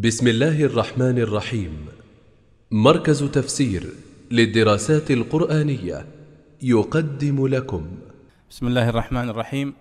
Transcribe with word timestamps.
بسم 0.00 0.26
الله 0.26 0.64
الرحمن 0.64 1.18
الرحيم. 1.18 1.86
مركز 2.70 3.24
تفسير 3.24 3.82
للدراسات 4.30 5.10
القرآنية 5.10 6.06
يقدم 6.62 7.46
لكم. 7.46 7.86
بسم 8.50 8.66
الله 8.66 8.88
الرحمن 8.88 9.28
الرحيم. 9.28 9.74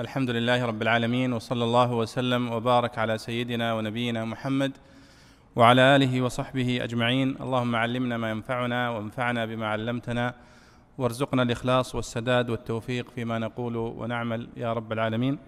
الحمد 0.00 0.30
لله 0.30 0.64
رب 0.64 0.82
العالمين 0.82 1.32
وصلى 1.32 1.64
الله 1.64 1.92
وسلم 1.92 2.52
وبارك 2.52 2.98
على 2.98 3.18
سيدنا 3.18 3.74
ونبينا 3.74 4.24
محمد 4.24 4.72
وعلى 5.56 5.96
آله 5.96 6.22
وصحبه 6.22 6.84
أجمعين. 6.84 7.36
اللهم 7.40 7.76
علمنا 7.76 8.16
ما 8.16 8.30
ينفعنا 8.30 8.90
وانفعنا 8.90 9.46
بما 9.46 9.66
علمتنا 9.66 10.34
وارزقنا 10.98 11.42
الإخلاص 11.42 11.94
والسداد 11.94 12.50
والتوفيق 12.50 13.10
فيما 13.14 13.38
نقول 13.38 13.76
ونعمل 13.76 14.48
يا 14.56 14.72
رب 14.72 14.92
العالمين. 14.92 15.38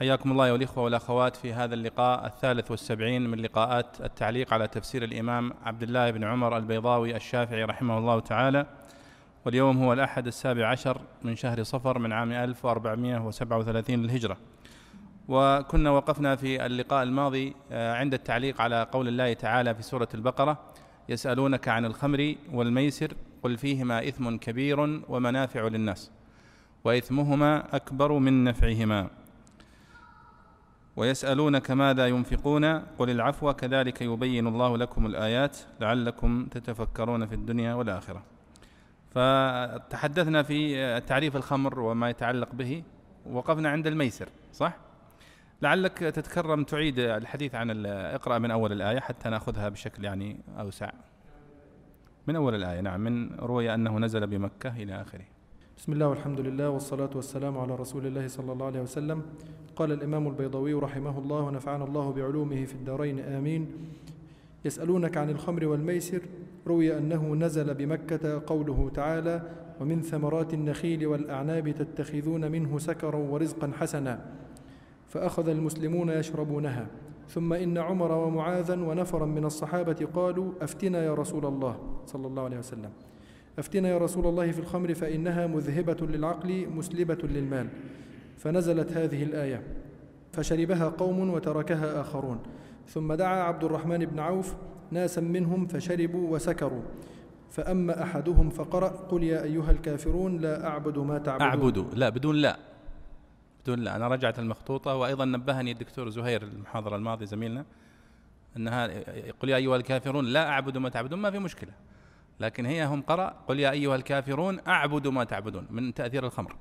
حياكم 0.00 0.32
الله 0.32 0.44
أيها 0.44 0.56
الإخوة 0.56 0.84
والأخوات 0.84 1.36
في 1.36 1.52
هذا 1.52 1.74
اللقاء 1.74 2.26
الثالث 2.26 2.70
والسبعين 2.70 3.30
من 3.30 3.38
لقاءات 3.38 4.00
التعليق 4.00 4.54
على 4.54 4.68
تفسير 4.68 5.04
الإمام 5.04 5.52
عبد 5.64 5.82
الله 5.82 6.10
بن 6.10 6.24
عمر 6.24 6.56
البيضاوي 6.56 7.16
الشافعي 7.16 7.64
رحمه 7.64 7.98
الله 7.98 8.20
تعالى. 8.20 8.66
واليوم 9.46 9.84
هو 9.84 9.92
الأحد 9.92 10.26
السابع 10.26 10.66
عشر 10.68 11.00
من 11.22 11.36
شهر 11.36 11.62
صفر 11.62 11.98
من 11.98 12.12
عام 12.12 12.32
1437 12.32 14.02
للهجرة. 14.02 14.36
وكنا 15.28 15.90
وقفنا 15.90 16.36
في 16.36 16.66
اللقاء 16.66 17.02
الماضي 17.02 17.54
آه، 17.72 17.94
عند 17.94 18.14
التعليق 18.14 18.60
على 18.60 18.86
قول 18.92 19.08
الله 19.08 19.32
تعالى 19.32 19.74
في 19.74 19.82
سورة 19.82 20.08
البقرة 20.14 20.58
يسألونك 21.08 21.68
عن 21.68 21.84
الخمر 21.84 22.34
والميسر 22.52 23.12
قل 23.42 23.58
فيهما 23.58 24.08
إثم 24.08 24.36
كبير 24.36 24.80
ومنافع 25.08 25.68
للناس 25.68 26.10
وإثمهما 26.84 27.76
أكبر 27.76 28.12
من 28.12 28.44
نفعهما. 28.44 29.19
ويسألونك 31.00 31.70
ماذا 31.70 32.06
ينفقون؟ 32.06 32.64
قل 32.98 33.10
العفو. 33.10 33.52
كذلك 33.52 34.02
يبين 34.02 34.46
الله 34.46 34.78
لكم 34.78 35.06
الآيات 35.06 35.58
لعلكم 35.80 36.46
تتفكرون 36.46 37.26
في 37.26 37.34
الدنيا 37.34 37.74
والآخرة. 37.74 38.22
فتحدثنا 39.10 40.42
في 40.42 41.00
تعريف 41.00 41.36
الخمر 41.36 41.80
وما 41.80 42.10
يتعلق 42.10 42.54
به. 42.54 42.82
وقفنا 43.30 43.70
عند 43.70 43.86
الميسر 43.86 44.28
صح؟ 44.52 44.76
لعلك 45.62 45.98
تتكرم 45.98 46.64
تعيد 46.64 46.98
الحديث 46.98 47.54
عن 47.54 47.86
اقرأ 47.86 48.38
من 48.38 48.50
أول 48.50 48.72
الآية 48.72 49.00
حتى 49.00 49.28
نأخذها 49.28 49.68
بشكل 49.68 50.04
يعني 50.04 50.40
أوسع. 50.58 50.90
من 52.26 52.36
أول 52.36 52.54
الآية؟ 52.54 52.80
نعم 52.80 53.00
من 53.00 53.34
روي 53.34 53.74
أنه 53.74 53.98
نزل 53.98 54.26
بمكة 54.26 54.76
إلى 54.76 55.02
آخره. 55.02 55.24
بسم 55.80 55.92
الله 55.92 56.08
والحمد 56.08 56.40
لله 56.40 56.70
والصلاة 56.70 57.10
والسلام 57.14 57.58
على 57.58 57.74
رسول 57.74 58.06
الله 58.06 58.28
صلى 58.28 58.52
الله 58.52 58.66
عليه 58.66 58.80
وسلم. 58.80 59.22
قال 59.76 59.92
الإمام 59.92 60.28
البيضوي 60.28 60.74
رحمه 60.74 61.18
الله 61.18 61.40
ونفعنا 61.40 61.84
الله 61.84 62.12
بعلومه 62.12 62.64
في 62.64 62.74
الدارين. 62.74 63.20
آمين. 63.20 63.66
يسألونك 64.64 65.16
عن 65.16 65.30
الخمر 65.30 65.66
والميسر. 65.66 66.20
روي 66.66 66.98
أنه 66.98 67.34
نزل 67.34 67.74
بمكة 67.74 68.42
قوله 68.46 68.90
تعالى 68.94 69.42
ومن 69.80 70.02
ثمرات 70.02 70.54
النخيل 70.54 71.06
والأعناب 71.06 71.70
تتخذون 71.70 72.52
منه 72.52 72.78
سكرا 72.78 73.16
ورزقا 73.16 73.72
حسنا. 73.80 74.20
فأخذ 75.08 75.48
المسلمون 75.48 76.08
يشربونها. 76.08 76.86
ثم 77.28 77.52
إن 77.52 77.78
عمر 77.78 78.12
ومعاذا 78.12 78.74
ونفرا 78.74 79.26
من 79.26 79.44
الصحابة 79.44 80.08
قالوا 80.14 80.52
أفتنا 80.60 81.04
يا 81.04 81.14
رسول 81.14 81.46
الله. 81.46 81.76
صلى 82.06 82.26
الله 82.26 82.42
عليه 82.42 82.58
وسلم. 82.58 82.90
أفتنا 83.58 83.88
يا 83.88 83.98
رسول 83.98 84.26
الله 84.26 84.52
في 84.52 84.58
الخمر 84.58 84.94
فإنها 84.94 85.46
مذهبة 85.46 86.06
للعقل 86.06 86.68
مسلبة 86.68 87.18
للمال. 87.22 87.68
فنزلت 88.38 88.92
هذه 88.92 89.22
الآية. 89.22 89.62
فشربها 90.32 90.88
قوم 90.88 91.30
وتركها 91.30 92.00
آخرون. 92.00 92.38
ثم 92.88 93.12
دعا 93.12 93.42
عبد 93.42 93.64
الرحمن 93.64 93.98
بن 93.98 94.18
عوف 94.18 94.54
ناسا 94.90 95.20
منهم 95.20 95.66
فشربوا 95.66 96.34
وسكروا. 96.34 96.82
فأما 97.50 98.02
أحدهم 98.02 98.50
فقرأ 98.50 98.88
قل 98.88 99.22
يا 99.22 99.42
أيها 99.42 99.70
الكافرون 99.70 100.38
لا 100.38 100.66
أعبد 100.66 100.98
ما 100.98 101.18
تعبدون. 101.18 101.48
أعبد. 101.48 101.98
لا 101.98 102.08
بدون 102.08 102.36
لا. 102.36 102.58
بدون 103.62 103.78
لا. 103.78 103.96
أنا 103.96 104.08
رجعت 104.08 104.38
المخطوطة 104.38 104.94
وأيضا 104.94 105.24
نبهني 105.24 105.72
الدكتور 105.72 106.08
زهير 106.08 106.42
المحاضرة 106.42 106.96
الماضية 106.96 107.26
زميلنا 107.26 107.64
أنها 108.56 108.86
قل 109.40 109.48
يا 109.48 109.56
أيها 109.56 109.76
الكافرون 109.76 110.24
لا 110.24 110.48
أعبد 110.48 110.78
ما 110.78 110.88
تعبدون. 110.88 111.18
ما 111.18 111.30
في 111.30 111.38
مشكلة. 111.38 111.72
لكن 112.40 112.66
هي 112.66 112.84
هم 112.84 113.02
قرأ 113.02 113.34
قل 113.48 113.60
يا 113.60 113.70
أيها 113.70 113.96
الكافرون 113.96 114.58
أعبد 114.68 115.08
ما 115.08 115.24
تعبدون 115.24 115.66
من 115.70 115.94
تأثير 115.94 116.26
الخمر. 116.26 116.56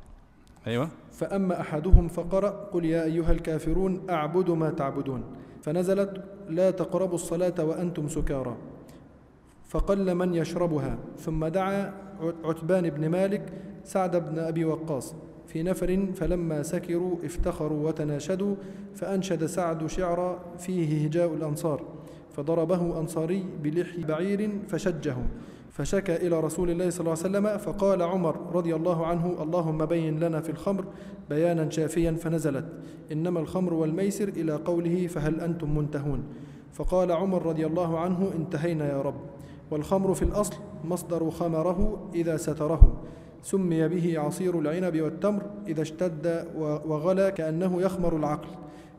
أيوة. 0.67 0.89
فأما 1.11 1.61
أحدهم 1.61 2.07
فقرأ 2.07 2.49
قل 2.49 2.85
يا 2.85 3.03
أيها 3.03 3.31
الكافرون 3.31 4.09
أعبد 4.09 4.49
ما 4.49 4.69
تعبدون. 4.69 5.23
فنزلت 5.61 6.23
لا 6.49 6.71
تقربوا 6.71 7.15
الصلاة 7.15 7.63
وأنتم 7.63 8.07
سكارى. 8.07 8.57
فقل 9.67 10.15
من 10.15 10.33
يشربها. 10.33 10.97
ثم 11.17 11.45
دعا 11.45 11.93
عتبان 12.43 12.89
بن 12.89 13.09
مالك 13.09 13.53
سعد 13.83 14.15
بن 14.15 14.39
أبي 14.39 14.65
وقاص. 14.65 15.15
في 15.47 15.63
نفر 15.63 16.07
فلما 16.15 16.63
سكروا 16.63 17.17
افتخروا 17.25 17.87
وتناشدوا 17.87 18.55
فأنشد 18.95 19.45
سعد 19.45 19.87
شعرا 19.87 20.39
فيه 20.57 21.05
هجاء 21.05 21.33
الأنصار. 21.33 21.83
فضربه 22.31 22.99
أنصاري 22.99 23.45
بلحي 23.63 24.03
بعير 24.03 24.49
فشجه 24.67 25.15
فشكى 25.69 26.15
إلى 26.15 26.39
رسول 26.39 26.69
الله 26.69 26.89
صلى 26.89 26.99
الله 26.99 27.11
عليه 27.11 27.21
وسلم 27.21 27.57
فقال 27.57 28.01
عمر 28.01 28.35
رضي 28.53 28.75
الله 28.75 29.05
عنه 29.05 29.35
اللهم 29.41 29.85
بين 29.85 30.19
لنا 30.19 30.41
في 30.41 30.49
الخمر 30.49 30.85
بيانا 31.29 31.69
شافيا 31.69 32.11
فنزلت. 32.11 32.65
إنما 33.11 33.39
الخمر 33.39 33.73
والميسر 33.73 34.27
إلى 34.27 34.55
قوله 34.55 35.07
فهل 35.07 35.39
أنتم 35.41 35.77
منتهون؟ 35.77 36.23
فقال 36.73 37.11
عمر 37.11 37.45
رضي 37.45 37.65
الله 37.65 37.99
عنه 37.99 38.31
انتهينا 38.35 38.89
يا 38.89 39.01
رب. 39.01 39.21
والخمر 39.71 40.13
في 40.13 40.23
الأصل 40.23 40.55
مصدر 40.85 41.29
خمره 41.29 42.09
إذا 42.15 42.37
ستره. 42.37 43.01
سمي 43.43 43.87
به 43.87 44.19
عصير 44.19 44.59
العنب 44.59 45.01
والتمر 45.01 45.41
إذا 45.67 45.81
اشتد 45.81 46.45
وغلى 46.85 47.31
كأنه 47.31 47.81
يخمر 47.81 48.15
العقل. 48.15 48.47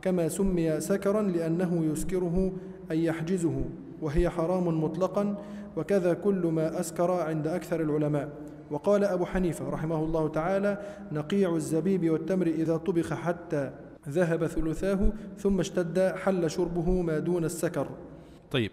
كما 0.02 0.28
سمي 0.28 0.81
سكرا 0.81 1.22
لأنه 1.22 1.84
يسكره 1.92 2.52
أي 2.91 3.04
يحجزه. 3.04 3.64
وهي 4.02 4.31
حرام 4.31 4.84
مطلقا 4.84 5.38
وكذا 5.76 6.14
كل 6.14 6.47
ما 6.47 6.81
أسكر 6.81 7.10
عند 7.10 7.47
أكثر 7.47 7.81
العلماء. 7.81 8.28
وقال 8.70 9.04
أبو 9.04 9.26
حنيفة 9.26 9.70
رحمه 9.70 10.04
الله 10.04 10.28
تعالى 10.28 10.78
نقيع 11.12 11.56
الزبيب 11.56 12.10
والتمر 12.10 12.47
إذا 12.47 12.76
طبخ 12.76 13.14
حتى 13.14 13.70
ذهب 14.08 14.47
ثلثاه 14.47 15.12
ثم 15.38 15.60
اشتد 15.60 16.14
حل 16.25 16.50
شربه 16.50 17.03
ما 17.03 17.19
دون 17.19 17.44
السكر. 17.44 17.88
طيب 18.50 18.70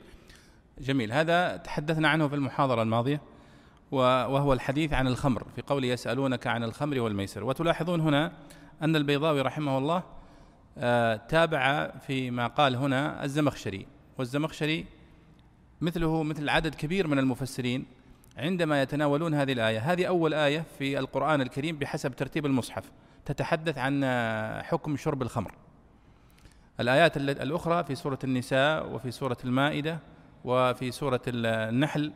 جميل. 0.80 1.12
هذا 1.12 1.58
تحدثنا 1.58 2.08
عنه 2.08 2.28
في 2.28 2.36
المحاضرة 2.36 2.82
الماضية 2.82 3.22
وهو 3.92 4.54
الحديث 4.54 4.94
عن 4.94 5.08
الخمر. 5.08 5.44
في 5.56 5.62
قول 5.62 5.84
يسألونك 5.84 6.48
عن 6.48 6.64
الخمر 6.64 7.00
والميسر. 7.00 7.44
وتلاحظون 7.44 8.02
هنا 8.02 8.32
أن 8.82 8.96
البيضاوي 8.96 9.42
رحمه 9.42 9.78
الله 9.78 10.04
آه، 10.78 11.16
تابع 11.16 11.92
فيما 12.08 12.48
قال 12.48 12.76
هنا 12.76 13.24
الزمخشري. 13.24 13.88
والزمخشري 14.18 14.86
مثله 15.82 16.24
مثل 16.24 16.50
عدد 16.50 16.76
كبير 16.76 17.08
من 17.08 17.20
المفسرين 17.20 17.86
عندما 18.38 18.82
يتناولون 18.82 19.34
هذه 19.34 19.52
الآية. 19.52 19.80
هذه 19.80 20.06
أول 20.06 20.34
آية 20.34 20.66
في 20.78 21.00
القرآن 21.00 21.42
الكريم 21.42 21.78
بحسب 21.78 22.16
ترتيب 22.16 22.46
المصحف. 22.46 22.92
تتحدث 23.26 23.78
عن 23.78 24.06
حكم 24.64 24.98
شرب 24.98 25.22
الخمر. 25.22 25.56
الآيات 26.80 27.18
الأخرى 27.18 27.84
في 27.84 27.96
سورة 27.96 28.20
النساء 28.24 28.94
وفي 28.94 29.12
سورة 29.12 29.38
المائدة 29.46 30.00
وفي 30.44 30.92
سورة 30.92 31.22
النحل 31.28 32.14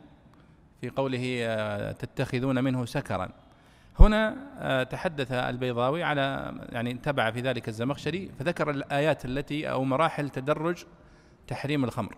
في 0.80 0.88
قوله 0.88 1.38
آه، 1.42 1.92
تتخذون 1.92 2.64
منه 2.64 2.84
سكرا. 2.84 3.28
هنا 4.00 4.36
آه، 4.58 4.82
تحدث 4.82 5.32
البيضاوي 5.32 6.02
على 6.02 6.54
يعني 6.72 6.94
تبع 6.94 7.30
في 7.30 7.40
ذلك 7.40 7.68
الزمخشري 7.68 8.30
فذكر 8.38 8.70
الآيات 8.70 9.24
التي 9.24 9.70
أو 9.70 9.84
مراحل 9.84 10.30
تدرج 10.30 10.84
تحريم 11.46 11.84
الخمر. 11.84 12.16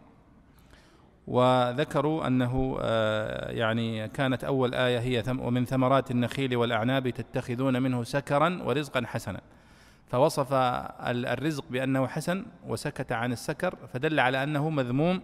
وذكروا 1.27 2.27
أنه 2.27 2.79
آه، 2.81 3.51
يعني 3.51 4.09
كانت 4.09 4.45
أول 4.45 4.75
آية 4.75 4.99
هي 4.99 5.23
ومن 5.39 5.65
ثمرات 5.65 6.11
النخيل 6.11 6.57
والأعناب 6.57 7.09
تتخذون 7.09 7.83
منه 7.83 8.03
سكرا 8.03 8.61
ورزقا 8.65 9.03
حسنا. 9.07 9.41
فوصف 10.07 10.53
الرزق 10.53 11.65
بأنه 11.71 12.07
حسن 12.07 12.47
وسكت 12.67 13.13
عن 13.13 13.33
السكر 13.33 13.75
فدل 13.93 14.21
على 14.21 14.43
أنه 14.43 14.71
مذموم 14.71 15.21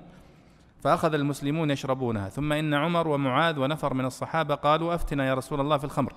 فأخذ 0.82 1.14
المسلمون 1.14 1.70
يشربونها. 1.70 2.28
ثم 2.28 2.52
إن 2.52 2.74
عمر 2.74 3.08
ومعاذ 3.08 3.58
ونفر 3.58 3.94
من 3.94 4.04
الصحابة 4.04 4.54
قالوا 4.54 4.94
أفتنا 4.94 5.26
يا 5.26 5.34
رسول 5.34 5.60
الله 5.60 5.78
في 5.78 5.84
الخمر. 5.84 6.12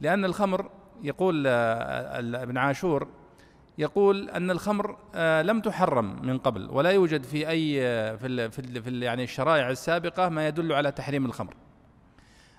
لأن 0.00 0.24
الخمر 0.24 0.70
يقول 1.02 1.44
آه، 1.46 2.18
ابن 2.18 2.58
عاشور 2.58 3.08
يقول 3.78 4.30
أن 4.30 4.50
الخمر 4.50 4.96
آه، 5.14 5.42
لم 5.42 5.60
تحرم 5.60 6.26
من 6.26 6.38
قبل 6.38 6.70
ولا 6.70 6.90
يوجد 6.90 7.22
في 7.22 7.48
أي 7.48 7.86
آه، 7.86 8.16
في 8.16 8.26
ال 8.26 8.50
في, 8.50 8.58
ال 8.58 8.82
في 8.82 8.90
ال 8.90 9.02
يعني 9.02 9.24
الشرائع 9.24 9.70
السابقة 9.70 10.28
ما 10.28 10.48
يدل 10.48 10.72
على 10.72 10.92
تحريم 10.92 11.26
الخمر. 11.26 11.54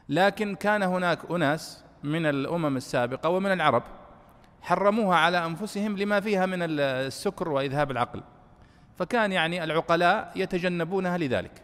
لكن 0.10 0.56
كان 0.56 0.84
هناك 0.84 1.20
أناس 1.32 1.84
من 2.04 2.26
الأمم 2.26 2.78
السابقة 2.78 3.30
ومن 3.30 3.52
العرب 3.52 3.84
حرموها 4.62 5.18
على 5.18 5.46
أنفسهم 5.46 5.98
لما 5.98 6.20
فيها 6.20 6.46
من 6.46 6.80
السكر 6.80 7.50
وإذهاب 7.50 7.92
العقل. 7.92 8.24
فكان 8.98 9.32
يعني 9.32 9.64
العقلاء 9.64 10.32
يتجنبونها 10.36 11.18
لذلك. 11.18 11.62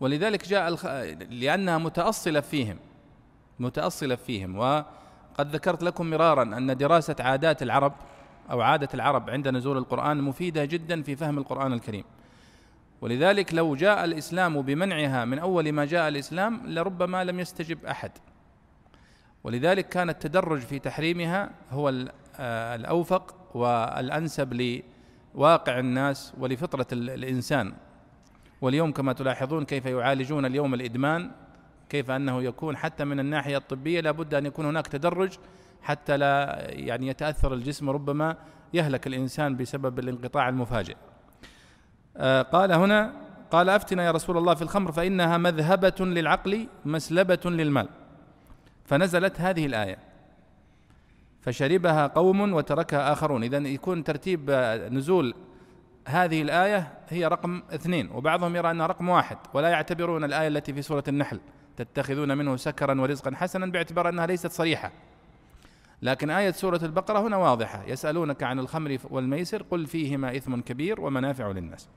ولذلك 0.00 0.48
جاء 0.48 0.68
الخ... 0.68 0.86
لأنها 1.30 1.78
متأصلة 1.78 2.40
فيهم 2.40 2.78
متأصلة 3.58 4.16
فيهم 4.16 4.56
وقد 5.38 5.54
ذكرت 5.54 5.82
لكم 5.82 6.10
مرارا 6.10 6.42
أن 6.42 6.76
دراسة 6.76 7.16
عادات 7.20 7.62
العرب 7.62 7.92
أو 8.50 8.60
عادة 8.60 8.88
العرب 8.94 9.30
عند 9.30 9.48
نزول 9.48 9.78
القرآن 9.78 10.22
مفيدة 10.22 10.64
جدا 10.64 11.02
في 11.02 11.16
فهم 11.16 11.38
القرآن 11.38 11.72
الكريم. 11.72 12.04
ولذلك 13.00 13.54
لو 13.54 13.74
جاء 13.74 14.04
الإسلام 14.04 14.62
بمنعها 14.62 15.24
من 15.24 15.38
أول 15.38 15.72
ما 15.72 15.84
جاء 15.84 16.08
الإسلام 16.08 16.60
لربما 16.66 17.24
لم 17.24 17.40
يستجب 17.40 17.86
أحد. 17.86 18.10
ولذلك 19.44 19.88
كان 19.88 20.10
التدرج 20.10 20.60
في 20.60 20.78
تحريمها 20.78 21.50
هو 21.70 21.88
آه، 22.36 22.74
الأوفق 22.74 23.34
والأنسب 23.56 24.82
لواقع 25.34 25.78
الناس 25.78 26.32
ولفطرة 26.38 26.86
الإنسان. 26.92 27.74
واليوم 28.60 28.92
كما 28.92 29.12
تلاحظون 29.12 29.64
كيف 29.64 29.86
يعالجون 29.86 30.44
اليوم 30.46 30.74
الإدمان 30.74 31.30
كيف 31.88 32.10
أنه 32.10 32.42
يكون 32.42 32.76
حتى 32.76 33.04
من 33.04 33.20
الناحية 33.20 33.56
الطبية 33.56 34.00
لابد 34.00 34.34
أن 34.34 34.46
يكون 34.46 34.66
هناك 34.66 34.86
تدرج 34.86 35.32
حتى 35.82 36.16
لا 36.16 36.66
يعني 36.70 37.06
يتأثر 37.06 37.54
الجسم 37.54 37.90
ربما 37.90 38.36
يهلك 38.74 39.06
الإنسان 39.06 39.56
بسبب 39.56 39.98
الانقطاع 39.98 40.48
المفاجئ. 40.48 40.96
آه، 42.16 42.42
قال 42.42 42.72
هنا 42.72 43.12
قال 43.50 43.68
أفتنا 43.68 44.04
يا 44.04 44.10
رسول 44.10 44.36
الله 44.36 44.54
في 44.54 44.62
الخمر 44.62 44.92
فإنها 44.92 45.38
مذهبة 45.38 45.94
للعقل 46.00 46.66
مسلبة 46.84 47.40
للمال. 47.44 47.88
فنزلت 48.84 49.40
هذه 49.40 49.66
الآية. 49.66 49.98
فشربها 51.40 52.06
قوم 52.06 52.52
وتركها 52.52 53.12
آخرون. 53.12 53.42
إذا 53.42 53.58
يكون 53.58 54.04
ترتيب 54.04 54.50
نزول 54.92 55.34
هذه 56.06 56.42
الآية 56.42 56.92
هي 57.08 57.26
رقم 57.26 57.62
اثنين 57.74 58.10
وبعضهم 58.10 58.56
يرى 58.56 58.70
أنها 58.70 58.86
رقم 58.86 59.08
واحد 59.08 59.36
ولا 59.54 59.68
يعتبرون 59.68 60.24
الآية 60.24 60.48
التي 60.48 60.72
في 60.72 60.82
سورة 60.82 61.04
النحل. 61.08 61.40
تتخذون 61.78 62.38
منه 62.38 62.56
سكرا 62.56 63.00
ورزقا 63.00 63.34
حسنا 63.34 63.66
باعتبار 63.66 64.08
أنها 64.08 64.26
ليست 64.26 64.50
صريحة. 64.50 64.92
لكن 66.02 66.30
آية 66.30 66.50
سورة 66.50 66.80
البقرة 66.82 67.20
هنا 67.20 67.36
واضحة. 67.36 67.84
يسألونك 67.86 68.42
عن 68.42 68.58
الخمر 68.58 68.98
والميسر 69.10 69.62
قل 69.62 69.86
فيهما 69.86 70.36
إثم 70.36 70.60
كبير 70.60 71.00
ومنافع 71.00 71.48
للناس. 71.48 71.88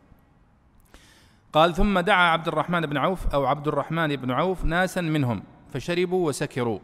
قال 1.54 1.76
ثم 1.76 2.00
دعا 2.00 2.32
عبد 2.32 2.48
الرحمن 2.48 2.82
بن 2.82 2.98
عوف 2.98 3.28
أو 3.28 3.46
عبد 3.46 3.68
الرحمن 3.68 4.16
بن 4.16 4.32
عوف 4.32 4.66
ناسا 4.66 5.02
منهم 5.02 5.44
فشربوا 5.74 6.28
وسكروا. 6.28 6.80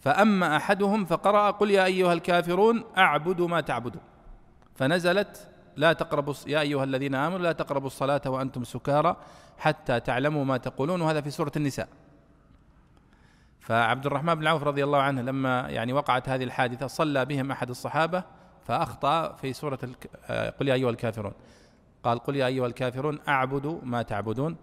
فأما 0.00 0.56
أحدهم 0.56 1.04
فقرأ 1.04 1.50
قل 1.50 1.70
يا 1.70 1.84
أيها 1.84 2.12
الكافرون 2.12 2.84
أعبد 2.98 3.40
ما 3.40 3.60
تعبدون. 3.60 4.02
فنزلت 4.74 5.48
لا 5.76 5.92
تقربوا 5.92 6.34
يا 6.46 6.60
أيها 6.60 6.84
الذين 6.84 7.14
آمنوا 7.14 7.38
لا 7.38 7.52
تقربوا 7.52 7.86
الصلاة 7.86 8.22
وأنتم 8.26 8.64
سكارى. 8.64 9.16
حتى 9.64 10.00
تعلموا 10.00 10.44
ما 10.44 10.56
تقولون 10.56 11.00
وهذا 11.00 11.20
في 11.20 11.30
سورة 11.30 11.52
النساء. 11.56 11.88
فعبد 13.60 14.06
الرحمن 14.06 14.34
بن 14.34 14.46
عوف 14.46 14.62
رضي 14.62 14.84
الله 14.84 15.02
عنه 15.02 15.22
لما 15.22 15.68
يعني 15.68 15.92
وقعت 15.92 16.28
هذه 16.28 16.44
الحادثة 16.44 16.86
صلى 16.86 17.24
بهم 17.24 17.50
أحد 17.50 17.70
الصحابة 17.70 18.24
فأخطأ 18.66 19.32
في 19.32 19.52
سورة 19.52 19.78
آه، 20.28 20.50
قل 20.50 20.68
يا 20.68 20.74
أيها 20.74 20.90
الكافرون. 20.90 21.32
قال 22.02 22.18
قل 22.18 22.36
يا 22.36 22.46
أيها 22.46 22.66
الكافرون 22.66 23.18
أعبد 23.28 23.80
ما 23.82 24.02
تعبدون. 24.02 24.56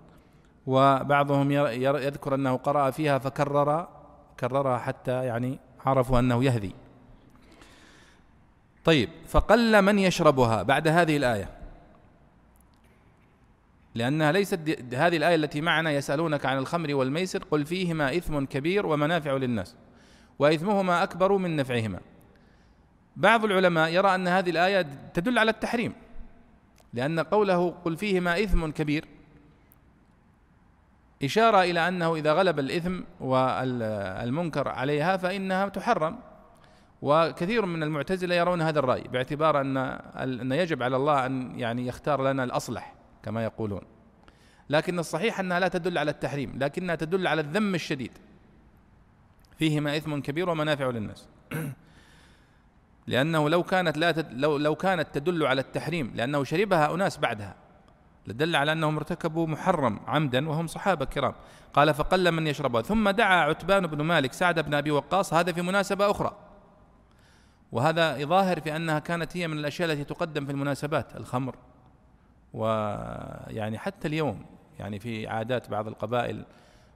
وبعضهم 0.68 1.52
يذكر 1.52 2.36
أنه 2.36 2.56
قرأ 2.56 2.92
فيها 2.92 3.18
فكرر 3.18 3.88
كررها 4.40 4.78
حتى 4.78 5.26
يعني 5.26 5.60
عرفوا 5.86 6.20
أنه 6.20 6.44
يهدي. 6.44 6.76
طيب 8.86 9.10
فقل 9.28 9.82
من 9.82 10.00
يشربها؟ 10.00 10.64
بعد 10.64 10.88
هذه 10.88 11.18
الآية. 11.18 11.61
لأنها 13.96 14.32
ليست 14.32 14.60
هذه 14.94 15.18
الآية 15.18 15.36
التي 15.36 15.62
معنا 15.62 15.92
يسألونك 15.92 16.46
عن 16.46 16.58
الخمر 16.58 16.96
والميسر 16.96 17.44
قل 17.44 17.66
فيهما 17.66 18.18
إثم 18.18 18.46
كبير 18.46 18.86
ومنافع 18.86 19.32
للناس 19.34 19.76
وإثمهما 20.40 21.04
أكبر 21.04 21.38
من 21.38 21.56
نفعهما. 21.56 22.00
بعض 23.16 23.46
العلماء 23.46 23.90
يرى 23.90 24.16
أن 24.16 24.28
هذه 24.28 24.50
الآية 24.50 24.88
تدل 25.14 25.40
على 25.40 25.52
التحريم 25.52 25.94
لأن 26.94 27.20
قوله 27.20 27.70
قل 27.70 27.98
فيهما 27.98 28.44
إثم 28.44 28.68
كبير 28.68 29.06
إشارة 31.24 31.62
إلى 31.62 31.88
أنه 31.88 32.16
إذا 32.16 32.34
غلب 32.34 32.60
الإثم 32.60 33.00
والمنكر 33.20 34.68
عليها 34.68 35.18
فإنها 35.18 35.70
تحرم 35.70 36.20
وكثير 37.02 37.66
من 37.66 37.84
المعتزلة 37.84 38.36
يرون 38.36 38.62
هذا 38.62 38.80
الرأي 38.80 39.02
باعتبار 39.02 39.62
أن 39.62 39.78
أن 40.18 40.52
يجب 40.52 40.84
على 40.84 40.96
الله 40.96 41.26
أن 41.26 41.60
يعني 41.60 41.88
يختار 41.88 42.32
لنا 42.32 42.44
الأصلح. 42.44 43.01
كما 43.24 43.44
يقولون. 43.44 43.82
لكن 44.70 45.00
الصحيح 45.00 45.40
أنها 45.40 45.60
لا 45.60 45.68
تدل 45.68 45.98
على 45.98 46.12
التحريم 46.12 46.60
لكنها 46.60 46.96
تدل 46.96 47.28
على 47.28 47.42
الذم 47.42 47.76
الشديد. 47.76 48.12
فيهما 49.58 49.98
إثم 49.98 50.20
كبير 50.20 50.50
ومنافع 50.50 50.90
للناس. 50.90 51.28
لأنه 53.08 53.50
لو 53.50 53.64
كانت 53.64 53.98
لا 53.98 54.12
تد 54.12 54.34
لو 54.34 54.58
لو 54.58 54.76
كانت 54.76 55.08
تدل 55.14 55.46
على 55.46 55.62
التحريم 55.62 56.12
لأنه 56.16 56.44
شربها 56.44 56.94
أناس 56.94 57.18
بعدها 57.18 57.56
لدل 58.28 58.56
على 58.56 58.72
أنهم 58.72 58.98
ارتكبوا 58.98 59.48
محرم 59.48 60.00
عمدا 60.08 60.50
وهم 60.50 60.68
صحابة 60.68 61.06
كرام. 61.06 61.34
قال 61.74 61.94
فقل 61.94 62.32
من 62.32 62.48
يشربها. 62.48 62.82
ثم 62.82 63.10
دعا 63.10 63.36
عتبان 63.36 63.88
بن 63.88 64.02
مالك 64.02 64.34
سعد 64.34 64.60
بن 64.60 64.74
أبي 64.74 64.92
وقاص 64.92 65.34
هذا 65.34 65.52
في 65.52 65.62
مناسبة 65.62 66.12
أخرى. 66.12 66.38
وهذا 67.72 68.18
يظاهر 68.18 68.62
في 68.62 68.76
أنها 68.76 69.00
كانت 69.00 69.38
هي 69.38 69.48
من 69.48 69.58
الأشياء 69.58 69.92
التي 69.92 70.04
تقدم 70.04 70.46
في 70.46 70.52
المناسبات 70.52 71.16
الخمر. 71.16 71.56
ويعني 72.54 73.78
حتى 73.78 74.08
اليوم 74.08 74.46
يعني 74.80 75.00
في 75.00 75.28
عادات 75.28 75.70
بعض 75.70 75.88
القبائل 75.88 76.46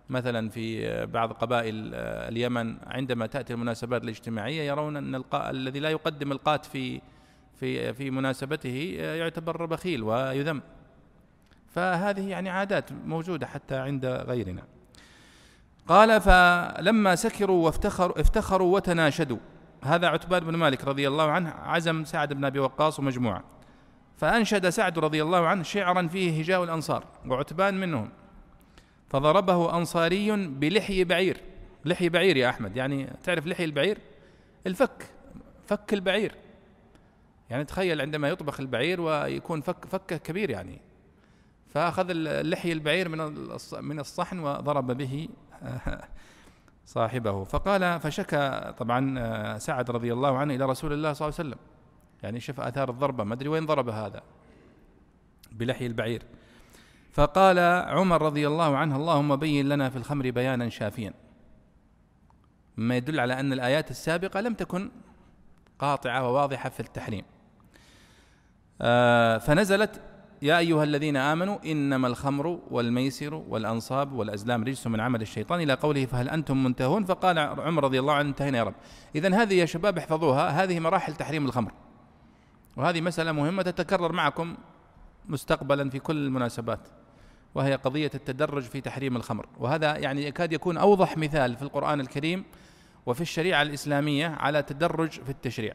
مثلا 0.09 0.49
في 0.49 1.05
بعض 1.05 1.31
قبائل 1.31 1.95
اليمن 1.95 2.77
عندما 2.87 3.27
تأتي 3.27 3.53
المناسبات 3.53 4.03
الاجتماعية 4.03 4.61
يرون 4.61 4.97
أن 4.97 5.23
الذي 5.33 5.79
لا 5.79 5.89
يقدم 5.89 6.31
القات 6.31 6.65
في 6.65 7.01
في 7.59 7.93
في 7.93 8.11
مناسبته 8.11 8.95
يعتبر 8.99 9.65
بخيل 9.65 10.03
ويذم. 10.03 10.61
فهذه 11.69 12.29
يعني 12.29 12.49
عادات 12.49 12.91
موجودة 13.05 13.47
حتى 13.47 13.75
عند 13.75 14.05
غيرنا. 14.05 14.63
قال 15.87 16.21
فلما 16.21 17.15
سكروا 17.15 17.65
وافتخروا 17.65 18.21
افتخروا 18.21 18.75
وتناشدوا. 18.75 19.37
هذا 19.81 20.07
عتبان 20.07 20.43
بن 20.43 20.55
مالك 20.55 20.85
رضي 20.85 21.07
الله 21.07 21.31
عنه 21.31 21.49
عزم 21.49 22.05
سعد 22.05 22.33
بن 22.33 22.45
أبي 22.45 22.59
وقاص 22.59 22.99
ومجموعة. 22.99 23.43
فأنشد 24.17 24.69
سعد 24.69 24.99
رضي 24.99 25.23
الله 25.23 25.47
عنه 25.47 25.63
شعرا 25.63 26.07
فيه 26.07 26.39
هجاء 26.39 26.63
الأنصار 26.63 27.05
وعتبان 27.25 27.79
منهم. 27.79 28.09
فضربه 29.09 29.77
أنصاري 29.77 30.47
بلحي 30.47 31.03
بعير. 31.03 31.41
لحي 31.85 32.09
بعير 32.09 32.37
يا 32.37 32.49
أحمد 32.49 32.77
يعني 32.77 33.09
تعرف 33.23 33.47
لحي 33.47 33.63
البعير؟ 33.63 33.97
الفك 34.67 35.09
فك 35.67 35.93
البعير. 35.93 36.35
يعني 37.49 37.63
تخيل 37.65 38.01
عندما 38.01 38.29
يطبخ 38.29 38.59
البعير 38.59 39.01
ويكون 39.01 39.61
فك 39.61 39.85
فكه 39.85 40.17
كبير 40.17 40.49
يعني. 40.49 40.81
فأخذ 41.69 42.11
لحي 42.41 42.71
البعير 42.71 43.09
من 43.09 43.17
من 43.81 43.99
الصحن 43.99 44.39
وضرب 44.39 44.91
به 44.91 45.29
صاحبه. 46.85 47.43
فقال 47.43 47.99
فشكى 47.99 48.73
طبعا 48.77 49.57
سعد 49.57 49.91
رضي 49.91 50.13
الله 50.13 50.37
عنه 50.37 50.55
إلى 50.55 50.65
رسول 50.65 50.93
الله 50.93 51.13
صلى 51.13 51.27
الله 51.27 51.39
عليه 51.39 51.49
وسلم. 51.49 51.74
يعني 52.23 52.39
شاف 52.39 52.59
آثار 52.59 52.89
الضربة 52.89 53.23
ما 53.23 53.33
أدري 53.33 53.49
وين 53.49 53.65
ضرب 53.65 53.89
هذا 53.89 54.21
بلحي 55.51 55.85
البعير. 55.85 56.23
فقال 57.11 57.59
عمر 57.89 58.21
رضي 58.21 58.47
الله 58.47 58.77
عنه 58.77 58.95
اللهم 58.95 59.35
بين 59.35 59.69
لنا 59.69 59.89
في 59.89 59.95
الخمر 59.95 60.31
بيانا 60.31 60.69
شافيا. 60.69 61.13
مما 62.77 62.97
يدل 62.97 63.19
على 63.19 63.39
أن 63.39 63.53
الآيات 63.53 63.91
السابقة 63.91 64.41
لم 64.41 64.53
تكن 64.53 64.91
قاطعة 65.79 66.29
وواضحة 66.29 66.69
في 66.69 66.79
التحريم. 66.79 67.23
آه، 68.81 69.37
فنزلت 69.37 70.01
يا 70.41 70.57
أيها 70.57 70.83
الذين 70.83 71.17
آمنوا 71.17 71.57
إنما 71.65 72.07
الخمر 72.07 72.59
والميسر 72.71 73.33
والأنصاب 73.33 74.13
والأزلام 74.13 74.63
رجس 74.63 74.87
من 74.87 74.99
عمل 74.99 75.21
الشيطان. 75.21 75.61
إلى 75.61 75.73
قوله 75.73 76.05
فهل 76.05 76.29
أنتم 76.29 76.63
منتهون؟ 76.63 77.05
فقال 77.05 77.39
عمر 77.39 77.83
رضي 77.83 77.99
الله 77.99 78.13
عنه 78.13 78.29
انتهينا 78.29 78.57
يا 78.57 78.63
رب. 78.63 78.75
إذا 79.15 79.35
هذه 79.35 79.53
يا 79.53 79.65
شباب 79.65 79.97
احفظوها 79.97 80.63
هذه 80.63 80.79
مراحل 80.79 81.15
تحريم 81.15 81.45
الخمر. 81.45 81.71
وهذه 82.77 83.01
مسألة 83.01 83.31
مهمة 83.31 83.61
تتكرر 83.61 84.11
معكم 84.11 84.57
مستقبلا 85.25 85.89
في 85.89 85.99
كل 85.99 86.25
المناسبات 86.25 86.79
وهي 87.55 87.75
قضية 87.75 88.11
التدرج 88.15 88.63
في 88.63 88.81
تحريم 88.81 89.15
الخمر. 89.15 89.45
وهذا 89.57 89.97
يعني 89.97 90.25
يكاد 90.25 90.53
يكون 90.53 90.77
أوضح 90.77 91.17
مثال 91.17 91.55
في 91.55 91.61
القرآن 91.61 91.99
الكريم 91.99 92.43
وفي 93.05 93.21
الشريعة 93.21 93.61
الإسلامية 93.61 94.27
على 94.27 94.63
تدرج 94.63 95.09
في 95.09 95.29
التشريع. 95.29 95.73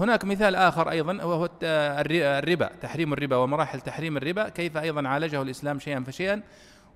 هناك 0.00 0.24
مثال 0.24 0.56
آخر 0.56 0.90
أيضا 0.90 1.24
وهو 1.24 1.50
الربا 1.62 2.70
تحريم 2.82 3.12
الربا 3.12 3.36
ومراحل 3.36 3.80
تحريم 3.80 4.16
الربا 4.16 4.48
كيف 4.48 4.76
أيضا 4.76 5.08
عالجه 5.08 5.42
الإسلام 5.42 5.78
شيئا 5.78 6.04
فشيئا. 6.04 6.42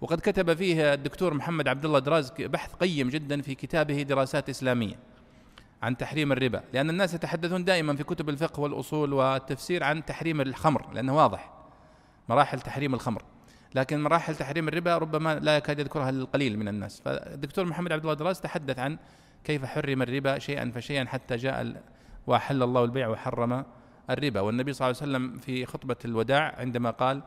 وقد 0.00 0.21
كتب 0.21 0.55
فيه 0.55 0.95
الدكتور 0.95 1.35
محمد 1.35 1.69
عبد 1.69 1.85
الله 1.85 1.99
دراز 1.99 2.33
بحث 2.38 2.75
قيم 2.75 3.09
جدا 3.09 3.43
في 3.43 3.55
كتابه 3.55 4.02
دراسات 4.02 4.49
إسلامية. 4.49 4.95
عن 5.83 5.97
تحريم 5.97 6.33
الربا 6.33 6.63
لأن 6.73 6.91
الناس 6.91 7.15
يتحدثون 7.15 7.65
دائما 7.65 7.97
في 7.97 8.05
كتب 8.05 8.29
الفقه 8.29 8.61
والأصول 8.61 9.13
والتفسير 9.13 9.85
عن 9.85 10.05
تحريم 10.05 10.41
الخمر 10.41 10.93
لأنه 10.93 11.17
واضح. 11.17 11.53
مراحل 12.29 12.61
تحريم 12.61 12.95
الخمر. 12.95 13.23
لكن 13.75 14.03
مراحل 14.03 14.37
تحريم 14.37 14.69
الربا 14.69 14.99
ربما 14.99 15.35
لا 15.35 15.57
يكاد 15.57 15.79
يذكرها 15.79 16.11
القليل 16.11 16.59
من 16.59 16.69
الناس. 16.69 17.01
فالدكتور 17.01 17.65
محمد 17.65 17.93
عبد 17.93 18.03
الله 18.03 18.15
دراس 18.15 18.41
تحدث 18.41 18.79
عن 18.79 18.99
كيف 19.45 19.65
حرم 19.65 20.03
الربا 20.03 20.39
شيئا 20.39 20.73
فشيئا 20.75 21.05
حتى 21.05 21.37
جاء 21.37 21.83
وأحل 22.27 22.63
الله 22.63 22.85
البيع 22.85 23.09
وحرم 23.09 23.65
الربا. 24.11 24.41
والنبي 24.41 24.73
صلى 24.73 24.91
الله 24.91 25.01
عليه 25.03 25.13
وسلم 25.13 25.39
في 25.39 25.67
خطبة 25.67 25.97
الوداع 26.05 26.55
عندما 26.59 26.91
قال 26.91 27.23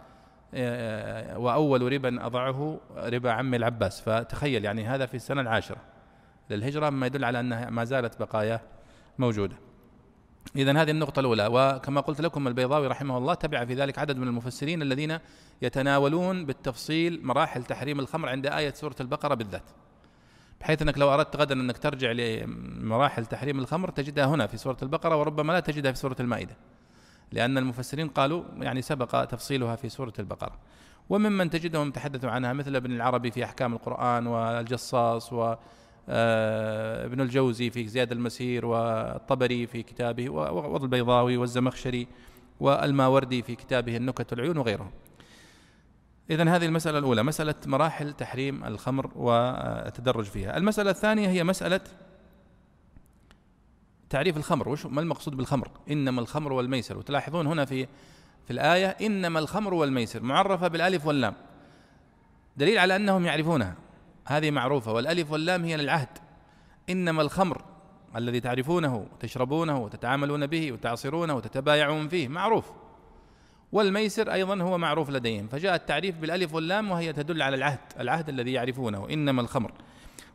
آه، 0.53 1.37
وأول 1.37 1.93
ربا 1.93 2.25
أضعه 2.25 2.79
ربا 2.95 3.31
عم 3.31 3.53
العباس. 3.53 4.01
فتخيل 4.01 4.65
يعني 4.65 4.85
هذا 4.85 5.05
في 5.05 5.13
السنة 5.15 5.41
العاشرة. 5.41 5.90
للهجرة 6.49 6.89
مما 6.89 7.07
يدل 7.07 7.25
على 7.25 7.39
أنها 7.39 7.69
ما 7.69 7.83
زالت 7.83 8.19
بقايا 8.19 8.61
موجودة. 9.19 9.55
إذا 10.55 10.81
هذه 10.81 10.91
النقطة 10.91 11.19
الأولى. 11.19 11.47
وكما 11.51 12.01
قلت 12.01 12.21
لكم 12.21 12.47
البيضاوي 12.47 12.87
رحمه 12.87 13.17
الله 13.17 13.33
تبع 13.33 13.65
في 13.65 13.73
ذلك 13.73 13.99
عدد 13.99 14.17
من 14.17 14.27
المفسرين 14.27 14.81
الذين 14.81 15.19
يتناولون 15.61 16.45
بالتفصيل 16.45 17.19
مراحل 17.23 17.63
تحريم 17.63 17.99
الخمر 17.99 18.29
عند 18.29 18.45
آية 18.45 18.73
سورة 18.73 18.95
البقرة 19.01 19.35
بالذات. 19.35 19.63
بحيث 20.61 20.81
أنك 20.81 20.97
لو 20.97 21.13
أردت 21.13 21.35
غدا 21.35 21.55
أنك 21.55 21.77
ترجع 21.77 22.11
لمراحل 22.11 23.25
تحريم 23.25 23.59
الخمر 23.59 23.89
تجدها 23.89 24.25
هنا 24.25 24.47
في 24.47 24.57
سورة 24.57 24.77
البقرة 24.81 25.15
وربما 25.15 25.53
لا 25.53 25.59
تجدها 25.59 25.91
في 25.91 25.97
سورة 25.97 26.15
المائدة. 26.19 26.55
لأن 27.31 27.57
المفسرين 27.57 28.07
قالوا 28.07 28.43
يعني 28.57 28.81
سبق 28.81 29.25
تفصيلها 29.25 29.75
في 29.75 29.89
سورة 29.89 30.13
البقرة. 30.19 30.57
وممن 31.09 31.49
تجدهم 31.49 31.91
تحدثوا 31.91 32.29
عنها 32.29 32.53
مثل 32.53 32.75
ابن 32.75 32.91
العربي 32.91 33.31
في 33.31 33.43
أحكام 33.43 33.73
القرآن 33.73 34.27
والجصاص 34.27 35.33
و 35.33 35.55
ابن 36.09 37.21
الجوزي 37.21 37.69
في 37.69 37.87
زياد 37.87 38.11
المسير 38.11 38.65
والطبري 38.65 39.67
في 39.67 39.83
كتابه 39.83 40.29
والبيضاوي 40.29 41.37
والزمخشري 41.37 42.07
والماوردي 42.59 43.41
في 43.41 43.55
كتابه 43.55 43.97
النكت 43.97 44.33
العيون 44.33 44.57
وغيرهم. 44.57 44.91
إذا 46.29 46.55
هذه 46.55 46.65
المسألة 46.65 46.97
الأولى 46.97 47.23
مسألة 47.23 47.55
مراحل 47.65 48.13
تحريم 48.13 48.63
الخمر 48.63 49.11
والتدرج 49.15 50.25
فيها. 50.25 50.57
المسألة 50.57 50.89
الثانية 50.89 51.27
هي 51.27 51.43
مسألة 51.43 51.81
تعريف 54.09 54.37
الخمر. 54.37 54.69
وش 54.69 54.85
ما 54.85 55.01
المقصود 55.01 55.37
بالخمر؟ 55.37 55.69
إنما 55.91 56.21
الخمر 56.21 56.53
والميسر. 56.53 56.97
وتلاحظون 56.97 57.47
هنا 57.47 57.65
في 57.65 57.87
في 58.45 58.53
الآية 58.53 58.87
إنما 58.87 59.39
الخمر 59.39 59.73
والميسر 59.73 60.23
معرفة 60.23 60.67
بالألف 60.67 61.05
واللام. 61.05 61.33
دليل 62.57 62.77
على 62.77 62.95
أنهم 62.95 63.25
يعرفونها. 63.25 63.75
هذه 64.25 64.51
معروفة 64.51 64.93
والألف 64.93 65.31
واللام 65.31 65.63
هي 65.63 65.77
للعهد. 65.77 66.17
إنما 66.89 67.21
الخمر 67.21 67.61
الذي 68.15 68.39
تعرفونه 68.39 69.07
وتشربونه 69.13 69.79
وتتعاملون 69.79 70.47
به 70.47 70.71
وتعصرونه 70.71 71.35
وتتبايعون 71.35 72.07
فيه 72.07 72.27
معروف. 72.27 72.71
والميسر 73.71 74.33
أيضا 74.33 74.61
هو 74.61 74.77
معروف 74.77 75.09
لديهم. 75.09 75.47
فجاء 75.47 75.75
التعريف 75.75 76.17
بالألف 76.17 76.53
واللام 76.53 76.91
وهي 76.91 77.13
تدل 77.13 77.41
على 77.41 77.55
العهد 77.55 77.79
العهد 77.99 78.29
الذي 78.29 78.53
يعرفونه. 78.53 79.09
إنما 79.09 79.41
الخمر. 79.41 79.71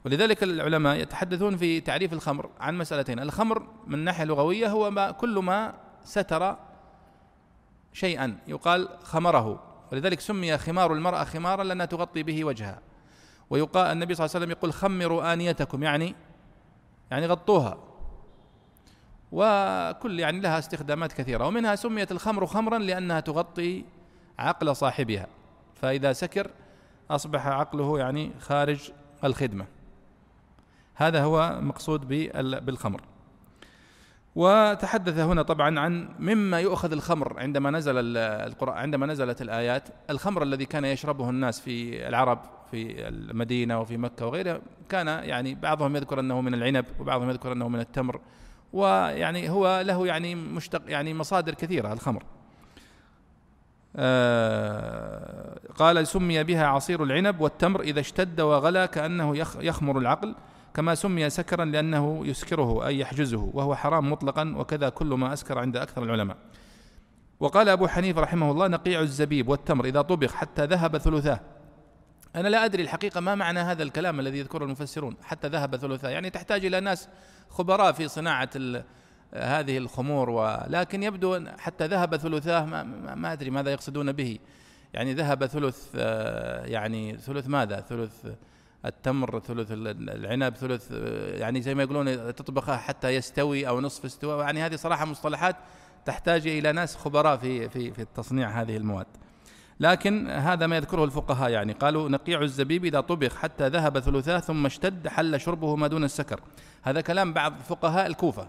ولذلك 0.04 0.42
العلماء 0.42 0.96
يتحدثون 0.96 1.56
في 1.56 1.80
تعريف 1.80 2.12
الخمر 2.12 2.50
عن 2.60 2.78
مسألتين. 2.78 3.18
الخمر 3.18 3.66
من 3.86 3.98
ناحية 3.98 4.24
لغوية 4.24 4.68
هو 4.68 4.90
ما 4.90 5.10
كل 5.10 5.38
ما 5.38 5.74
ستر 6.04 6.56
شيئا. 7.92 8.38
يقال 8.48 8.88
خمره. 9.02 9.62
ولذلك 9.92 10.20
سمي 10.20 10.58
خمار 10.58 10.92
المرأة 10.92 11.24
خمارا 11.24 11.64
لأنها 11.64 11.86
تغطي 11.86 12.22
به 12.22 12.44
وجهها. 12.44 12.80
ويقال 13.50 13.86
النبي 13.86 14.14
صلى 14.14 14.24
الله 14.24 14.36
عليه 14.36 14.44
وسلم 14.44 14.58
يقول 14.58 14.72
خمروا 14.72 15.32
آنيتكم 15.32 15.82
يعني 15.82 16.14
يعني 17.10 17.26
غطوها. 17.26 17.78
وكل 19.32 20.20
يعني 20.20 20.40
لها 20.40 20.58
استخدامات 20.58 21.12
كثيرة. 21.12 21.46
ومنها 21.46 21.74
سميت 21.74 22.12
الخمر 22.12 22.46
خمرا 22.46 22.78
لأنها 22.78 23.20
تغطي 23.20 23.84
عقل 24.38 24.76
صاحبها. 24.76 25.26
فإذا 25.74 26.12
سكر 26.12 26.50
أصبح 27.10 27.46
عقله 27.46 27.98
يعني 27.98 28.32
خارج 28.40 28.90
الخدمة. 29.24 29.66
هذا 30.94 31.22
هو 31.22 31.58
مقصود 31.60 32.08
بالخمر. 32.64 33.00
وتحدث 34.36 35.18
هنا 35.18 35.42
طبعا 35.42 35.80
عن 35.80 36.08
مما 36.18 36.60
يؤخذ 36.60 36.92
الخمر 36.92 37.40
عندما 37.40 37.70
نزل 37.70 38.16
القرآن 38.16 38.76
عندما 38.76 39.06
نزلت 39.06 39.42
الآيات. 39.42 39.88
الخمر 40.10 40.42
الذي 40.42 40.64
كان 40.64 40.84
يشربه 40.84 41.30
الناس 41.30 41.60
في 41.60 42.08
العرب 42.08 42.38
في 42.70 43.08
المدينة 43.08 43.80
وفي 43.80 43.96
مكة 43.96 44.26
وغيرها 44.26 44.60
كان 44.88 45.06
يعني 45.06 45.54
بعضهم 45.54 45.96
يذكر 45.96 46.20
أنه 46.20 46.40
من 46.40 46.54
العنب 46.54 46.84
وبعضهم 47.00 47.30
يذكر 47.30 47.52
أنه 47.52 47.68
من 47.68 47.80
التمر 47.80 48.20
ويعني 48.72 49.50
هو 49.50 49.80
له 49.80 50.06
يعني 50.06 50.34
مشتق 50.34 50.82
يعني 50.86 51.14
مصادر 51.14 51.54
كثيرة 51.54 51.92
الخمر. 51.92 52.22
آه 53.96 55.58
قال 55.76 56.06
سمي 56.06 56.44
بها 56.44 56.66
عصير 56.66 57.02
العنب 57.02 57.40
والتمر 57.40 57.80
إذا 57.80 58.00
اشتد 58.00 58.40
وغلى 58.40 58.88
كأنه 58.88 59.36
يخمر 59.60 59.98
العقل. 59.98 60.34
كما 60.76 60.94
سمي 60.94 61.30
سكرا 61.30 61.64
لأنه 61.64 62.26
يسكره 62.26 62.86
أي 62.86 62.98
يحجزه 62.98 63.50
وهو 63.54 63.74
حرام 63.74 64.12
مطلقا 64.12 64.54
وكذا 64.56 64.88
كل 64.88 65.06
ما 65.06 65.32
أسكر 65.32 65.58
عند 65.58 65.76
أكثر 65.76 66.02
العلماء. 66.02 66.36
وقال 67.40 67.68
أبو 67.68 67.88
حنيفة 67.88 68.20
رحمه 68.20 68.50
الله 68.50 68.68
نقيع 68.68 69.00
الزبيب 69.00 69.48
والتمر 69.48 69.84
إذا 69.84 70.02
طبخ 70.02 70.34
حتى 70.34 70.66
ذهب 70.66 70.98
ثلثاه. 70.98 71.40
أنا 72.36 72.48
لا 72.48 72.64
أدري 72.64 72.82
الحقيقة 72.82 73.20
ما 73.20 73.34
معنى 73.34 73.60
هذا 73.60 73.82
الكلام 73.82 74.20
الذي 74.20 74.38
يذكره 74.38 74.64
المفسرون 74.64 75.16
حتى 75.22 75.48
ذهب 75.48 75.76
ثلثاه. 75.76 76.10
يعني 76.10 76.30
تحتاج 76.30 76.64
إلى 76.64 76.80
ناس 76.80 77.08
خبراء 77.48 77.92
في 77.92 78.08
صناعة 78.08 78.50
هذه 79.34 79.78
الخمور 79.78 80.30
ولكن 80.30 81.02
يبدو 81.02 81.46
حتى 81.58 81.86
ذهب 81.86 82.16
ثلثاه 82.16 82.64
ما, 82.64 82.82
ما 83.14 83.32
أدري 83.32 83.50
ماذا 83.50 83.70
يقصدون 83.70 84.12
به. 84.12 84.38
يعني 84.94 85.14
ذهب 85.14 85.46
ثلث 85.46 85.88
آه، 85.96 86.64
يعني 86.64 87.16
ثلث 87.16 87.48
ماذا؟ 87.48 87.80
ثلث 87.80 88.26
التمر 88.86 89.40
ثلث 89.40 89.68
العنب 89.72 90.54
ثلث 90.54 90.90
يعني 91.40 91.62
زي 91.62 91.74
ما 91.74 91.82
يقولون 91.82 92.34
تطبخه 92.34 92.76
حتى 92.76 93.08
يستوي 93.08 93.68
أو 93.68 93.80
نصف 93.80 94.04
استواء 94.04 94.44
يعني 94.44 94.62
هذه 94.62 94.76
صراحة 94.76 95.04
مصطلحات 95.04 95.56
تحتاج 96.04 96.46
إلى 96.46 96.72
ناس 96.72 96.96
خبراء 96.96 97.36
في 97.36 97.68
في 97.68 97.90
في 97.90 98.06
تصنيع 98.14 98.48
هذه 98.48 98.76
المواد. 98.76 99.06
لكن 99.80 100.30
هذا 100.30 100.66
ما 100.66 100.76
يذكره 100.76 101.04
الفقهاء 101.04 101.50
يعني. 101.50 101.72
قالوا 101.72 102.08
نقيع 102.08 102.42
الزبيب 102.42 102.84
إذا 102.84 103.00
طبخ 103.00 103.36
حتى 103.36 103.68
ذهب 103.68 103.98
ثلثاه 103.98 104.38
ثم 104.38 104.66
اشتد 104.66 105.08
حل 105.08 105.40
شربه 105.40 105.76
ما 105.76 105.86
دون 105.86 106.04
السكر. 106.04 106.40
هذا 106.82 107.00
كلام 107.00 107.32
بعض 107.32 107.52
فقهاء 107.68 108.06
الكوفة. 108.06 108.48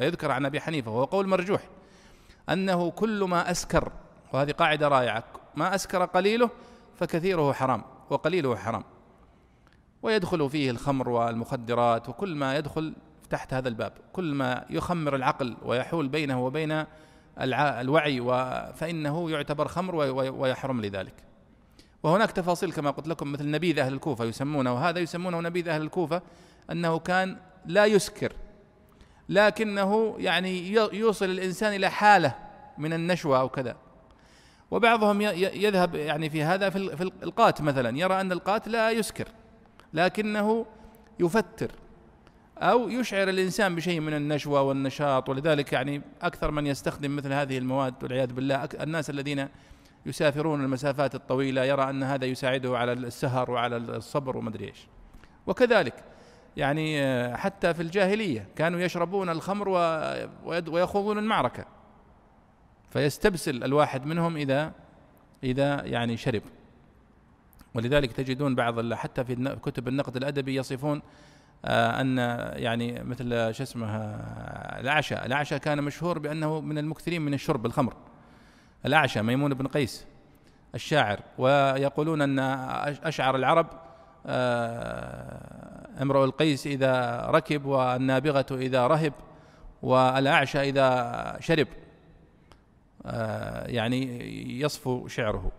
ويذكر 0.00 0.30
عن 0.30 0.46
أبي 0.46 0.60
حنيفة 0.60 0.90
وهو 0.90 1.04
قول 1.04 1.28
مرجوح. 1.28 1.68
أنه 2.48 2.90
كل 2.90 3.24
ما 3.24 3.50
أسكر 3.50 3.92
وهذه 4.32 4.50
قاعدة 4.50 4.88
رائعة 4.88 5.24
ما 5.56 5.74
أسكر 5.74 6.04
قليله 6.04 6.50
فكثيره 6.96 7.52
حرام 7.52 7.82
وقليله 8.10 8.56
حرام. 8.56 8.84
ويدخل 10.02 10.50
فيه 10.50 10.70
الخمر 10.70 11.08
والمخدرات 11.08 12.08
وكل 12.08 12.34
ما 12.34 12.56
يدخل 12.56 12.94
تحت 13.30 13.54
هذا 13.54 13.68
الباب 13.68 13.92
كل 14.12 14.34
ما 14.34 14.64
يخمر 14.70 15.16
العقل 15.16 15.56
ويحول 15.62 16.08
بينه 16.08 16.44
وبين 16.44 16.84
الوعي 17.40 18.20
فإنه 18.74 19.30
يعتبر 19.30 19.68
خمر 19.68 19.94
ويحرم 20.14 20.80
لذلك. 20.80 21.14
وهناك 22.02 22.30
تفاصيل 22.30 22.72
كما 22.72 22.90
قلت 22.90 23.08
لكم 23.08 23.32
مثل 23.32 23.50
نبيذ 23.50 23.78
أهل 23.78 23.92
الكوفة 23.92 24.24
يسمونه 24.24 24.74
وهذا 24.74 24.98
يسمونه 24.98 25.40
نبيذ 25.40 25.68
أهل 25.68 25.82
الكوفة 25.82 26.22
أنه 26.70 26.98
كان 26.98 27.36
لا 27.66 27.86
يسكر 27.86 28.32
لكنه 29.28 30.14
يعني 30.18 30.72
يوصل 30.72 31.24
الإنسان 31.24 31.74
إلى 31.74 31.90
حالة 31.90 32.34
من 32.78 32.92
النشوة 32.92 33.40
أو 33.40 33.48
كذا. 33.48 33.76
وبعضهم 34.70 35.20
يذهب 35.20 35.94
يعني 35.94 36.30
في 36.30 36.42
هذا 36.42 36.70
في 36.70 37.10
القات 37.22 37.62
مثلا 37.62 37.98
يرى 37.98 38.20
أن 38.20 38.32
القات 38.32 38.68
لا 38.68 38.90
يسكر. 38.90 39.28
لكنه 39.94 40.66
يفتر 41.20 41.70
أو 42.58 42.88
يشعر 42.88 43.28
الإنسان 43.28 43.74
بشيء 43.74 44.00
من 44.00 44.14
النشوة 44.14 44.62
والنشاط 44.62 45.28
ولذلك 45.28 45.72
يعني 45.72 46.02
أكثر 46.22 46.50
من 46.50 46.66
يستخدم 46.66 47.16
مثل 47.16 47.32
هذه 47.32 47.58
المواد 47.58 47.94
والعياذ 48.02 48.32
بالله 48.32 48.64
الناس 48.64 49.10
الذين 49.10 49.48
يسافرون 50.06 50.64
المسافات 50.64 51.14
الطويلة 51.14 51.64
يرى 51.64 51.90
أن 51.90 52.02
هذا 52.02 52.24
يساعده 52.24 52.78
على 52.78 52.92
السهر 52.92 53.50
وعلى 53.50 53.76
الصبر 53.76 54.36
ومدري 54.36 54.68
إيش. 54.68 54.86
وكذلك 55.46 55.94
يعني 56.56 57.02
آه، 57.02 57.36
حتى 57.36 57.74
في 57.74 57.82
الجاهلية 57.82 58.46
كانوا 58.56 58.80
يشربون 58.80 59.30
الخمر 59.30 59.68
ويخوضون 60.44 61.18
المعركة 61.18 61.64
فيستبسل 62.90 63.64
الواحد 63.64 64.06
منهم 64.06 64.36
إذا 64.36 64.72
إذا 65.44 65.84
يعني 65.84 66.16
شرب. 66.16 66.42
ولذلك 67.74 68.12
تجدون 68.12 68.54
بعض 68.54 68.92
حتى 68.92 69.24
في 69.24 69.58
كتب 69.62 69.88
النقد 69.88 70.16
الأدبي 70.16 70.54
يصفون 70.54 71.02
آه، 71.64 72.00
أن 72.00 72.18
يعني 72.56 73.04
مثل 73.04 73.54
شو 73.54 73.62
اسمه 73.62 73.96
الأعشى 74.80 75.14
الأعشى 75.14 75.58
كان 75.58 75.82
مشهور 75.82 76.18
بأنه 76.18 76.60
من 76.60 76.78
المكثرين 76.78 77.22
من 77.22 77.34
الشرب 77.34 77.66
الخمر. 77.66 77.94
الأعشى 78.86 79.22
ميمون 79.22 79.54
بن 79.54 79.66
قيس 79.66 80.06
الشاعر. 80.74 81.20
ويقولون 81.38 82.22
أن 82.22 82.38
أشعر 83.04 83.36
العرب 83.36 83.66
آه، 84.26 86.02
امرؤ 86.02 86.24
القيس 86.24 86.66
إذا 86.66 87.26
ركب 87.26 87.64
والنابغة 87.64 88.46
إذا 88.50 88.86
رهب 88.86 89.12
والأعشى 89.82 90.60
إذا 90.60 91.36
شرب. 91.40 91.68
آه، 93.06 93.66
يعني 93.66 94.20
يصفو 94.60 95.08
شعره. 95.08 95.52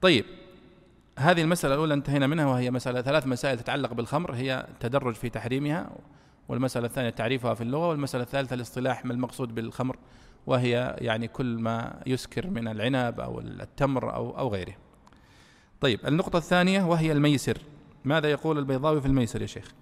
طيب 0.00 0.24
هذه 1.18 1.42
المسألة 1.42 1.74
الأولى 1.74 1.94
انتهينا 1.94 2.26
منها 2.26 2.46
وهي 2.46 2.70
مسألة 2.70 3.02
ثلاث 3.02 3.26
مسائل 3.26 3.58
تتعلق 3.58 3.92
بالخمر 3.92 4.34
هي 4.34 4.66
تدرج 4.80 5.14
في 5.14 5.28
تحريمها 5.28 5.90
والمسألة 6.48 6.86
الثانية 6.86 7.10
تعريفها 7.10 7.54
في 7.54 7.60
اللغة 7.60 7.88
والمسألة 7.88 8.22
الثالثة 8.22 8.54
الاصطلاح 8.54 9.04
ما 9.04 9.12
المقصود 9.12 9.54
بالخمر 9.54 9.96
وهي 10.46 10.96
يعني 10.98 11.28
كل 11.28 11.58
ما 11.58 12.02
يسكر 12.06 12.50
من 12.50 12.68
العنب 12.68 13.20
أو 13.20 13.40
التمر 13.40 14.14
أو 14.14 14.38
أو 14.38 14.48
غيره. 14.48 14.74
طيب 15.80 16.00
النقطة 16.06 16.36
الثانية 16.36 16.82
وهي 16.82 17.12
الميسر 17.12 17.58
ماذا 18.04 18.30
يقول 18.30 18.58
البيضاوي 18.58 19.00
في 19.00 19.06
الميسر 19.06 19.42
يا 19.42 19.46
شيخ؟ 19.46 19.72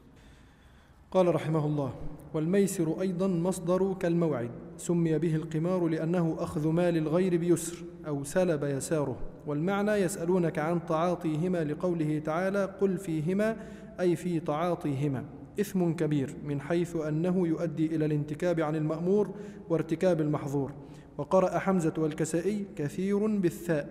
قال 1.10 1.34
رحمه 1.34 1.66
الله 1.66 1.92
والميسر 2.34 3.00
أيضا 3.00 3.26
مصدر 3.26 3.94
كالموعد 4.00 4.50
سمي 4.76 5.18
به 5.18 5.34
القمار 5.34 5.88
لأنه 5.88 6.36
أخذ 6.38 6.68
مال 6.68 6.96
الغير 6.96 7.36
بيسر 7.36 7.76
أو 8.06 8.24
سلب 8.24 8.64
يساره. 8.64 9.16
والمعنى 9.46 9.92
يسألونك 9.92 10.58
عن 10.58 10.86
تعاطيهما 10.86 11.64
لقوله 11.64 12.18
تعالى 12.18 12.64
قل 12.80 12.98
فيهما 12.98 13.56
أي 14.00 14.16
في 14.16 14.40
تعاطيهما. 14.40 15.24
إثم 15.60 15.92
كبير 15.92 16.34
من 16.44 16.60
حيث 16.60 16.96
أنه 16.96 17.48
يؤدي 17.48 17.96
إلى 17.96 18.04
الانتكاب 18.04 18.60
عن 18.60 18.76
المأمور 18.76 19.30
وارتكاب 19.68 20.20
المحظور. 20.20 20.72
وقرأ 21.18 21.58
حمزة 21.58 21.94
والكسائي 21.98 22.66
كثير 22.76 23.26
بالثاء. 23.26 23.88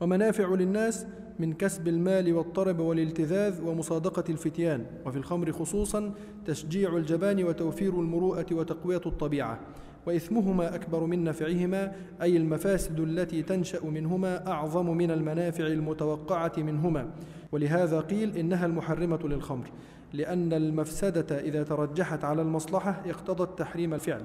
ومنافع 0.00 0.54
للناس 0.54 1.06
من 1.38 1.52
كسب 1.52 1.88
المال 1.88 2.32
والطرب 2.32 2.78
والالتذاذ 2.78 3.62
ومصادقة 3.62 4.24
الفتيان 4.28 4.86
وفي 5.06 5.16
الخمر 5.16 5.52
خصوصا 5.52 6.14
تشجيع 6.46 6.96
الجبان 6.96 7.44
وتوفير 7.44 8.00
المروءة 8.00 8.46
وتقوية 8.52 9.00
الطبيعة 9.06 9.60
وإثمهما 10.06 10.74
أكبر 10.74 11.04
من 11.04 11.24
نفعهما 11.24 11.92
أي 12.22 12.36
المفاسد 12.36 13.00
التي 13.00 13.42
تنشأ 13.42 13.84
منهما 13.84 14.48
أعظم 14.48 14.96
من 14.96 15.10
المنافع 15.10 15.66
المتوقعة 15.66 16.52
منهما. 16.58 17.10
ولهذا 17.52 18.00
قيل 18.00 18.36
إنها 18.36 18.66
المحرمة 18.66 19.20
للخمر 19.24 19.70
لأن 20.12 20.52
المفسدة 20.52 21.40
إذا 21.40 21.62
ترجحت 21.62 22.24
على 22.24 22.42
المصلحة 22.42 23.02
اقتضت 23.06 23.58
تحريم 23.58 23.94
الفعل. 23.94 24.22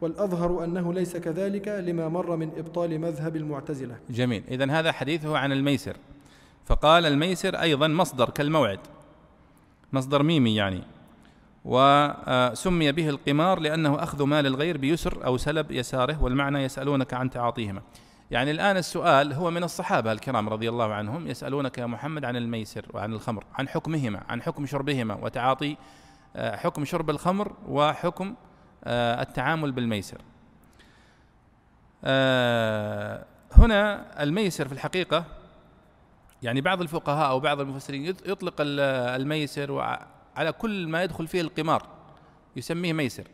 والأظهر 0.00 0.64
أنه 0.64 0.92
ليس 0.92 1.16
كذلك 1.16 1.68
لما 1.68 2.08
مر 2.08 2.36
من 2.36 2.50
إبطال 2.56 2.98
مذهب 2.98 3.36
المعتزلة. 3.36 3.96
جميل. 4.10 4.42
إذن 4.50 4.70
هذا 4.70 4.92
حديثه 4.92 5.38
عن 5.38 5.52
الميسر. 5.52 5.96
فقال 6.66 7.06
الميسر 7.06 7.60
أيضا 7.60 7.88
مصدر 7.88 8.30
كالموعد. 8.30 8.80
مصدر 9.92 10.22
ميمي 10.22 10.56
يعني. 10.56 10.82
وسمي 11.64 12.92
به 12.92 13.08
القمار 13.08 13.60
لأنه 13.60 14.02
أخذ 14.02 14.22
مال 14.22 14.46
الغير 14.46 14.78
بيسر 14.78 15.24
أو 15.24 15.36
سلب 15.36 15.70
يساره 15.70 16.22
والمعنى 16.22 16.58
يسألونك 16.58 17.14
عن 17.14 17.30
تعاطيهما. 17.30 17.82
يعني 18.30 18.50
الآن 18.50 18.76
السؤال 18.76 19.32
هو 19.32 19.50
من 19.50 19.64
الصحابة 19.64 20.12
الكرام 20.12 20.48
رضي 20.48 20.68
الله 20.68 20.94
عنهم 20.94 21.26
يسألونك 21.26 21.78
يا 21.78 21.86
محمد 21.86 22.24
عن 22.24 22.36
الميسر 22.36 22.86
وعن 22.94 23.12
الخمر 23.12 23.44
عن 23.54 23.68
حكمهما 23.68 24.22
عن 24.28 24.42
حكم 24.42 24.66
شربهما 24.66 25.14
وتعاطي 25.14 25.76
آه، 26.36 26.56
حكم 26.56 26.84
شرب 26.84 27.10
الخمر 27.10 27.52
وحكم 27.68 28.34
آه، 28.84 29.22
التعامل 29.22 29.72
بالميسر. 29.72 30.18
آه، 32.04 33.24
هنا 33.52 34.06
الميسر 34.22 34.68
في 34.68 34.74
الحقيقة 34.74 35.24
يعني 36.42 36.60
بعض 36.60 36.80
الفقهاء 36.80 37.30
أو 37.30 37.40
بعض 37.40 37.60
المفسرين 37.60 38.04
يطلق 38.04 38.54
الميسر 38.60 39.80
على 40.36 40.52
كل 40.52 40.86
ما 40.86 41.02
يدخل 41.02 41.26
فيه 41.26 41.40
القمار 41.40 41.86
يسميه 42.56 42.92
ميسر 42.92 43.24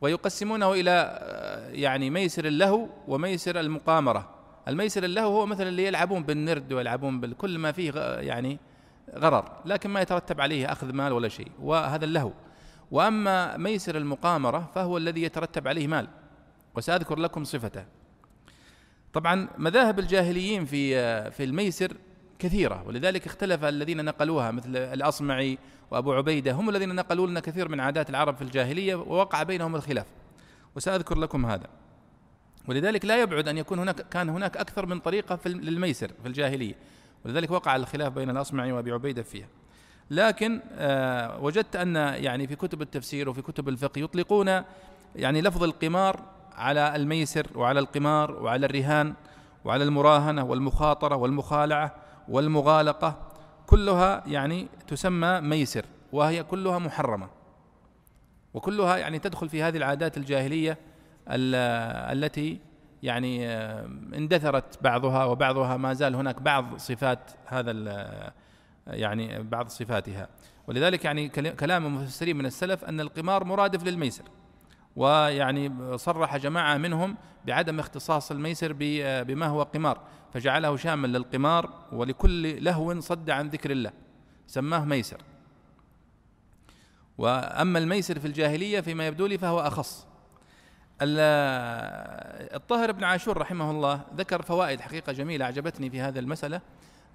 ويقسمونه 0.00 0.72
إلى 0.72 0.90
آه، 0.90 1.70
يعني 1.70 2.10
ميسر 2.10 2.44
اللهو 2.44 2.88
وميسر 3.08 3.60
المقامرة. 3.60 4.30
الميسر 4.68 5.04
اللهو 5.04 5.36
هو 5.36 5.46
مثلا 5.46 5.68
اللي 5.68 5.86
يلعبون 5.86 6.22
بالنرد 6.22 6.72
ويلعبون 6.72 7.20
بكل 7.20 7.58
ما 7.58 7.72
فيه 7.72 7.92
يعني 8.20 8.58
غرر 9.16 9.52
لكن 9.64 9.90
ما 9.90 10.00
يترتب 10.00 10.40
عليه 10.40 10.72
أخذ 10.72 10.92
مال 10.92 11.12
ولا 11.12 11.28
شيء 11.28 11.50
وهذا 11.62 12.04
اللهو 12.04 12.32
وأما 12.90 13.56
ميسر 13.56 13.96
المقامرة 13.96 14.70
فهو 14.74 14.96
الذي 14.96 15.22
يترتب 15.22 15.68
عليه 15.68 15.86
مال 15.86 16.08
وسأذكر 16.74 17.18
لكم 17.18 17.44
صفته. 17.44 17.84
طبعا 19.12 19.48
مذاهب 19.58 19.98
الجاهليين 19.98 20.64
في 20.64 20.98
آه، 20.98 21.28
في 21.28 21.44
الميسر 21.44 21.96
كثيرة 22.38 22.82
ولذلك 22.86 23.26
اختلف 23.26 23.64
الذين 23.64 24.04
نقلوها 24.04 24.50
مثل 24.50 24.76
الأصمعي 24.76 25.58
وأبو 25.90 26.12
عبيدة 26.12 26.52
هم 26.52 26.68
الذين 26.68 26.94
نقلوا 26.94 27.26
لنا 27.26 27.40
كثير 27.40 27.68
من 27.68 27.80
عادات 27.80 28.10
العرب 28.10 28.36
في 28.36 28.42
الجاهلية 28.42 28.94
ووقع 28.94 29.42
بينهم 29.42 29.76
الخلاف 29.76 30.06
وسأذكر 30.76 31.18
لكم 31.18 31.46
هذا. 31.46 31.66
ولذلك 32.68 33.04
لا 33.04 33.20
يبعد 33.20 33.48
أن 33.48 33.58
يكون 33.58 33.78
هناك 33.78 34.08
كان 34.08 34.28
هناك 34.28 34.56
أكثر 34.56 34.86
من 34.86 35.00
طريقة 35.00 35.36
في 35.36 35.48
للميسر 35.48 36.10
في 36.22 36.28
الجاهلية 36.28 36.74
ولذلك 37.24 37.50
وقع 37.50 37.76
الخلاف 37.76 38.12
بين 38.12 38.30
الأصمعي 38.30 38.72
وأبي 38.72 38.92
عبيدة 38.92 39.22
فيها. 39.22 39.48
لكن 40.10 40.60
آه 40.72 41.40
وجدت 41.40 41.76
أن 41.76 41.96
يعني 41.96 42.46
في 42.46 42.56
كتب 42.56 42.82
التفسير 42.82 43.28
وفي 43.28 43.42
كتب 43.42 43.68
الفقه 43.68 43.98
يطلقون 43.98 44.62
يعني 45.16 45.42
لفظ 45.42 45.62
القمار 45.62 46.22
على 46.56 46.96
الميسر 46.96 47.46
وعلى 47.54 47.80
القمار 47.80 48.42
وعلى 48.42 48.66
الرهان 48.66 49.14
وعلى 49.64 49.84
المراهنة 49.84 50.44
والمخاطرة 50.44 51.16
والمخالعة 51.16 51.94
والمغالقة 52.28 53.16
كلها 53.66 54.22
يعني 54.26 54.68
تسمى 54.86 55.40
ميسر 55.40 55.84
وهي 56.12 56.42
كلها 56.42 56.78
محرمة. 56.78 57.28
وكلها 58.54 58.96
يعني 58.96 59.18
تدخل 59.18 59.48
في 59.48 59.62
هذه 59.62 59.76
العادات 59.76 60.16
الجاهلية 60.16 60.78
التي 61.28 62.60
يعني 63.02 63.48
آه، 63.48 63.84
اندثرت 64.14 64.82
بعضها 64.82 65.24
وبعضها 65.24 65.76
ما 65.76 65.92
زال 65.92 66.14
هناك 66.14 66.42
بعض 66.42 66.76
صفات 66.76 67.30
هذا 67.46 67.72
يعني 68.86 69.42
بعض 69.42 69.68
صفاتها. 69.68 70.28
ولذلك 70.66 71.04
يعني 71.04 71.28
كلام 71.28 71.86
المفسرين 71.86 72.36
من 72.36 72.46
السلف 72.46 72.84
أن 72.84 73.00
القمار 73.00 73.44
مرادف 73.44 73.84
للميسر. 73.84 74.24
ويعني 74.96 75.98
صرح 75.98 76.36
جماعة 76.36 76.76
منهم 76.76 77.16
بعدم 77.44 77.78
اختصاص 77.78 78.30
الميسر 78.30 78.74
بما 79.22 79.46
هو 79.46 79.62
قمار 79.62 80.00
فجعله 80.34 80.76
شامل 80.76 81.12
للقمار 81.12 81.70
ولكل 81.92 82.64
لهو 82.64 83.00
صد 83.00 83.30
عن 83.30 83.48
ذكر 83.48 83.70
الله 83.70 83.92
سماه 84.46 84.84
ميسر. 84.84 85.20
وأما 87.18 87.78
الميسر 87.78 88.18
في 88.18 88.26
الجاهلية 88.26 88.80
فيما 88.80 89.06
يبدو 89.06 89.26
لي 89.26 89.38
فهو 89.38 89.60
أخص. 89.60 90.06
الطاهر 92.54 92.92
بن 92.92 93.04
عاشور 93.04 93.38
رحمه 93.38 93.70
الله 93.70 94.00
ذكر 94.16 94.42
فوائد 94.42 94.80
حقيقة 94.80 95.12
جميلة 95.12 95.44
أعجبتني 95.44 95.90
في 95.90 96.00
هذه 96.00 96.18
المسألة. 96.18 96.60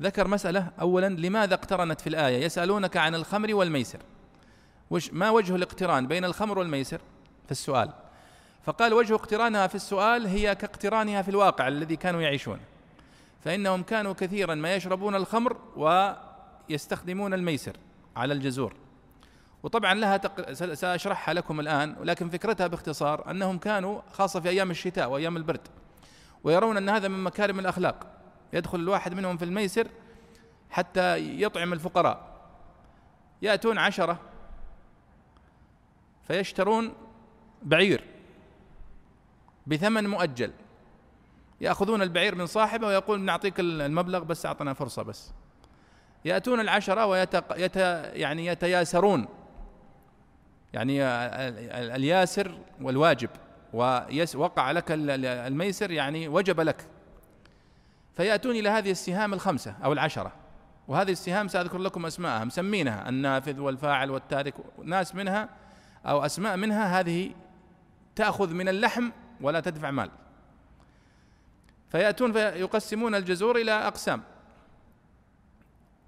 ذكر 0.02 0.28
مسألة 0.28 0.72
اولا 0.82 1.10
لماذا 1.10 1.54
اقترنت 1.54 2.02
في 2.02 2.08
الآية؟ 2.08 2.46
يسألونك 2.46 2.98
عن 2.98 3.16
الخمر 3.16 3.56
والميسر. 3.56 4.00
وش 4.90 5.14
ما 5.14 5.30
وجه 5.30 5.56
الاقتران 5.56 6.08
بين 6.08 6.26
الخمر 6.26 6.60
والميسر؟ 6.60 7.02
في 7.52 7.58
السؤال. 7.58 7.90
فقال 8.64 8.94
وجه 8.94 9.16
اقترانها 9.16 9.68
في 9.68 9.76
السؤال 9.76 10.28
هي 10.28 10.56
كاقترانها 10.56 11.22
في 11.22 11.30
الواقع 11.30 11.68
الذي 11.68 11.96
كانوا 11.96 12.22
يعيشون. 12.22 12.60
فإنهم 13.44 13.84
كانوا 13.84 14.14
كثيرا 14.14 14.56
ما 14.56 14.76
يشربون 14.76 15.16
الخمر 15.16 15.58
ويستخدمون 15.76 17.34
الميسر 17.34 17.78
على 18.16 18.34
الجزور. 18.34 18.74
وطبعا 19.64 19.94
لها 19.94 20.18
تق... 20.18 20.52
سأشرحها 20.74 21.34
لكم 21.34 21.60
الآن 21.60 21.96
ولكن 22.00 22.30
فكرتها 22.30 22.68
باختصار 22.68 23.32
أنهم 23.32 23.58
كانوا 23.58 24.02
خاصة 24.14 24.40
في 24.40 24.50
أيام 24.50 24.72
الشتاء 24.72 25.10
وأيام 25.10 25.38
البرد 25.38 25.68
ويرون 26.44 26.78
أن 26.78 26.90
هذا 26.90 27.08
من 27.08 27.24
مكارم 27.24 27.60
الأخلاق. 27.60 28.08
يدخل 28.54 28.80
الواحد 28.80 29.14
منهم 29.14 29.38
في 29.38 29.46
الميسر 29.46 29.88
حتى 30.70 31.42
يطعم 31.42 31.74
الفقراء. 31.74 32.32
يأتون 33.42 33.78
عشرة 33.78 34.20
فيشترون 36.28 36.94
بعير 37.62 38.04
بثمن 39.68 40.08
مؤجل. 40.08 40.52
يأخذون 41.62 42.02
البعير 42.02 42.36
من 42.36 42.46
صاحبه 42.46 42.88
ويقول 42.88 43.22
نعطيك 43.22 43.60
المبلغ 43.60 44.24
بس 44.24 44.46
أعطنا 44.46 44.74
فرصة 44.74 45.04
بس. 45.04 45.32
يأتون 46.26 46.60
العشرة 46.60 47.06
ويت 47.06 47.34
يت 47.58 47.76
يعني 48.16 48.46
يتياسرون. 48.46 49.28
يعني 50.74 51.04
الياسر 51.96 52.58
والواجب. 52.82 53.30
ووقع 53.74 54.72
لك 54.72 54.86
الميسر 54.90 55.92
يعني 55.92 56.28
وجب 56.28 56.60
لك. 56.60 56.88
فيأتون 58.14 58.56
إلى 58.56 58.70
هذه 58.70 58.92
السهام 58.92 59.34
الخمسة 59.34 59.76
أو 59.84 59.94
العشرة. 59.94 60.32
وهذه 60.88 61.12
السهام 61.12 61.48
سأذكر 61.48 61.78
لكم 61.78 62.06
أسماءها 62.06 62.44
مسمينها 62.44 63.10
النافذ 63.10 63.60
والفاعل 63.60 64.12
والتارك. 64.12 64.54
ناس 64.84 65.16
منها 65.16 65.50
أو 66.06 66.26
أسماء 66.26 66.58
منها 66.58 67.00
هذه 67.00 67.32
تأخذ 68.16 68.54
من 68.54 68.70
اللحم 68.70 69.10
ولا 69.42 69.60
تدفع 69.60 69.92
مال. 69.92 70.10
فيأتون 71.90 72.32
فيقسمون 72.32 73.16
الجزور 73.16 73.56
إلى 73.56 73.72
أقسام. 73.72 74.24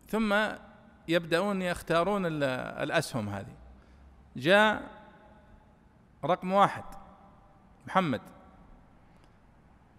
ثم 0.07 0.35
يبدأون 1.07 1.61
يختارون 1.61 2.25
الأسهم 2.25 3.29
هذه. 3.29 3.55
جاء 4.35 4.83
رقم 6.25 6.51
واحد 6.51 6.83
محمد. 7.87 8.21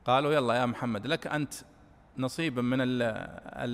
قالوا 0.05 0.33
يلا 0.33 0.55
يا 0.55 0.67
محمد 0.67 1.07
لك 1.07 1.27
أنت 1.27 1.55
نصيب 2.19 2.59
من 2.59 2.79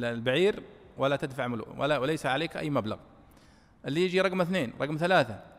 البعير 0.05 0.63
ولا 0.97 1.17
تدفع 1.17 1.47
ولا 1.77 1.99
وليس 1.99 2.27
عليك 2.27 2.57
أي 2.57 2.71
مبلغ. 2.71 2.99
اللي 3.87 4.05
يجي 4.05 4.21
رقم 4.21 4.41
اثنين 4.41 4.73
رقم 4.81 4.97
ثلاثة. 4.97 5.50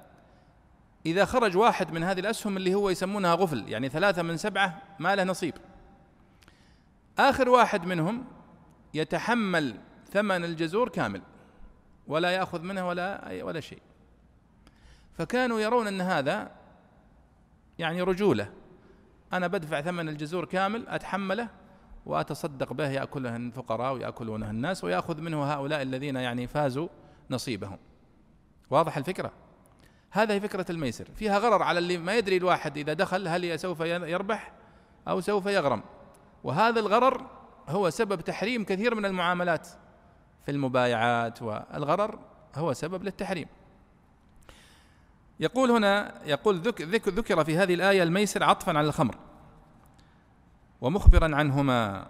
إذا 1.06 1.26
خرج 1.26 1.58
واحد 1.58 1.92
من 1.92 2.04
هذه 2.04 2.20
الأسهم 2.20 2.58
اللي 2.58 2.76
هو 2.76 2.90
يسمونها 2.90 3.34
غفل 3.34 3.70
يعني 3.70 3.90
ثلاثة 3.90 4.22
من 4.22 4.38
سبعة 4.38 4.82
ما 5.00 5.16
له 5.16 5.24
نصيب. 5.24 5.54
آخر 7.20 7.50
واحد 7.50 7.86
منهم 7.86 8.26
يتحمل 8.94 9.76
ثمن 10.12 10.46
الجزور 10.46 10.90
كامل 10.90 11.22
ولا 12.08 12.32
يأخذ 12.32 12.62
منه 12.62 12.88
ولا 12.88 13.44
ولا 13.44 13.60
شيء. 13.60 13.82
فكانوا 15.14 15.60
يرون 15.60 15.88
أن 15.88 16.02
هذا 16.02 16.52
يعني 17.80 18.02
رجولة. 18.02 18.52
أنا 19.34 19.48
بدفع 19.48 19.82
ثمن 19.82 20.10
الجزور 20.10 20.46
كامل 20.46 20.88
أتحمله 20.88 21.50
وأتصدق 22.06 22.74
به 22.74 22.90
يأكله 22.90 23.36
الفقراء 23.36 23.94
ويأكلونه 23.94 24.50
الناس 24.50 24.84
ويأخذ 24.84 25.22
منه 25.22 25.44
هؤلاء 25.44 25.82
الذين 25.82 26.16
يعني 26.16 26.48
فازوا 26.48 26.88
نصيبهم. 27.30 27.78
واضح 28.70 28.98
الفكرة؟ 28.98 29.32
هذه 30.12 30.40
فكرة 30.40 30.66
الميسر. 30.70 31.08
فيها 31.16 31.40
غرر 31.40 31.64
على 31.64 31.80
اللي 31.80 31.98
ما 31.98 32.16
يدري 32.16 32.38
الواحد 32.38 32.78
إذا 32.78 32.94
دخل 32.94 33.28
هل 33.28 33.60
سوف 33.60 33.80
يربح 33.80 34.52
أو 35.08 35.22
سوف 35.22 35.46
يغرم. 35.46 35.84
وهذا 36.44 36.80
الغرر 36.80 37.28
هو 37.70 37.90
سبب 37.90 38.22
تحريم 38.22 38.64
كثير 38.64 38.96
من 38.96 39.06
المعاملات 39.06 39.68
في 40.46 40.52
المبايعات 40.52 41.42
والغرر 41.42 42.20
هو 42.56 42.74
سبب 42.74 43.04
للتحريم. 43.04 43.48
يقول 45.40 45.72
هنا 45.72 46.22
يقول 46.26 46.60
ذكر, 46.60 46.86
ذكر 47.12 47.44
في 47.44 47.58
هذه 47.58 47.74
الآية 47.74 48.04
الميسر 48.04 48.44
عطفا 48.44 48.78
على 48.78 48.88
الخمر 48.88 49.16
ومخبرا 50.82 51.36
عنهما. 51.36 52.08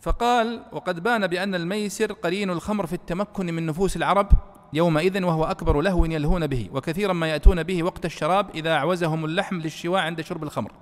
فقال 0.00 0.62
وقد 0.72 1.02
بان 1.02 1.26
بأن 1.26 1.54
الميسر 1.54 2.12
قرين 2.12 2.50
الخمر 2.50 2.86
في 2.86 2.92
التمكن 2.92 3.46
من 3.46 3.66
نفوس 3.66 3.96
العرب 3.96 4.28
يومئذ 4.72 5.24
وهو 5.24 5.44
أكبر 5.44 5.80
لهو 5.80 6.04
يلهون 6.04 6.46
به 6.46 6.68
وكثيرا 6.72 7.12
ما 7.12 7.26
يأتون 7.26 7.62
به 7.62 7.82
وقت 7.82 8.04
الشراب 8.04 8.50
إذا 8.54 8.72
أعوزهم 8.72 9.24
اللحم 9.24 9.56
للشواء 9.56 10.00
عند 10.00 10.20
شرب 10.20 10.42
الخمر. 10.42 10.72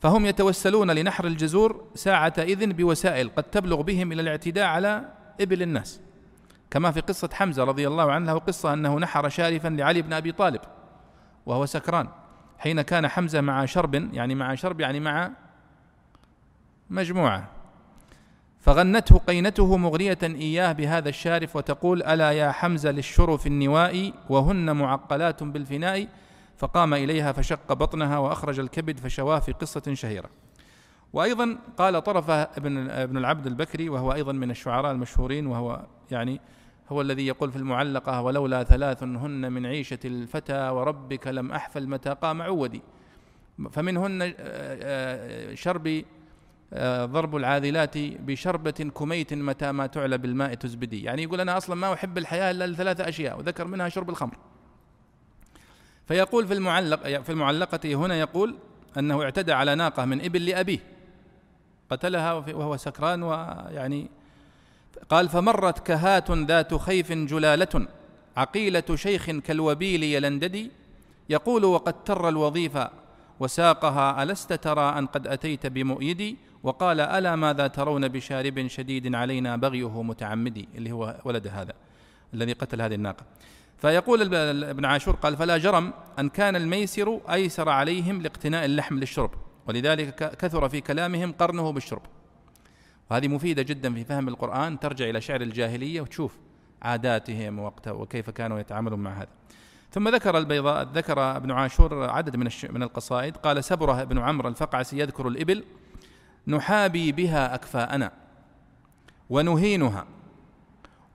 فهم 0.00 0.26
يتوسلون 0.26 0.90
لنحر 0.90 1.26
الجزور 1.26 1.84
ساعة 1.94 2.34
إذن 2.38 2.72
بوسائل 2.72 3.30
قد 3.36 3.42
تبلغ 3.42 3.82
بهم 3.82 4.12
إلى 4.12 4.22
الاعتداء 4.22 4.64
على 4.64 5.08
إبل 5.40 5.62
الناس. 5.62 6.00
كما 6.70 6.90
في 6.90 7.00
قصة 7.00 7.28
حمزة 7.32 7.64
رضي 7.64 7.88
الله 7.88 8.12
عنه 8.12 8.38
قصة 8.38 8.72
أنه 8.72 8.98
نحر 8.98 9.28
شارفا 9.28 9.68
لعلي 9.68 10.02
بن 10.02 10.12
أبي 10.12 10.32
طالب 10.32 10.60
وهو 11.46 11.66
سكران. 11.66 12.08
حين 12.58 12.82
كان 12.82 13.08
حمزة 13.08 13.40
مع 13.40 13.64
شرب 13.64 13.94
يعني 13.94 14.34
مع 14.34 14.54
شرب 14.54 14.80
يعني 14.80 15.00
مع 15.00 15.30
مجموعة. 16.90 17.61
فغنته 18.62 19.18
قينته 19.18 19.76
مغرية 19.76 20.18
إياه 20.22 20.72
بهذا 20.72 21.08
الشارف 21.08 21.56
وتقول 21.56 22.02
ألا 22.02 22.32
يا 22.32 22.52
حمزة 22.52 22.90
للشرف 22.90 23.46
النواء؟ 23.46 24.12
وهن 24.28 24.76
معقلات 24.76 25.42
بالفناء. 25.42 26.08
فقام 26.56 26.94
إليها 26.94 27.32
فشق 27.32 27.72
بطنها 27.72 28.18
وأخرج 28.18 28.60
الكبد 28.60 29.00
فشواه 29.00 29.38
في 29.38 29.52
قصة 29.52 29.94
شهيرة. 29.94 30.30
وأيضا 31.12 31.58
قال 31.78 32.04
طرفة 32.04 32.42
ابن, 32.42 32.90
ابن 32.90 33.16
العبد 33.16 33.46
البكري 33.46 33.88
وهو 33.88 34.12
أيضا 34.12 34.32
من 34.32 34.50
الشعراء 34.50 34.92
المشهورين 34.92 35.46
وهو 35.46 35.80
يعني 36.10 36.40
هو 36.88 37.00
الذي 37.00 37.26
يقول 37.26 37.50
في 37.50 37.56
المعلقة 37.56 38.22
ولولا 38.22 38.64
ثلاث 38.64 39.02
هن 39.02 39.52
من 39.52 39.66
عيشة 39.66 39.98
الفتى 40.04 40.68
وربك 40.68 41.26
لم 41.26 41.52
أحفل 41.52 41.88
متى 41.88 42.10
قام 42.10 42.42
عودي. 42.42 42.82
فمنهن 43.70 44.22
آه، 44.22 44.32
آه، 44.38 45.54
شرب 45.54 46.04
ضرب 47.04 47.36
العاذلات 47.36 47.98
بشربة 47.98 48.70
كميت 48.70 49.34
متى 49.34 49.72
ما 49.72 49.86
تعلى 49.86 50.18
بالماء 50.18 50.54
تزبدي. 50.54 51.02
يعني 51.02 51.22
يقول 51.22 51.40
أنا 51.40 51.56
أصلا 51.56 51.76
ما 51.76 51.92
أحب 51.92 52.18
الحياة 52.18 52.50
إلا 52.50 52.66
لثلاثة 52.66 53.08
أشياء 53.08 53.38
وذكر 53.38 53.64
منها 53.64 53.88
شرب 53.88 54.10
الخمر. 54.10 54.36
فيقول 56.08 56.46
في 56.46 56.54
المعلق 56.54 57.20
في 57.20 57.32
المعلقة 57.32 57.94
هنا 57.94 58.14
يقول 58.16 58.56
أنه 58.98 59.22
اعتدى 59.22 59.52
على 59.52 59.74
ناقة 59.74 60.04
من 60.04 60.24
إبل 60.24 60.46
لأبيه. 60.46 60.78
قتلها 61.90 62.32
وهو 62.32 62.76
سكران 62.76 63.22
ويعني 63.22 64.06
قال 65.08 65.28
فمرت 65.28 65.78
كهات 65.78 66.30
ذات 66.30 66.74
خيف 66.74 67.12
جلالة. 67.12 67.86
عقيلة 68.36 68.84
شيخ 68.94 69.30
كالوبيل 69.30 70.02
يلنددي. 70.02 70.70
يقول 71.28 71.64
وقد 71.64 72.04
تر 72.04 72.28
الوظيفة 72.28 72.90
وساقها 73.40 74.22
ألست 74.22 74.52
ترى 74.52 74.98
أن 74.98 75.06
قد 75.06 75.26
أتيت 75.26 75.66
بمؤيدي؟ 75.66 76.36
وقال 76.62 77.00
ألا 77.00 77.36
ماذا 77.36 77.66
ترون 77.66 78.08
بشارب 78.08 78.66
شديد 78.66 79.14
علينا 79.14 79.56
بغيه 79.56 80.02
متعمدي؟ 80.02 80.68
اللي 80.74 80.92
هو 80.92 81.20
ولد 81.24 81.46
هذا 81.46 81.72
الذي 82.34 82.52
قتل 82.52 82.82
هذه 82.82 82.94
الناقة. 82.94 83.24
فيقول 83.78 84.34
ابن 84.64 84.84
عاشور 84.84 85.14
قال 85.14 85.36
فلا 85.36 85.58
جرم 85.58 85.92
أن 86.18 86.28
كان 86.28 86.56
الميسر 86.56 87.20
أيسر 87.32 87.68
عليهم 87.68 88.22
لاقتناء 88.22 88.64
اللحم 88.64 88.98
للشرب 88.98 89.30
ولذلك 89.66 90.36
كثر 90.38 90.68
في 90.68 90.80
كلامهم 90.80 91.32
قرنه 91.32 91.70
بالشرب. 91.72 92.02
وهذه 93.10 93.28
مفيدة 93.28 93.62
جدا 93.62 93.94
في 93.94 94.04
فهم 94.04 94.28
القرآن 94.28 94.80
ترجع 94.80 95.10
إلى 95.10 95.20
شعر 95.20 95.40
الجاهلية 95.40 96.00
وتشوف 96.00 96.38
عاداتهم 96.82 97.58
وقتها 97.58 97.92
وكيف 97.92 98.30
كانوا 98.30 98.60
يتعاملون 98.60 98.98
مع 98.98 99.12
هذا. 99.12 99.28
ثم 99.92 100.08
ذكر 100.08 100.38
البيضاء 100.38 100.82
ذكر 100.82 101.36
ابن 101.36 101.50
عاشور 101.50 102.10
عدد 102.10 102.36
من 102.36 102.48
من 102.70 102.82
القصائد. 102.82 103.36
قال 103.36 103.64
سبرة 103.64 104.02
ابن 104.02 104.18
عمرو 104.18 104.48
الفقعسي 104.48 104.98
يذكر 104.98 105.28
الإبل 105.28 105.64
نحابي 106.46 107.12
بها 107.12 107.54
أكفاءنا 107.54 108.12
ونهينها 109.30 110.06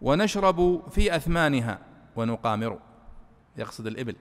ونشرب 0.02 0.90
في 0.90 1.16
أثمانها 1.16 1.80
ونقامر. 2.16 2.80
يقصد 3.58 3.88
الإبل. 3.88 4.16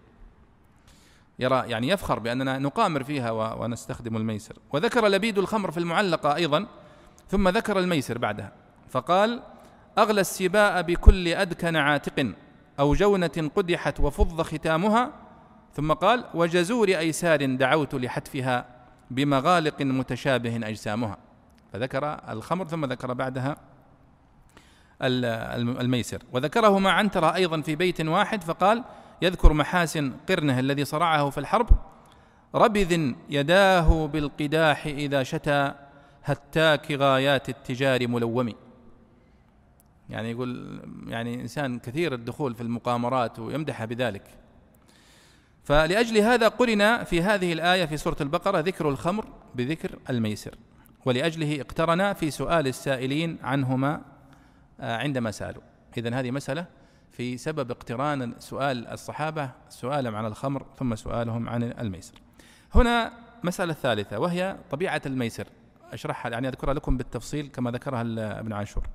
يرى 1.39 1.71
يعني 1.71 1.89
يفخر 1.89 2.19
بأننا 2.19 2.59
نقامر 2.59 3.05
فيها 3.05 3.31
ونستخدم 3.31 4.17
الميسر. 4.17 4.57
وذكر 4.73 5.09
لبيد 5.09 5.39
الخمر 5.39 5.71
في 5.71 5.79
المعلقة 5.79 6.35
أيضا 6.35 6.67
ثم 7.29 7.49
ذكر 7.49 7.79
الميسر 7.79 8.19
بعدها. 8.19 8.53
فقال 8.89 9.43
أغلى 9.99 10.21
السباء 10.21 10.83
بكل 10.83 11.29
أدكن 11.29 11.77
عاتق. 11.77 12.33
أو 12.81 12.95
جونة 12.95 13.51
قدحت 13.57 14.01
وفض 14.01 14.43
ختامها 14.43 15.13
ثم 15.73 15.93
قال 15.93 16.25
وجزور 16.35 16.89
أيسار 16.89 17.55
دعوت 17.57 17.95
لحتفها 17.95 18.67
بمغالق 19.11 19.83
متشابه 19.83 20.57
أجسامها. 20.57 21.19
فذكر 21.73 22.21
الخمر 22.29 22.67
ثم 22.67 22.85
ذكر 22.85 23.13
بعدها 23.13 23.57
الميسر. 25.03 26.23
وذكره 26.33 26.79
مع 26.79 26.91
عنترة 26.91 27.35
أيضا 27.35 27.61
في 27.61 27.77
بيت 27.77 28.01
واحد 28.01 28.43
فقال 28.43 28.85
يذكر 29.23 29.53
محاسن 29.53 30.13
قرنه 30.29 30.59
الذي 30.59 30.85
صرعه 30.85 31.31
في 31.31 31.39
الحرب 31.39 31.69
ربذ 32.55 33.13
يداه 33.31 34.07
بالقداح 34.07 34.87
إذا 34.87 35.23
شتى 35.23 35.73
هتاك 36.25 36.93
غايات 36.93 37.49
التجار 37.49 38.09
ملوم 38.09 38.55
يعني 40.11 40.31
يقول 40.31 40.81
يعني 41.07 41.41
إنسان 41.41 41.79
كثير 41.79 42.15
الدخول 42.15 42.55
في 42.55 42.61
المقامرات 42.61 43.39
ويمدح 43.39 43.85
بذلك. 43.85 44.23
فلأجل 45.65 46.19
هذا 46.19 46.49
قرن 46.49 47.05
في 47.05 47.23
هذه 47.23 47.53
الآية 47.53 47.85
في 47.85 47.97
سورة 47.97 48.17
البقرة 48.21 48.61
ذكر 48.61 48.89
الخمر 48.89 49.27
بذكر 49.55 49.99
الميسر 50.11 50.55
ولأجله 51.05 51.61
اقترن 51.61 52.13
في 52.13 52.31
سؤال 52.31 52.67
السائلين 52.67 53.39
عنهما 53.43 54.03
آه، 54.81 54.97
عندما 54.97 55.31
سألوا. 55.31 55.63
إذن 55.99 56.15
هذه 56.15 56.31
مسألة 56.31 56.67
في 57.11 57.37
سبب 57.37 57.71
اقتران 57.71 58.35
سؤال 58.39 58.87
الصحابة 58.87 59.51
سؤالهم 59.69 60.15
عن 60.15 60.27
الخمر 60.27 60.67
ثم 60.79 60.95
سؤالهم 60.95 61.49
عن 61.49 61.63
الميسر. 61.63 62.15
هنا 62.75 63.13
مسألة 63.45 63.73
ثالثة 63.73 64.19
وهي 64.19 64.57
طبيعة 64.71 65.03
الميسر. 65.07 65.47
أشرحها 65.93 66.31
يعني 66.31 66.49
أذكرها 66.49 66.75
لكم 66.75 66.97
بالتفصيل 66.97 67.47
كما 67.49 67.71
ذكرها 67.71 68.01
ابن 68.41 68.53
عاشور. 68.53 68.87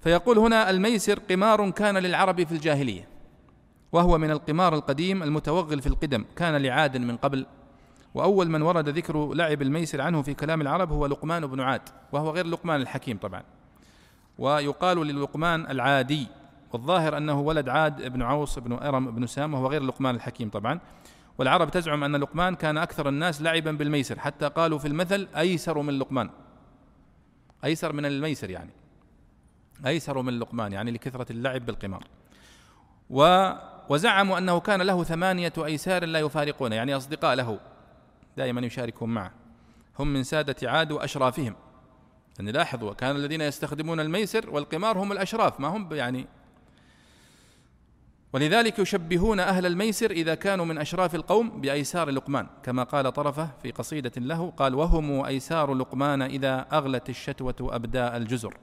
فيقول 0.00 0.38
هنا 0.38 0.70
الميسر 0.70 1.18
قمار 1.18 1.70
كان 1.70 1.98
للعرب 1.98 2.44
في 2.44 2.52
الجاهلية 2.52 3.08
وهو 3.92 4.18
من 4.18 4.30
القمار 4.30 4.74
القديم 4.74 5.22
المتوغل 5.22 5.82
في 5.82 5.86
القدم 5.86 6.24
كان 6.36 6.56
لعاد 6.56 6.96
من 6.96 7.16
قبل. 7.16 7.46
وأول 8.14 8.50
من 8.50 8.62
ورد 8.62 8.88
ذكر 8.88 9.34
لعب 9.34 9.62
الميسر 9.62 10.00
عنه 10.00 10.22
في 10.22 10.34
كلام 10.34 10.60
العرب 10.60 10.92
هو 10.92 11.06
لقمان 11.06 11.46
بن 11.46 11.60
عاد 11.60 11.82
وهو 12.12 12.30
غير 12.30 12.46
لقمان 12.46 12.80
الحكيم 12.80 13.18
طبعا. 13.18 13.42
ويقال 14.38 15.06
للقمان 15.06 15.70
العادي 15.70 16.26
والظاهر 16.72 17.16
أنه 17.16 17.40
ولد 17.40 17.68
عاد 17.68 18.12
بن 18.12 18.22
عوص 18.22 18.58
بن 18.58 18.72
أرم 18.72 19.10
بن 19.10 19.26
سام 19.26 19.54
وهو 19.54 19.66
غير 19.66 19.82
لقمان 19.82 20.14
الحكيم 20.14 20.50
طبعا. 20.50 20.80
والعرب 21.38 21.70
تزعم 21.70 22.04
أن 22.04 22.16
لقمان 22.16 22.54
كان 22.54 22.78
أكثر 22.78 23.08
الناس 23.08 23.42
لعبا 23.42 23.72
بالميسر 23.72 24.18
حتى 24.18 24.48
قالوا 24.48 24.78
في 24.78 24.88
المثل 24.88 25.28
أيسر 25.36 25.82
من 25.82 25.98
لقمان 25.98 26.30
أيسر 27.64 27.92
من 27.92 28.06
الميسر 28.06 28.50
يعني. 28.50 28.70
أيسر 29.86 30.22
من 30.22 30.38
لقمان 30.38 30.72
يعني 30.72 30.90
لكثرة 30.90 31.32
اللعب 31.32 31.66
بالقمار. 31.66 32.04
و 33.10 33.50
وزعموا 33.88 34.38
أنه 34.38 34.60
كان 34.60 34.82
له 34.82 35.04
ثمانية 35.04 35.52
أيسار 35.58 36.04
لا 36.04 36.18
يفارقونه 36.18 36.76
يعني 36.76 36.96
أصدقاء 36.96 37.34
له 37.34 37.60
دائما 38.36 38.60
يشاركون 38.60 39.08
معه. 39.08 39.32
هم 39.98 40.08
من 40.08 40.22
سادة 40.22 40.70
عاد 40.70 40.92
وأشرافهم. 40.92 41.56
يعني 42.38 42.52
لاحظوا 42.52 42.92
كان 42.92 43.16
الذين 43.16 43.40
يستخدمون 43.40 44.00
الميسر 44.00 44.50
والقمار 44.50 44.98
هم 44.98 45.12
الأشراف 45.12 45.60
ما 45.60 45.68
هم 45.68 45.94
يعني 45.94 46.26
ولذلك 48.32 48.78
يشبهون 48.78 49.40
أهل 49.40 49.66
الميسر 49.66 50.10
إذا 50.10 50.34
كانوا 50.34 50.64
من 50.64 50.78
أشراف 50.78 51.14
القوم 51.14 51.60
بأيسار 51.60 52.10
لقمان. 52.10 52.46
كما 52.62 52.82
قال 52.82 53.12
طرفة 53.12 53.50
في 53.62 53.70
قصيدة 53.70 54.12
له 54.16 54.50
قال 54.50 54.74
وهم 54.74 55.24
أيسار 55.24 55.74
لقمان 55.74 56.22
إذا 56.22 56.66
أغلت 56.72 57.08
الشتوة 57.08 57.54
أبداء 57.60 58.16
الجزر. 58.16 58.56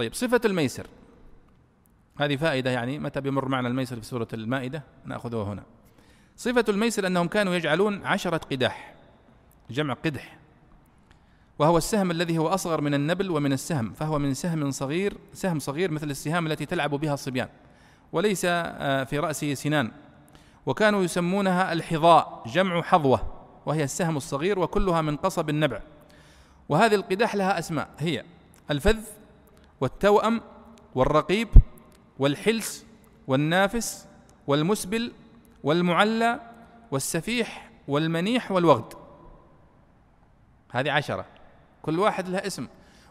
طيب 0.00 0.14
صفة 0.14 0.40
الميسر. 0.44 0.86
هذه 2.18 2.36
فائدة 2.36 2.70
يعني 2.70 2.98
متى 2.98 3.20
بيمر 3.20 3.48
معنا 3.48 3.68
الميسر 3.68 3.96
في 3.96 4.06
سورة 4.06 4.28
المائدة؟ 4.34 4.82
نأخذه 5.04 5.42
هنا. 5.42 5.62
صفة 6.36 6.64
الميسر 6.68 7.06
أنهم 7.06 7.28
كانوا 7.28 7.54
يجعلون 7.54 8.06
عشرة 8.06 8.36
قداح 8.36 8.94
جمع 9.70 9.94
قدح 9.94 10.38
وهو 11.58 11.76
السهم 11.78 12.10
الذي 12.10 12.38
هو 12.38 12.48
أصغر 12.48 12.80
من 12.80 12.94
النبل 12.94 13.30
ومن 13.30 13.52
السهم 13.52 13.92
فهو 13.92 14.18
من 14.18 14.34
سهم 14.34 14.70
صغير 14.70 15.16
سهم 15.34 15.58
صغير 15.58 15.90
مثل 15.90 16.10
السهام 16.10 16.46
التي 16.46 16.66
تلعب 16.66 16.90
بها 16.90 17.14
الصبيان 17.14 17.48
وليس 18.12 18.42
آه، 18.44 19.04
في 19.04 19.18
رأسه 19.18 19.54
سنان. 19.54 19.90
وكانوا 20.66 21.02
يسمونها 21.02 21.72
الحظاء 21.72 22.42
جمع 22.46 22.82
حظوة 22.82 23.32
وهي 23.66 23.84
السهم 23.84 24.16
الصغير 24.16 24.58
وكلها 24.58 25.00
من 25.00 25.16
قصب 25.16 25.48
النبع. 25.48 25.80
وهذه 26.68 26.94
القداح 26.94 27.34
لها 27.34 27.58
أسماء 27.58 27.88
هي 27.98 28.24
الفذ 28.70 29.19
والتوأم 29.80 30.40
والرقيب 30.94 31.48
والحلس 32.18 32.86
والنافس 33.26 34.06
والمسبل 34.46 35.12
والمعلى 35.62 36.40
والسفيح 36.90 37.70
والمنيح 37.88 38.52
والوغد. 38.52 38.94
هذه 40.70 40.92
عشرة. 40.92 41.26
كل 41.82 41.98
واحد 41.98 42.28
له 42.28 42.38
اسم. 42.38 42.68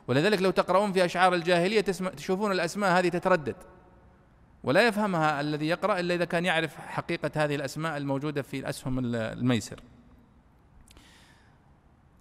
ولذلك 0.07 0.41
لو 0.41 0.51
تقرؤون 0.51 0.91
في 0.91 1.05
أشعار 1.05 1.33
الجاهلية 1.33 1.81
تشوفون 2.17 2.51
الأسماء 2.51 2.99
هذه 2.99 3.09
تتردد. 3.09 3.55
ولا 4.63 4.87
يفهمها 4.87 5.41
الذي 5.41 5.67
يقرأ 5.67 5.99
إلا 5.99 6.15
إذا 6.15 6.25
كان 6.25 6.45
يعرف 6.45 6.75
حقيقة 6.75 7.31
هذه 7.35 7.55
الأسماء 7.55 7.97
الموجودة 7.97 8.41
في 8.41 8.59
الأسهم 8.59 9.15
الميسر. 9.15 9.79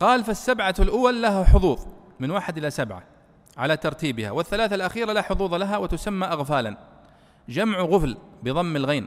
قال 0.01 0.25
فالسبعة 0.25 0.75
الأول 0.79 1.23
لها 1.23 1.45
حظوظ 1.45 1.87
من 2.21 2.31
واحد 2.31 2.59
إلى 2.59 2.71
سبعة. 2.71 3.18
على 3.59 3.77
ترتيبها. 3.77 4.31
والثلاثة 4.31 4.75
الأخيرة 4.75 5.13
لا 5.13 5.23
حظوظ 5.23 5.55
لها 5.55 5.77
وتسمى 5.77 6.27
أغفالا. 6.27 6.77
جمع 7.49 7.81
غفل 7.81 8.17
بضم 8.43 8.77
الغين 8.77 9.07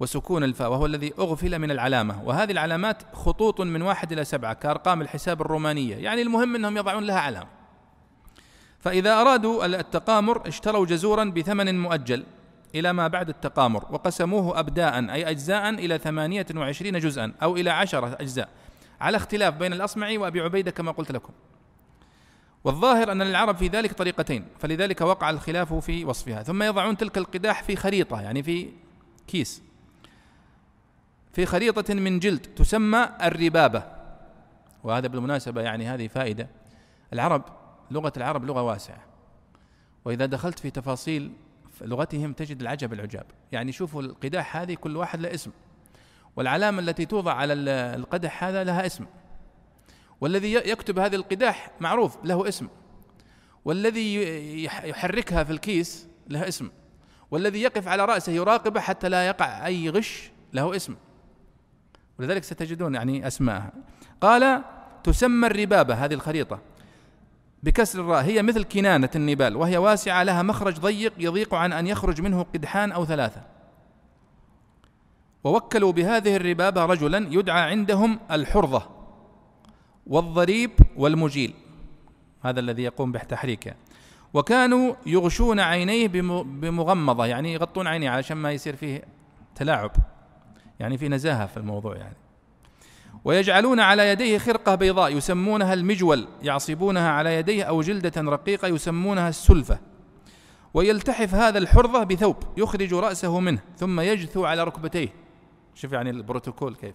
وسكون 0.00 0.44
الفاء 0.44 0.70
وهو 0.70 0.86
الذي 0.86 1.12
أغفل 1.18 1.58
من 1.58 1.70
العلامة. 1.70 2.24
وهذه 2.24 2.50
العلامات 2.50 3.02
خطوط 3.12 3.60
من 3.60 3.82
واحد 3.82 4.12
إلى 4.12 4.24
سبعة 4.24 4.52
كأرقام 4.52 5.00
الحساب 5.00 5.40
الرومانية. 5.40 5.96
يعني 5.96 6.22
المهم 6.22 6.54
أنهم 6.54 6.76
يضعون 6.76 7.04
لها 7.04 7.20
علامة. 7.20 7.48
فإذا 8.80 9.20
أرادوا 9.20 9.66
التقامر 9.66 10.48
اشتروا 10.48 10.86
جزورا 10.86 11.24
بثمن 11.24 11.78
مؤجل 11.78 12.24
إلى 12.74 12.92
ما 12.92 13.08
بعد 13.08 13.28
التقامر 13.28 13.84
وقسموه 13.90 14.60
أبداء 14.60 15.10
أي 15.10 15.30
أجزاء 15.30 15.68
إلى 15.68 15.98
ثمانية 15.98 16.46
وعشرين 16.56 16.98
جزءا 16.98 17.32
أو 17.42 17.56
إلى 17.56 17.70
عشرة 17.70 18.16
أجزاء. 18.20 18.48
على 19.00 19.16
اختلاف 19.16 19.54
بين 19.54 19.72
الأصمعي 19.72 20.18
وأبي 20.18 20.40
عبيدة 20.40 20.70
كما 20.70 20.92
قلت 20.92 21.12
لكم. 21.12 21.32
والظاهر 22.66 23.12
أن 23.12 23.22
للعرب 23.22 23.56
في 23.56 23.68
ذلك 23.68 23.92
طريقتين 23.92 24.44
فلذلك 24.58 25.00
وقع 25.00 25.30
الخلاف 25.30 25.74
في 25.74 26.04
وصفها. 26.04 26.42
ثم 26.42 26.62
يضعون 26.62 26.96
تلك 26.96 27.18
القداح 27.18 27.62
في 27.62 27.76
خريطة 27.76 28.20
يعني 28.20 28.42
في 28.42 28.68
كيس. 29.26 29.62
في 31.32 31.46
خريطة 31.46 31.94
من 31.94 32.18
جلد 32.18 32.40
تسمى 32.40 33.08
الربابة. 33.22 33.82
وهذا 34.84 35.08
بالمناسبة 35.08 35.62
يعني 35.62 35.86
هذه 35.86 36.06
فائدة. 36.08 36.48
العرب 37.12 37.42
لغة 37.90 38.12
العرب 38.16 38.44
لغة 38.44 38.62
واسعة. 38.62 39.04
وإذا 40.04 40.26
دخلت 40.26 40.58
في 40.58 40.70
تفاصيل 40.70 41.32
لغتهم 41.80 42.32
تجد 42.32 42.60
العجب 42.60 42.92
العجاب. 42.92 43.26
يعني 43.52 43.72
شوفوا 43.72 44.02
القداح 44.02 44.56
هذه 44.56 44.74
كل 44.74 44.96
واحد 44.96 45.20
له 45.20 45.34
اسم. 45.34 45.50
والعلامة 46.36 46.80
التي 46.80 47.06
توضع 47.06 47.32
على 47.32 47.52
القدح 47.96 48.44
هذا 48.44 48.64
لها 48.64 48.86
اسم. 48.86 49.06
والذي 50.20 50.52
يكتب 50.52 50.98
هذه 50.98 51.14
القداح 51.14 51.70
معروف 51.80 52.16
له 52.24 52.48
اسم. 52.48 52.68
والذي 53.64 54.64
يحركها 54.64 55.44
في 55.44 55.52
الكيس 55.52 56.06
له 56.28 56.48
اسم. 56.48 56.70
والذي 57.30 57.62
يقف 57.62 57.88
على 57.88 58.04
رأسه 58.04 58.32
يراقبه 58.32 58.80
حتى 58.80 59.08
لا 59.08 59.26
يقع 59.26 59.66
أي 59.66 59.90
غش 59.90 60.30
له 60.52 60.76
اسم. 60.76 60.96
ولذلك 62.18 62.44
ستجدون 62.44 62.94
يعني 62.94 63.26
أسماءها 63.26 63.72
قال 64.20 64.62
تسمى 65.04 65.46
الربابة 65.46 65.94
هذه 65.94 66.14
الخريطة. 66.14 66.58
بكسر 67.62 68.00
الراء. 68.00 68.24
هي 68.24 68.42
مثل 68.42 68.64
كنانة 68.64 69.10
النبال 69.14 69.56
وهي 69.56 69.76
واسعة 69.76 70.22
لها 70.22 70.42
مخرج 70.42 70.78
ضيق 70.78 71.12
يضيق 71.18 71.54
عن 71.54 71.72
أن 71.72 71.86
يخرج 71.86 72.20
منه 72.20 72.42
قدحان 72.42 72.92
أو 72.92 73.06
ثلاثة. 73.06 73.42
ووكلوا 75.44 75.92
بهذه 75.92 76.36
الربابة 76.36 76.84
رجلا 76.84 77.28
يدعى 77.30 77.70
عندهم 77.70 78.20
الحرظة. 78.30 78.95
والضريب 80.06 80.70
والمجيل 80.96 81.54
هذا 82.42 82.60
الذي 82.60 82.82
يقوم 82.82 83.12
بتحريكها 83.12 83.74
وكانوا 84.34 84.94
يغشون 85.06 85.60
عينيه 85.60 86.08
بمغمضة 86.08 87.26
يعني 87.26 87.52
يغطون 87.52 87.86
عينيه 87.86 88.10
علشان 88.10 88.36
ما 88.36 88.52
يصير 88.52 88.76
فيه 88.76 89.02
تلاعب. 89.54 89.92
يعني 90.80 90.98
في 90.98 91.08
نزاهة 91.08 91.46
في 91.46 91.56
الموضوع 91.56 91.96
يعني. 91.96 92.16
ويجعلون 93.24 93.80
على 93.80 94.08
يديه 94.08 94.38
خرقة 94.38 94.74
بيضاء 94.74 95.16
يسمونها 95.16 95.74
المجول 95.74 96.28
يعصبونها 96.42 97.10
على 97.10 97.34
يديه 97.34 97.64
أو 97.64 97.80
جلدة 97.82 98.22
رقيقة 98.22 98.68
يسمونها 98.68 99.28
السلفة. 99.28 99.78
ويلتحف 100.74 101.34
هذا 101.34 101.58
الحرظة 101.58 102.04
بثوب 102.04 102.36
يخرج 102.56 102.94
رأسه 102.94 103.40
منه 103.40 103.60
ثم 103.76 104.00
يجثو 104.00 104.44
على 104.44 104.64
ركبتيه. 104.64 105.08
شوف 105.74 105.92
يعني 105.92 106.10
البروتوكول 106.10 106.74
كيف. 106.74 106.94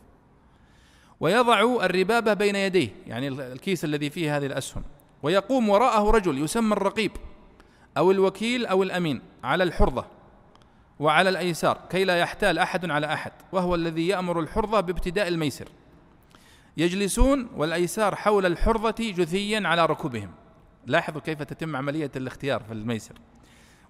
ويضع 1.22 1.86
الربابة 1.86 2.34
بين 2.34 2.56
يديه 2.56 2.90
يعني 3.08 3.28
الكيس 3.28 3.86
الذي 3.86 4.10
فيه 4.10 4.38
هذه 4.38 4.46
الأسهم. 4.46 4.84
ويقوم 5.24 5.70
وراءه 5.70 6.12
رجل 6.12 6.44
يسمى 6.44 6.74
الرقيب 6.74 7.12
أو 7.98 8.12
الوكيل 8.12 8.66
أو 8.66 8.84
الأمين 8.84 9.22
على 9.44 9.64
الحرظة 9.64 10.06
وعلى 11.00 11.30
الأيسار 11.30 11.80
كي 11.90 12.04
لا 12.04 12.18
يحتال 12.18 12.60
أحد 12.60 12.92
على 12.92 13.14
أحد 13.14 13.32
وهو 13.52 13.76
الذي 13.76 14.08
يأمر 14.08 14.40
الحرظة 14.40 14.80
بابتداء 14.80 15.28
الميسر. 15.28 15.68
يجلسون 16.78 17.50
والأيسار 17.56 18.16
حول 18.16 18.46
الحرظة 18.46 18.96
جثيا 19.00 19.68
على 19.68 19.86
ركبهم 19.86 20.32
لاحظوا 20.86 21.22
كيف 21.22 21.44
تتم 21.44 21.76
عملية 21.76 22.12
الاختيار 22.16 22.64
في 22.64 22.74
الميسر. 22.74 23.16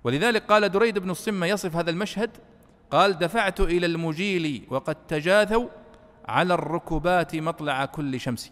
ولذلك 0.04 0.44
قال 0.44 0.70
دريد 0.70 1.00
بن 1.00 1.10
الصمة 1.10 1.46
يصف 1.46 1.76
هذا 1.76 1.90
المشهد 1.90 2.30
قال 2.92 3.20
دفعت 3.20 3.60
إلى 3.60 3.86
المجيل 3.86 4.66
وقد 4.70 4.96
تجاثوا 4.96 5.68
على 6.28 6.54
الركبات 6.54 7.36
مطلع 7.36 7.86
كل 7.86 8.20
شمس. 8.20 8.52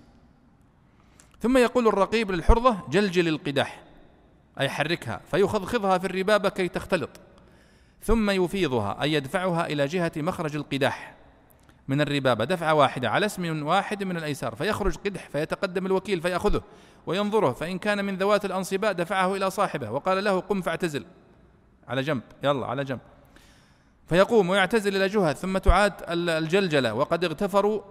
ثم 1.39 1.58
يقول 1.58 1.88
الرقيب 1.88 2.32
للحرظة 2.32 2.77
جلجل 2.89 3.27
القداح. 3.27 3.84
أي 4.60 4.69
حركها 4.69 5.21
فيخضخضها 5.32 5.97
في 5.97 6.05
الربابة 6.05 6.49
كي 6.49 6.67
تختلط. 6.67 7.10
ثم 8.03 8.29
يفيضها 8.29 9.01
أي 9.01 9.13
يدفعها 9.13 9.65
إلى 9.65 9.86
جهة 9.86 10.12
مخرج 10.17 10.55
القداح. 10.55 11.15
من 11.88 12.01
الربابة 12.01 12.45
دفعة 12.45 12.73
واحدة 12.73 13.10
على 13.10 13.25
اسم 13.25 13.67
واحد 13.67 14.03
من 14.03 14.17
الأيسار. 14.17 14.55
فيخرج 14.55 14.95
قدح 14.95 15.29
فيتقدم 15.29 15.86
الوكيل 15.86 16.21
فيأخذه. 16.21 16.62
وينظره 17.05 17.51
فإن 17.51 17.77
كان 17.77 18.05
من 18.05 18.15
ذوات 18.15 18.45
الأنصباء 18.45 18.91
دفعه 18.91 19.36
إلى 19.36 19.49
صاحبه. 19.49 19.91
وقال 19.91 20.23
له 20.23 20.39
قم 20.39 20.62
فاعتزل. 20.62 21.05
على 21.88 22.01
جنب 22.01 22.21
يلا 22.43 22.65
على 22.65 22.84
جنب. 22.84 22.99
فيقوم 24.10 24.50
ويعتزل 24.50 24.95
إلى 24.95 25.08
جهة 25.08 25.34
ثم 25.34 25.58
تعاد 25.58 25.93
الجلجلة. 26.10 26.93
وقد 26.93 27.24
اغتفروا 27.24 27.82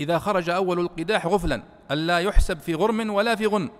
إذا 0.00 0.18
خرج 0.18 0.50
أول 0.50 0.80
القداح 0.80 1.26
غفلا 1.26 1.62
ألا 1.90 2.18
يحسب 2.18 2.58
في 2.58 2.74
غرم 2.74 3.10
ولا 3.10 3.34
في 3.34 3.46
غن 3.46 3.70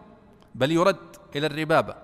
بل 0.54 0.72
يرد 0.72 1.16
إلى 1.36 1.46
الربابة. 1.46 1.94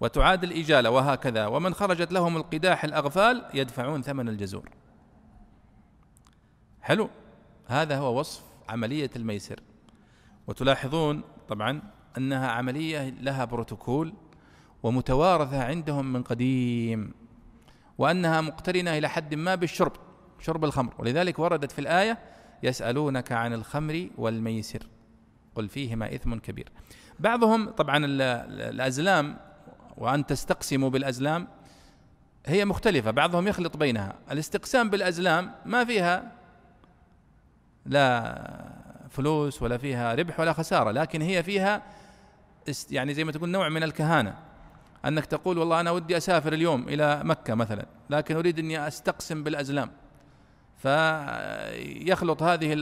وتعاد 0.00 0.44
الإجالة 0.44 0.90
وهكذا. 0.90 1.46
ومن 1.46 1.74
خرجت 1.74 2.12
لهم 2.12 2.36
القداح 2.36 2.84
الأغفال 2.84 3.44
يدفعون 3.54 4.02
ثمن 4.02 4.28
الجزور. 4.28 4.70
حلو. 6.80 7.10
هذا 7.66 7.98
هو 7.98 8.18
وصف 8.18 8.42
عملية 8.68 9.10
الميسر. 9.16 9.60
وتلاحظون 10.46 11.22
طبعا 11.48 11.82
أنها 12.18 12.48
عملية 12.48 13.10
لها 13.10 13.44
بروتوكول 13.44 14.12
ومتوارثة 14.82 15.64
عندهم 15.64 16.12
من 16.12 16.22
قديم. 16.22 17.23
وأنها 17.98 18.40
مقترنة 18.40 18.98
إلى 18.98 19.08
حد 19.08 19.34
ما 19.34 19.54
بالشرب 19.54 19.92
شرب 20.40 20.64
الخمر. 20.64 20.94
ولذلك 20.98 21.38
وردت 21.38 21.72
في 21.72 21.78
الآية 21.78 22.18
يسألونك 22.62 23.32
عن 23.32 23.52
الخمر 23.52 24.10
والميسر 24.16 24.86
قل 25.54 25.68
فيهما 25.68 26.14
إثم 26.14 26.34
كبير. 26.34 26.72
بعضهم 27.18 27.70
طبعا 27.70 28.04
الأزلام 28.06 29.36
وأن 29.96 30.26
تستقسموا 30.26 30.90
بالأزلام 30.90 31.48
هي 32.46 32.64
مختلفة 32.64 33.10
بعضهم 33.10 33.48
يخلط 33.48 33.76
بينها. 33.76 34.14
الاستقسام 34.30 34.90
بالأزلام 34.90 35.54
ما 35.64 35.84
فيها 35.84 36.32
لا 37.86 38.74
فلوس 39.10 39.62
ولا 39.62 39.78
فيها 39.78 40.14
ربح 40.14 40.40
ولا 40.40 40.52
خسارة 40.52 40.90
لكن 40.90 41.22
هي 41.22 41.42
فيها 41.42 41.82
يعني 42.90 43.14
زي 43.14 43.24
ما 43.24 43.32
تقول 43.32 43.48
نوع 43.48 43.68
من 43.68 43.82
الكهانة. 43.82 44.38
أنك 45.08 45.26
تقول 45.26 45.58
والله 45.58 45.80
أنا 45.80 45.90
ودي 45.90 46.16
أسافر 46.16 46.52
اليوم 46.52 46.88
إلى 46.88 47.20
مكة 47.24 47.54
مثلا 47.54 47.86
لكن 48.10 48.36
أريد 48.36 48.58
أني 48.58 48.88
أستقسم 48.88 49.42
بالأزلام. 49.42 49.90
فيخلط 50.76 52.42
هذه 52.42 52.72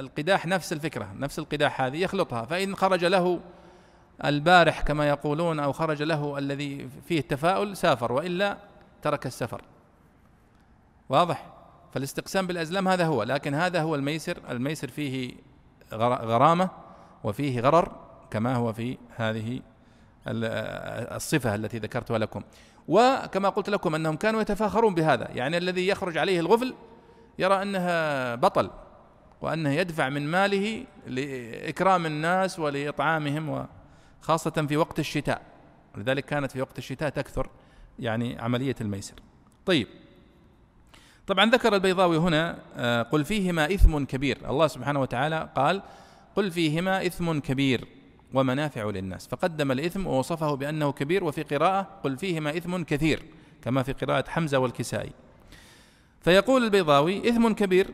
القداح 0.00 0.46
نفس 0.46 0.72
الفكرة 0.72 1.12
نفس 1.18 1.38
القداح 1.38 1.80
هذه 1.80 1.96
يخلطها. 1.96 2.44
فإن 2.44 2.76
خرج 2.76 3.04
له 3.04 3.40
البارح 4.24 4.80
كما 4.80 5.08
يقولون 5.08 5.60
أو 5.60 5.72
خرج 5.72 6.02
له 6.02 6.38
الذي 6.38 6.88
فيه 7.08 7.18
التفاؤل 7.18 7.76
سافر 7.76 8.12
وإلا 8.12 8.56
ترك 9.02 9.26
السفر. 9.26 9.62
واضح؟ 11.08 11.46
فالاستقسام 11.94 12.46
بالأزلام 12.46 12.88
هذا 12.88 13.06
هو 13.06 13.22
لكن 13.22 13.54
هذا 13.54 13.82
هو 13.82 13.94
الميسر. 13.94 14.38
الميسر 14.50 14.88
فيه 14.88 15.34
غرامة 15.92 16.70
وفيه 17.24 17.60
غرر 17.60 17.92
كما 18.30 18.54
هو 18.56 18.72
في 18.72 18.98
هذه 19.16 19.60
الصفة 20.26 21.54
التي 21.54 21.78
ذكرتها 21.78 22.18
لكم. 22.18 22.42
وكما 22.88 23.48
قلت 23.48 23.70
لكم 23.70 23.94
أنهم 23.94 24.16
كانوا 24.16 24.40
يتفاخرون 24.40 24.94
بهذا. 24.94 25.28
يعني 25.34 25.56
الذي 25.56 25.88
يخرج 25.88 26.18
عليه 26.18 26.40
الغفل 26.40 26.74
يرى 27.38 27.62
أنها 27.62 28.34
بطل 28.34 28.70
وأنه 29.40 29.72
يدفع 29.72 30.08
من 30.08 30.30
ماله 30.30 30.84
لإكرام 31.06 32.06
الناس 32.06 32.58
ولإطعامهم 32.58 33.66
وخاصة 34.22 34.66
في 34.68 34.76
وقت 34.76 34.98
الشتاء. 34.98 35.42
لذلك 35.96 36.24
كانت 36.24 36.52
في 36.52 36.60
وقت 36.60 36.78
الشتاء 36.78 37.08
تكثر 37.08 37.50
يعني 37.98 38.38
عملية 38.38 38.74
الميسر. 38.80 39.14
طيب. 39.66 39.86
طبعا 41.26 41.50
ذكر 41.50 41.74
البيضاوي 41.74 42.18
هنا 42.18 42.58
آه، 42.76 43.02
قل 43.02 43.24
فيهما 43.24 43.74
إثم 43.74 44.04
كبير. 44.04 44.50
الله 44.50 44.66
سبحانه 44.66 45.00
وتعالى 45.00 45.48
قال 45.56 45.82
قل 46.36 46.50
فيهما 46.50 47.06
إثم 47.06 47.38
كبير. 47.38 47.88
ومنافع 48.34 48.90
للناس. 48.90 49.26
فقدم 49.26 49.72
الإثم 49.72 50.06
ووصفه 50.06 50.54
بأنه 50.54 50.92
كبير 50.92 51.24
وفي 51.24 51.42
قراءة 51.42 52.00
قل 52.04 52.18
فيهما 52.18 52.56
إثم 52.56 52.82
كثير 52.82 53.22
كما 53.62 53.82
في 53.82 53.92
قراءة 53.92 54.30
حمزة 54.30 54.58
والكسائي. 54.58 55.12
فيقول 56.20 56.64
البيضاوي 56.64 57.28
إثم 57.28 57.52
كبير. 57.52 57.86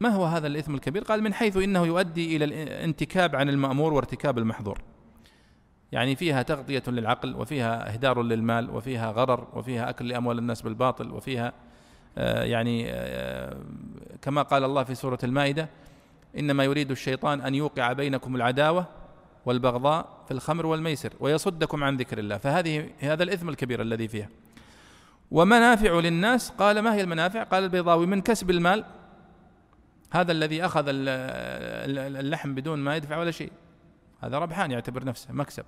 ما 0.00 0.08
هو 0.08 0.24
هذا 0.24 0.46
الإثم 0.46 0.74
الكبير؟ 0.74 1.02
قال 1.02 1.22
من 1.22 1.34
حيث 1.34 1.56
إنه 1.56 1.86
يؤدي 1.86 2.36
إلى 2.36 2.44
الانتكاب 2.44 3.36
عن 3.36 3.48
المأمور 3.48 3.92
وارتكاب 3.92 4.38
المحظور. 4.38 4.78
يعني 5.92 6.16
فيها 6.16 6.42
تغطية 6.42 6.82
للعقل 6.88 7.36
وفيها 7.36 7.92
إهدار 7.92 8.22
للمال 8.22 8.70
وفيها 8.70 9.10
غرر 9.10 9.48
وفيها 9.52 9.90
أكل 9.90 10.08
لأموال 10.08 10.38
الناس 10.38 10.62
بالباطل 10.62 11.10
وفيها 11.10 11.52
آه، 12.18 12.44
يعني 12.44 12.84
آه، 12.90 13.56
كما 14.22 14.42
قال 14.42 14.64
الله 14.64 14.84
في 14.84 14.94
سورة 14.94 15.18
المائدة 15.24 15.68
إنما 16.38 16.64
يريد 16.64 16.90
الشيطان 16.90 17.40
أن 17.40 17.54
يوقع 17.54 17.92
بينكم 17.92 18.36
العداوة 18.36 18.86
والبغضاء 19.48 20.24
في 20.26 20.30
الخمر 20.30 20.66
والميسر 20.66 21.12
ويصدكم 21.20 21.84
عن 21.84 21.96
ذكر 21.96 22.18
الله. 22.18 22.38
فهذه 22.38 22.90
هذا 22.98 23.22
الإثم 23.22 23.48
الكبير 23.48 23.82
الذي 23.82 24.08
فيها. 24.08 24.28
ومنافع 25.30 25.92
للناس 25.92 26.50
قال 26.50 26.78
ما 26.78 26.94
هي 26.94 27.00
المنافع؟ 27.00 27.42
قال 27.42 27.64
البيضاوي 27.64 28.06
من 28.06 28.20
كسب 28.20 28.50
المال 28.50 28.84
هذا 30.12 30.32
الذي 30.32 30.64
أخذ 30.64 30.84
اللحم 30.88 32.54
بدون 32.54 32.78
ما 32.78 32.96
يدفع 32.96 33.18
ولا 33.18 33.30
شيء. 33.30 33.52
هذا 34.20 34.38
ربحان 34.38 34.70
يعتبر 34.70 35.04
نفسه 35.04 35.32
مكسب. 35.32 35.64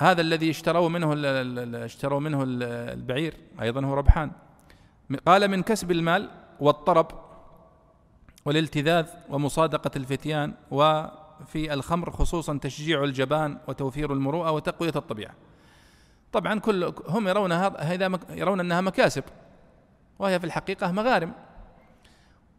هذا 0.00 0.20
الذي 0.20 0.50
اشتروا 0.50 0.88
منه 0.88 1.14
اشتروا 1.84 2.20
منه 2.20 2.44
البعير 2.46 3.34
أيضا 3.60 3.84
هو 3.84 3.94
ربحان. 3.94 4.30
قال 5.26 5.48
من 5.48 5.62
كسب 5.62 5.90
المال 5.90 6.30
والطرب 6.60 7.06
والالتذاذ 8.44 9.06
ومصادقة 9.28 9.90
الفتيان 9.96 10.54
وفي 11.40 11.72
الخمر 11.72 12.10
خصوصا 12.10 12.58
تشجيع 12.58 13.04
الجبان 13.04 13.58
وتوفير 13.68 14.12
المروءة 14.12 14.50
وتقوية 14.50 14.92
الطبيعة. 14.96 15.34
طبعا 16.32 16.60
كل 16.60 16.92
هم 17.08 17.28
يرون 17.28 17.52
هذا 17.52 18.18
يرون 18.30 18.60
أنها 18.60 18.80
مكاسب 18.80 19.24
وهي 20.18 20.40
في 20.40 20.46
الحقيقة 20.46 20.92
مغارم. 20.92 21.32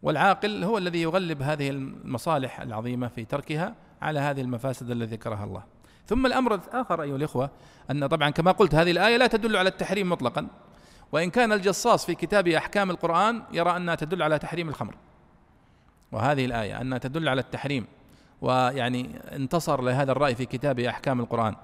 والعاقل 0.04 0.64
هو 0.64 0.78
الذي 0.78 1.02
يغلب 1.02 1.42
هذه 1.42 1.70
المصالح 1.70 2.62
العظيمة 2.62 3.08
في 3.08 3.26
تركها 3.26 3.76
على 4.02 4.20
هذه 4.20 4.42
المفاسد 4.42 4.92
التي 4.92 5.16
ذكرها 5.16 5.44
الله. 5.44 5.64
ثم 6.06 6.26
الأمر 6.26 6.56
الآخر 6.56 7.02
أيها 7.02 7.16
الإخوة 7.16 7.50
أن 7.92 8.08
طبعا 8.08 8.30
كما 8.30 8.52
قلت 8.52 8.76
هذه 8.76 8.92
الآية 8.92 9.18
لا 9.18 9.28
تدل 9.28 9.58
على 9.58 9.70
التحريم 9.70 10.10
مطلقا. 10.10 10.48
وإن 11.12 11.30
كان 11.30 11.52
الجصاص 11.52 12.06
في 12.06 12.16
كتاب 12.16 12.48
أحكام 12.48 12.92
القرآن 12.92 13.44
يرى 13.52 13.78
أنها 13.78 13.96
تدل 13.96 14.24
على 14.24 14.40
تحريم 14.40 14.70
الخمر. 14.70 14.96
وهذه 16.12 16.46
الآية 16.46 16.82
أنها 16.82 16.98
تدل 16.98 17.30
على 17.30 17.42
التحريم. 17.42 17.88
ويعني 18.42 19.22
انتصر 19.36 19.82
لهذا 19.82 20.12
الرأي 20.12 20.36
في 20.36 20.46
كتاب 20.46 20.80
أحكام 20.80 21.20
القرآن. 21.20 21.56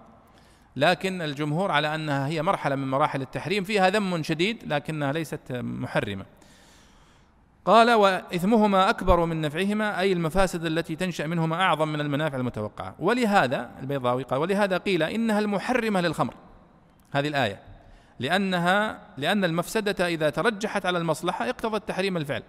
لكن 0.76 1.22
الجمهور 1.22 1.72
على 1.72 1.96
أنها 1.96 2.28
هي 2.28 2.42
مرحلة 2.42 2.76
من 2.76 2.88
مراحل 2.92 3.22
التحريم 3.22 3.64
فيها 3.64 3.90
ذم 3.90 4.24
شديد 4.24 4.74
لكنها 4.74 5.14
ليست 5.14 5.52
محرمة. 5.52 6.26
قال 7.66 7.92
وإثمهما 7.92 8.90
أكبر 8.90 9.26
من 9.26 9.42
نفعهما 9.42 10.00
أي 10.00 10.14
المفاسد 10.14 10.66
التي 10.66 10.96
تنشأ 10.96 11.28
منهما 11.28 11.62
أعظم 11.62 11.88
من 11.88 12.02
المنافع 12.02 12.38
المتوقعة. 12.38 12.96
ولهذا 13.00 13.72
البيضاوي 13.80 14.24
قال 14.24 14.40
ولهذا 14.40 14.78
قيل 14.78 15.04
إنها 15.04 15.40
المحرمة 15.40 16.02
للخمر. 16.02 16.34
هذه 17.12 17.28
الآية. 17.28 17.60
لأنها 18.20 19.00
لأن 19.18 19.46
المفسدة 19.46 20.08
إذا 20.08 20.30
ترجحت 20.30 20.86
على 20.86 20.98
المصلحة 20.98 21.50
اقتضت 21.50 21.88
تحريم 21.88 22.18
الفعل. 22.18 22.44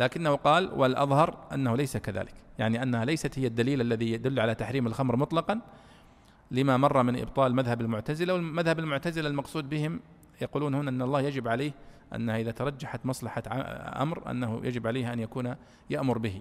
لكنه 0.00 0.34
قال 0.34 0.72
والأظهر 0.74 1.36
أنه 1.54 1.76
ليس 1.76 1.96
كذلك. 1.96 2.34
يعني 2.58 2.82
أنها 2.82 3.04
ليست 3.04 3.38
هي 3.38 3.46
الدليل 3.46 3.80
الذي 3.80 4.12
يدل 4.12 4.40
على 4.40 4.54
تحريم 4.54 4.86
الخمر 4.86 5.16
مطلقا 5.16 5.60
لما 6.50 6.76
مر 6.76 7.02
من 7.02 7.20
إبطال 7.20 7.54
مذهب 7.54 7.80
المعتزلة 7.80 8.34
والمذهب 8.34 8.78
المعتزلة 8.78 9.28
المقصود 9.28 9.68
بهم 9.68 10.00
يقولون 10.42 10.74
هنا 10.74 10.90
أن 10.90 11.02
الله 11.02 11.20
يجب 11.20 11.48
عليه 11.48 11.72
أنها 12.14 12.36
إذا 12.38 12.50
ترجحت 12.50 13.06
مصلحة 13.06 13.42
أمر 14.02 14.30
أنه 14.30 14.60
يجب 14.64 14.86
عليه 14.86 15.12
أن 15.12 15.20
يكون 15.20 15.54
يأمر 15.90 16.18
به. 16.18 16.40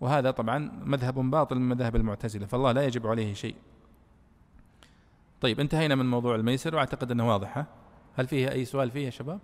وهذا 0.00 0.30
طبعا 0.30 0.58
مذهب 0.84 1.14
باطل 1.14 1.56
من 1.56 1.68
مذاهب 1.68 1.96
المعتزلة 1.96 2.46
فالله 2.46 2.72
لا 2.72 2.84
يجب 2.84 3.06
عليه 3.06 3.34
شيء. 3.34 3.54
طيب 5.40 5.60
انتهينا 5.60 5.94
من 5.94 6.10
موضوع 6.10 6.34
الميسر 6.34 6.74
وأعتقد 6.74 7.10
أنه 7.10 7.28
واضح. 7.28 7.64
هل 8.16 8.26
فيه 8.26 8.52
أي 8.52 8.64
سؤال 8.64 8.90
فيه 8.90 9.04
يا 9.04 9.10
شباب؟ 9.10 9.40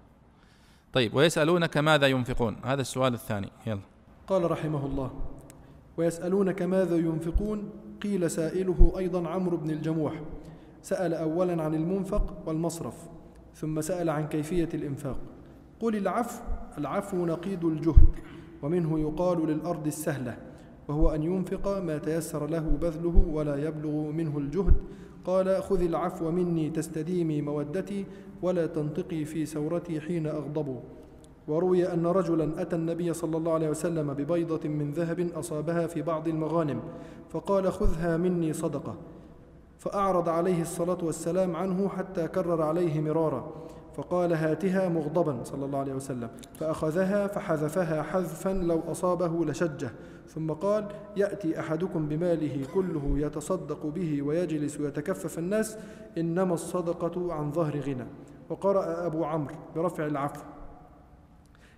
طيب 0.92 1.14
ويسألونك 1.14 1.76
ماذا 1.76 2.06
ينفقون؟ 2.06 2.56
هذا 2.64 2.80
السؤال 2.80 3.14
الثاني. 3.14 3.48
يلا. 3.66 3.80
قال 4.26 4.50
رحمه 4.50 4.86
الله 4.86 5.10
ويسألونك 5.96 6.62
ماذا 6.62 6.96
ينفقون؟ 6.96 7.70
قيل 8.02 8.30
سائله 8.30 8.94
أيضا 8.98 9.28
عمرو 9.28 9.56
بن 9.56 9.70
الجموح. 9.70 10.12
سأل 10.82 11.14
أولا 11.14 11.62
عن 11.62 11.74
المنفق 11.74 12.42
والمصرف 12.46 12.94
ثم 13.54 13.80
سأل 13.80 14.10
عن 14.10 14.28
كيفية 14.28 14.68
الإنفاق. 14.74 15.18
قل 15.80 15.96
العفو 15.96 16.42
العفو 16.78 17.26
نقيض 17.26 17.64
الجهد 17.64 18.14
ومنه 18.62 19.00
يقال 19.00 19.46
للأرض 19.46 19.86
السهلة. 19.86 20.36
وهو 20.88 21.10
أن 21.10 21.22
ينفق 21.22 21.78
ما 21.78 21.98
تيسر 21.98 22.46
له 22.46 22.78
بذله 22.80 23.24
ولا 23.32 23.56
يبلغ 23.56 24.10
منه 24.10 24.38
الجهد. 24.38 24.74
قال 25.24 25.62
خذ 25.62 25.80
العفو 25.82 26.30
مني 26.30 26.70
تستديمي 26.70 27.42
مودتي 27.42 28.06
ولا 28.42 28.66
تنطقي 28.66 29.24
في 29.24 29.46
سورتي 29.46 30.00
حين 30.00 30.26
أغضب 30.26 30.80
وروي 31.48 31.92
أن 31.92 32.06
رجلا 32.06 32.62
أتى 32.62 32.76
النبي 32.76 33.12
صلى 33.12 33.36
الله 33.36 33.52
عليه 33.52 33.70
وسلم 33.70 34.14
ببيضة 34.14 34.68
من 34.68 34.90
ذهب 34.90 35.30
أصابها 35.34 35.86
في 35.86 36.02
بعض 36.02 36.28
المغانم 36.28 36.80
فقال 37.30 37.72
خذها 37.72 38.16
مني 38.16 38.52
صدقة. 38.52 38.94
فأعرض 39.78 40.28
عليه 40.28 40.62
الصلاة 40.62 40.98
والسلام 41.02 41.56
عنه 41.56 41.88
حتى 41.88 42.28
كرر 42.28 42.62
عليه 42.62 43.00
مرارا. 43.00 43.52
فقال 43.98 44.32
هاتها 44.32 44.88
مغضبا 44.88 45.44
صلى 45.44 45.64
الله 45.64 45.78
عليه 45.78 45.94
وسلم. 45.94 46.28
فأخذها 46.54 47.26
فحذفها 47.26 48.02
حذفا 48.02 48.52
لو 48.52 48.80
أصابه 48.90 49.44
لشجة. 49.44 49.90
ثم 50.28 50.52
قال 50.52 50.88
يأتي 51.16 51.60
أحدكم 51.60 52.08
بماله 52.08 52.66
كله 52.74 53.14
يتصدق 53.16 53.86
به 53.86 54.22
ويجلس 54.22 54.80
ويتكفف 54.80 55.38
الناس 55.38 55.78
إنما 56.18 56.54
الصدقة 56.54 57.32
عن 57.32 57.52
ظهر 57.52 57.80
غنى. 57.80 58.06
وقرأ 58.50 59.06
أبو 59.06 59.24
عمرو 59.24 59.54
برفع 59.76 60.06
العفو. 60.06 60.42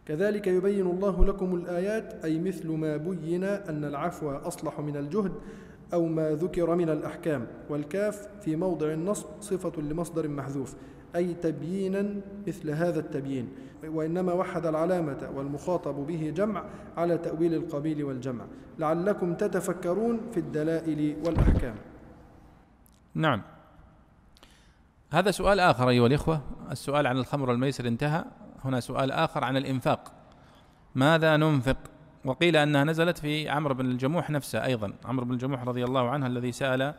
كذلك 0.07 0.47
يبين 0.47 0.87
الله 0.87 1.25
لكم 1.25 1.55
الآيات 1.55 2.25
أي 2.25 2.41
مثل 2.41 2.69
ما 2.69 2.97
بين 2.97 3.45
أن 3.45 3.85
العفو 3.85 4.31
أصلح 4.31 4.81
من 4.81 4.97
الجهد 4.97 5.33
أو 5.93 6.07
ما 6.07 6.31
ذكر 6.31 6.75
من 6.75 6.91
الأحكام. 6.91 7.47
والكاف 7.71 8.29
في 8.41 8.57
موضع 8.57 8.93
النصب 8.93 9.27
صفة 9.41 9.83
لمصدر 9.83 10.29
محذوف. 10.29 10.75
أي 11.17 11.35
تبيينا 11.35 12.15
مثل 12.47 12.71
هذا 12.71 13.01
التبيين 13.01 13.49
وإنما 13.85 14.33
وحد 14.33 14.67
العلامة 14.67 15.31
والمخاطب 15.35 15.95
به 16.07 16.33
جمع 16.37 16.65
على 16.97 17.19
تأويل 17.19 17.55
القبيل 17.55 18.05
والجمع. 18.05 18.45
لعلكم 18.79 19.35
تتفكرون 19.35 20.21
في 20.33 20.41
الدلائل 20.41 21.17
والأحكام. 21.27 21.75
نعم. 23.15 23.43
هذا 25.11 25.31
سؤال 25.31 25.61
آخر 25.61 25.89
أيها 25.89 26.07
الإخوة. 26.07 26.41
السؤال 26.71 27.07
عن 27.07 27.17
الخمر 27.17 27.51
والميسر 27.51 27.89
انتهى. 27.89 28.25
هنا 28.65 28.81
سؤال 28.81 29.13
آخر 29.13 29.45
عن 29.45 29.57
الإنفاق. 29.57 30.13
ماذا 30.95 31.37
ننفق؟ 31.37 31.77
وقيل 32.25 32.57
أنها 32.57 32.85
نزلت 32.85 33.19
في 33.19 33.49
عمرو 33.49 33.75
بن 33.75 33.87
الجموح 33.87 34.31
نفسه 34.31 34.65
أيضا. 34.65 34.93
عمرو 35.05 35.25
بن 35.25 35.33
الجموح 35.33 35.65
رضي 35.65 35.85
الله 35.85 36.11
عنه 36.11 36.27
الذي 36.27 36.53
سأل 36.53 36.95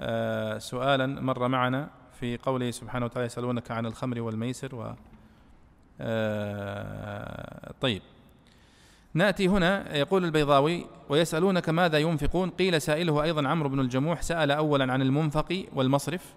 آه، 0.00 0.58
سؤالا 0.58 1.06
مر 1.06 1.48
معنا. 1.48 1.88
في 2.20 2.36
قوله 2.36 2.70
سبحانه 2.70 3.04
وتعالى 3.04 3.26
يسألونك 3.26 3.70
عن 3.70 3.86
الخمر 3.86 4.20
والميسر 4.20 4.74
و 4.74 4.94
آه، 6.00 7.72
طيب. 7.80 8.02
نأتي 9.14 9.48
هنا 9.48 9.96
يقول 9.96 10.24
البيضاوي 10.24 10.86
ويسألونك 11.08 11.68
ماذا 11.68 11.98
ينفقون؟ 11.98 12.50
قيل 12.50 12.82
سائله 12.82 13.22
أيضا 13.22 13.48
عمرو 13.48 13.68
بن 13.68 13.80
الجموح 13.80 14.22
سأل 14.22 14.50
اولا 14.50 14.92
عن 14.92 15.02
المنفق 15.02 15.64
والمصرف 15.74 16.34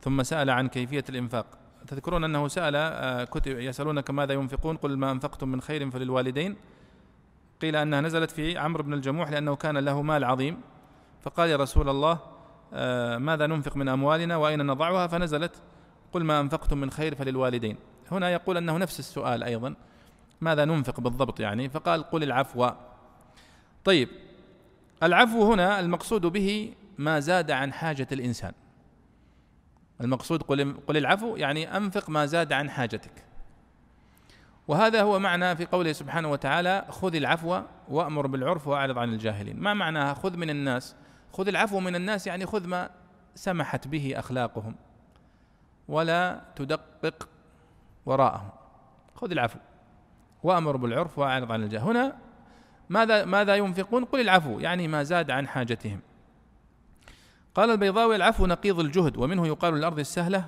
ثم 0.00 0.22
سأل 0.22 0.50
عن 0.50 0.68
كيفية 0.68 1.04
الإنفاق. 1.08 1.46
تذكرون 1.86 2.24
أنه 2.24 2.48
سأل 2.48 2.76
آه، 2.76 3.24
كتب 3.24 3.58
يسألونك 3.58 4.10
ماذا 4.10 4.32
ينفقون؟ 4.32 4.76
قل 4.76 4.96
ما 4.96 5.10
أنفقتم 5.10 5.48
من 5.48 5.60
خير 5.60 5.90
فللوالدين. 5.90 6.56
قيل 7.62 7.76
أنها 7.76 8.00
نزلت 8.00 8.30
في 8.30 8.58
عمرو 8.58 8.82
بن 8.82 8.94
الجموح 8.94 9.30
لأنه 9.30 9.56
كان 9.56 9.78
له 9.78 10.02
مال 10.02 10.24
عظيم. 10.24 10.60
فقال 11.22 11.50
يا 11.50 11.56
رسول 11.56 11.88
الله 11.88 12.35
ماذا 13.18 13.46
ننفق 13.46 13.76
من 13.76 13.88
أموالنا 13.88 14.36
وأين 14.36 14.66
نضعها؟ 14.66 15.06
فنزلت 15.06 15.62
قل 16.12 16.24
ما 16.24 16.40
أنفقتم 16.40 16.78
من 16.78 16.90
خير 16.90 17.14
فللوالدين. 17.14 17.76
هنا 18.10 18.30
يقول 18.30 18.56
أنه 18.56 18.76
نفس 18.78 18.98
السؤال 18.98 19.42
أيضا. 19.42 19.74
ماذا 20.40 20.64
ننفق 20.64 21.00
بالضبط 21.00 21.40
يعني؟ 21.40 21.68
فقال 21.68 22.02
قل 22.02 22.22
العفو. 22.22 22.70
طيب 23.84 24.08
العفو 25.02 25.52
هنا 25.52 25.80
المقصود 25.80 26.26
به 26.26 26.74
ما 26.98 27.20
زاد 27.20 27.50
عن 27.50 27.72
حاجة 27.72 28.06
الإنسان. 28.12 28.52
المقصود 30.00 30.42
قل, 30.42 30.74
قل 30.86 30.96
العفو 30.96 31.36
يعني 31.36 31.76
أنفق 31.76 32.10
ما 32.10 32.26
زاد 32.26 32.52
عن 32.52 32.70
حاجتك. 32.70 33.24
وهذا 34.68 35.02
هو 35.02 35.18
معنى 35.18 35.56
في 35.56 35.66
قوله 35.66 35.92
سبحانه 35.92 36.30
وتعالى 36.30 36.86
خذ 36.90 37.14
العفو 37.14 37.60
وأمر 37.88 38.26
بالعرف 38.26 38.68
وأعرض 38.68 38.98
عن 38.98 39.12
الجاهلين. 39.12 39.60
ما 39.60 39.74
معناها؟ 39.74 40.14
خذ 40.14 40.36
من 40.36 40.50
الناس 40.50 40.96
خذ 41.36 41.48
العفو 41.48 41.80
من 41.80 41.96
الناس 41.96 42.26
يعني 42.26 42.46
خذ 42.46 42.66
ما 42.66 42.90
سمحت 43.34 43.88
به 43.88 44.12
أخلاقهم 44.16 44.74
ولا 45.88 46.40
تدقق 46.56 47.28
وراءهم. 48.06 48.50
خذ 49.14 49.30
العفو 49.30 49.58
وأمر 50.42 50.76
بالعرف 50.76 51.18
وأعرض 51.18 51.52
عن 51.52 51.62
الجاه 51.62 51.80
هنا 51.80 52.16
ماذا 52.88 53.24
ماذا 53.24 53.56
ينفقون؟ 53.56 54.04
قل 54.04 54.20
العفو 54.20 54.60
يعني 54.60 54.88
ما 54.88 55.02
زاد 55.02 55.30
عن 55.30 55.48
حاجتهم. 55.48 56.00
قال 57.54 57.70
البيضاوي 57.70 58.16
العفو 58.16 58.46
نقيض 58.46 58.80
الجهد 58.80 59.16
ومنه 59.16 59.46
يقال 59.46 59.74
الأرض 59.74 59.98
السهلة 59.98 60.46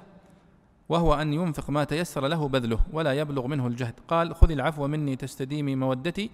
وهو 0.89 1.15
أن 1.15 1.33
ينفق 1.33 1.71
ما 1.71 1.85
تيسر 1.85 2.27
له 2.27 2.49
بذله 2.49 2.81
ولا 2.93 3.13
يبلغ 3.13 3.47
منه 3.47 3.67
الجهد. 3.67 3.95
قال 4.09 4.35
خذ 4.35 4.51
العفو 4.51 4.87
مني 4.87 5.17
تستديمي 5.17 5.77
مودتي 5.77 6.31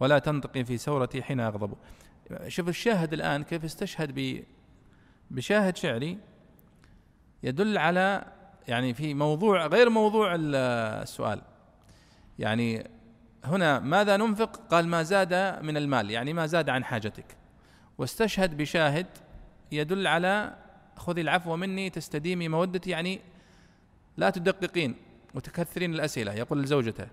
ولا 0.00 0.18
تنطقي 0.18 0.64
في 0.64 0.78
سورتي 0.78 1.22
حين 1.22 1.40
أغضب. 1.40 1.74
شوف 2.48 2.68
الشاهد 2.68 3.12
الآن 3.12 3.42
كيف 3.42 3.64
استشهد 3.64 4.44
بشاهد 5.30 5.76
شعري 5.76 6.18
يدل 7.42 7.78
على 7.78 8.24
يعني 8.68 8.94
في 8.94 9.14
موضوع 9.14 9.66
غير 9.66 9.90
موضوع 9.90 10.34
السؤال. 10.34 11.42
يعني 12.38 12.90
هنا 13.44 13.78
ماذا 13.78 14.16
ننفق؟ 14.16 14.56
قال 14.56 14.88
ما 14.88 15.02
زاد 15.02 15.62
من 15.62 15.76
المال 15.76 16.10
يعني 16.10 16.32
ما 16.32 16.46
زاد 16.46 16.68
عن 16.68 16.84
حاجتك. 16.84 17.36
واستشهد 17.98 18.56
بشاهد 18.56 19.06
يدل 19.72 20.06
على 20.06 20.56
خذي 20.96 21.20
العفو 21.20 21.56
مني 21.56 21.90
تستديمي 21.90 22.48
مودتي 22.48 22.90
يعني 22.90 23.20
لا 24.16 24.30
تدققين 24.30 24.94
وتكثرين 25.34 25.94
الأسئلة 25.94 26.34
يقول 26.34 26.62
لزوجته 26.62 27.08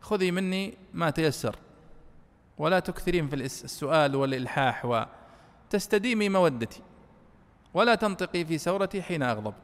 خذي 0.00 0.30
مني 0.30 0.74
ما 0.94 1.10
تيسر. 1.10 1.56
ولا 2.58 2.78
تكثرين 2.78 3.28
في 3.28 3.34
السؤال 3.36 4.16
والإلحاح 4.16 5.06
وتستديمي 5.70 6.28
مودتي 6.28 6.82
ولا 7.74 7.94
تنطقي 7.94 8.44
في 8.44 8.58
سورتي 8.58 9.02
حين 9.02 9.22
أغضب. 9.22 9.54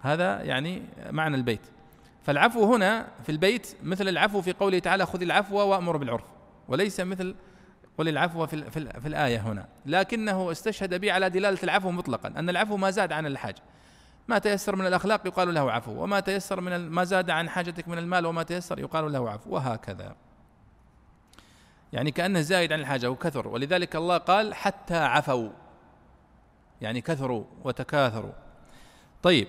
هذا 0.00 0.42
يعني 0.42 0.82
معنى 1.10 1.36
البيت. 1.36 1.60
فالعفو 2.22 2.74
هنا 2.74 3.08
في 3.22 3.32
البيت 3.32 3.76
مثل 3.82 4.08
العفو 4.08 4.40
في 4.40 4.52
قوله 4.52 4.78
تعالى 4.78 5.06
خذ 5.06 5.22
العفو 5.22 5.56
وأمر 5.56 5.96
بالعرف 5.96 6.24
وليس 6.68 7.00
مثل 7.00 7.34
قل 7.98 8.08
العفو 8.08 8.46
في, 8.46 8.70
في, 8.70 9.00
في 9.00 9.08
الآية 9.08 9.38
هنا. 9.38 9.68
لكنه 9.86 10.50
استشهد 10.50 11.00
به 11.00 11.12
على 11.12 11.30
دلالة 11.30 11.58
العفو 11.62 11.90
مطلقا 11.90 12.28
أن 12.36 12.50
العفو 12.50 12.76
ما 12.76 12.90
زاد 12.90 13.12
عن 13.12 13.26
الحاجة. 13.26 13.62
ما 14.28 14.38
تيسر 14.38 14.76
من 14.76 14.86
الأخلاق 14.86 15.26
يقال 15.26 15.54
له 15.54 15.72
عفو 15.72 16.02
وما 16.02 16.20
تيسر 16.20 16.60
من 16.60 16.76
ما 16.76 17.04
زاد 17.04 17.30
عن 17.30 17.48
حاجتك 17.48 17.88
من 17.88 17.98
المال 17.98 18.26
وما 18.26 18.42
تيسر 18.42 18.78
يقال 18.78 19.12
له 19.12 19.30
عفو 19.30 19.50
وهكذا. 19.54 20.16
يعني 21.94 22.10
كأنه 22.10 22.40
زايد 22.40 22.72
عن 22.72 22.80
الحاجة 22.80 23.10
وكثر 23.10 23.48
ولذلك 23.48 23.96
الله 23.96 24.16
قال 24.16 24.54
حتى 24.54 24.96
عفوا. 24.96 25.48
يعني 26.80 27.00
كثروا 27.00 27.44
وتكاثروا. 27.64 28.32
طيب. 29.22 29.48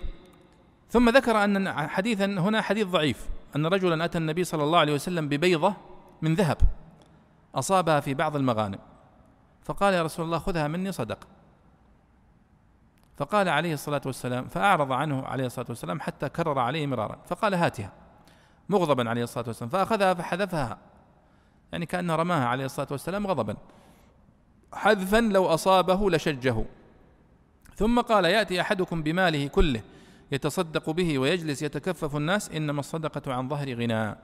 ثم 0.90 1.10
ذكر 1.10 1.44
أن 1.44 1.90
حديثا 1.90 2.26
هنا 2.26 2.62
حديث 2.62 2.88
ضعيف. 2.88 3.30
أن 3.56 3.66
رجلا 3.66 4.06
أتى 4.06 4.18
النبي 4.18 4.44
صلى 4.44 4.64
الله 4.64 4.80
عليه 4.80 4.94
وسلم 4.94 5.30
ببيضة 5.30 5.74
من 6.22 6.36
ذهب. 6.36 6.58
أصابها 7.56 8.00
في 8.00 8.14
بعض 8.14 8.36
المغانم. 8.36 8.80
فقال 9.64 9.94
يا 9.94 10.04
رسول 10.04 10.26
الله 10.26 10.40
خذها 10.40 10.68
مني 10.68 10.92
صدق. 10.92 11.28
فقال 13.18 13.50
عليه 13.50 13.74
الصلاة 13.74 14.02
والسلام 14.06 14.48
فأعرض 14.48 14.92
عنه 14.92 15.26
عليه 15.26 15.46
الصلاة 15.46 15.68
والسلام 15.70 16.02
حتى 16.02 16.30
كرر 16.30 16.60
عليه 16.60 16.88
مرارا. 16.88 17.20
فقال 17.26 17.54
هاتها. 17.54 17.92
مغضبا 18.70 19.10
عليه 19.10 19.24
الصلاة 19.24 19.46
والسلام. 19.48 19.70
فأخذها 19.70 20.14
فحذفها. 20.14 20.78
يعني 21.72 21.86
كأنه 21.86 22.16
رماها 22.16 22.46
عليه 22.46 22.66
الصلاة 22.66 22.88
والسلام 22.92 23.28
غضبا. 23.28 23.58
حذفا 24.74 25.22
لو 25.22 25.46
أصابه 25.46 26.12
لشجه. 26.12 26.66
ثم 27.76 28.02
قال 28.02 28.26
يأتي 28.26 28.62
أحدكم 28.62 29.04
بماله 29.04 29.48
كله 29.48 29.82
يتصدق 30.32 30.90
به 30.90 31.20
ويجلس 31.20 31.62
يتكفف 31.62 32.16
الناس 32.16 32.50
إنما 32.50 32.80
الصدقة 32.80 33.34
عن 33.34 33.50
ظهر 33.50 33.74
غنى 33.74 34.16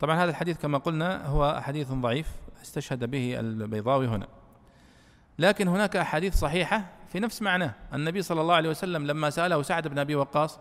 طبعا 0.00 0.16
هذا 0.16 0.30
الحديث 0.30 0.58
كما 0.58 0.78
قلنا 0.78 1.26
هو 1.26 1.60
حديث 1.60 1.92
ضعيف 1.92 2.26
استشهد 2.62 3.04
به 3.04 3.40
البيضاوي 3.40 4.06
هنا. 4.06 4.26
لكن 5.38 5.68
هناك 5.68 5.96
أحاديث 5.96 6.34
صحيحة 6.34 6.84
في 7.12 7.20
نفس 7.20 7.42
معناه. 7.42 7.74
النبي 7.94 8.22
صلى 8.22 8.40
الله 8.40 8.54
عليه 8.54 8.70
وسلم 8.70 9.06
لما 9.06 9.30
سأله 9.30 9.62
سعد 9.62 9.88
بن 9.88 9.98
أبي 9.98 10.14
وقاص 10.14 10.58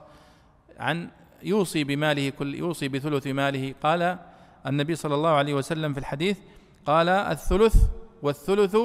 عن 0.79 1.09
يوصي 1.43 1.83
بماله 1.83 2.29
كل 2.29 2.55
يوصي 2.55 2.88
بثلث 2.88 3.27
ماله 3.27 3.75
قال 3.83 4.19
النبي 4.68 4.95
صلى 4.95 5.15
الله 5.15 5.30
عليه 5.30 5.53
وسلم 5.53 5.93
في 5.93 5.99
الحديث 5.99 6.38
قال 6.86 7.09
الثلث 7.09 7.76
والثلث 8.22 8.78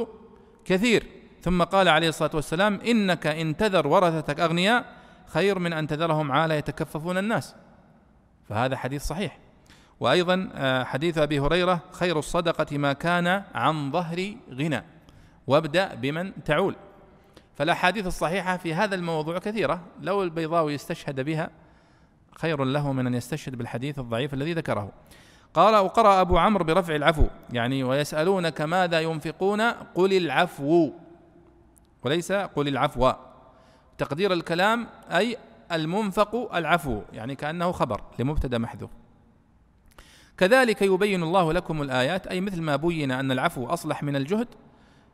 كثير 0.64 1.06
ثم 1.42 1.62
قال 1.62 1.88
عليه 1.88 2.08
الصلاة 2.08 2.30
والسلام 2.34 2.80
إنك 2.80 3.26
إن 3.26 3.56
تذر 3.56 3.86
ورثتك 3.86 4.40
أغنياء 4.40 4.84
خير 5.26 5.58
من 5.58 5.72
أن 5.72 5.86
تذرهم 5.86 6.32
عالة 6.32 6.54
يتكففون 6.54 7.18
الناس. 7.18 7.54
فهذا 8.48 8.76
حديث 8.76 9.04
صحيح. 9.04 9.38
وأيضا 10.00 10.50
آه، 10.54 10.84
حديث 10.84 11.18
أبي 11.18 11.40
هريرة 11.40 11.80
خير 11.92 12.18
الصدقة 12.18 12.78
ما 12.78 12.92
كان 12.92 13.42
عن 13.54 13.92
ظهر 13.92 14.34
غنى 14.52 14.84
وابدأ 15.46 15.94
بمن 15.94 16.44
تعول. 16.44 16.76
فالأحاديث 17.54 18.06
الصحيحة 18.06 18.56
في 18.56 18.74
هذا 18.74 18.94
الموضوع 18.94 19.38
كثيرة 19.38 19.80
لو 20.00 20.22
البيضاوي 20.22 20.74
استشهد 20.74 21.20
بها 21.20 21.50
خير 22.38 22.64
له 22.64 22.92
من 22.92 23.06
أن 23.06 23.14
يستشهد 23.14 23.56
بالحديث 23.56 23.98
الضعيف 23.98 24.34
الذي 24.34 24.52
ذكره. 24.52 24.92
قال 25.54 25.74
وقرأ 25.74 26.20
أبو 26.20 26.38
عمرو 26.38 26.64
برفع 26.64 26.96
العفو. 26.96 27.26
يعني 27.52 27.84
ويسألونك 27.84 28.60
ماذا 28.60 29.00
ينفقون؟ 29.00 29.60
قل 29.70 30.12
العفو. 30.12 30.90
وليس 32.02 32.32
قل 32.32 32.68
العفو. 32.68 33.12
تقدير 33.98 34.32
الكلام 34.32 34.86
أي 35.10 35.36
المنفق 35.72 36.54
العفو 36.54 37.02
يعني 37.12 37.34
كأنه 37.34 37.72
خبر 37.72 38.00
لمبتدأ 38.18 38.58
محذوف. 38.58 38.90
كذلك 40.38 40.82
يبين 40.82 41.22
الله 41.22 41.52
لكم 41.52 41.82
الآيات 41.82 42.26
أي 42.26 42.40
مثل 42.40 42.62
ما 42.62 42.76
بين 42.76 43.10
أن 43.10 43.32
العفو 43.32 43.66
أصلح 43.66 44.02
من 44.02 44.16
الجهد 44.16 44.48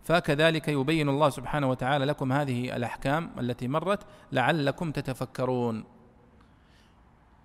فكذلك 0.02 0.68
يبين 0.68 1.08
الله 1.08 1.30
سبحانه 1.30 1.70
وتعالى 1.70 2.04
لكم 2.04 2.32
هذه 2.32 2.76
الأحكام 2.76 3.30
التي 3.40 3.68
مرت 3.68 4.02
لعلكم 4.32 4.90
تتفكرون. 4.90 5.84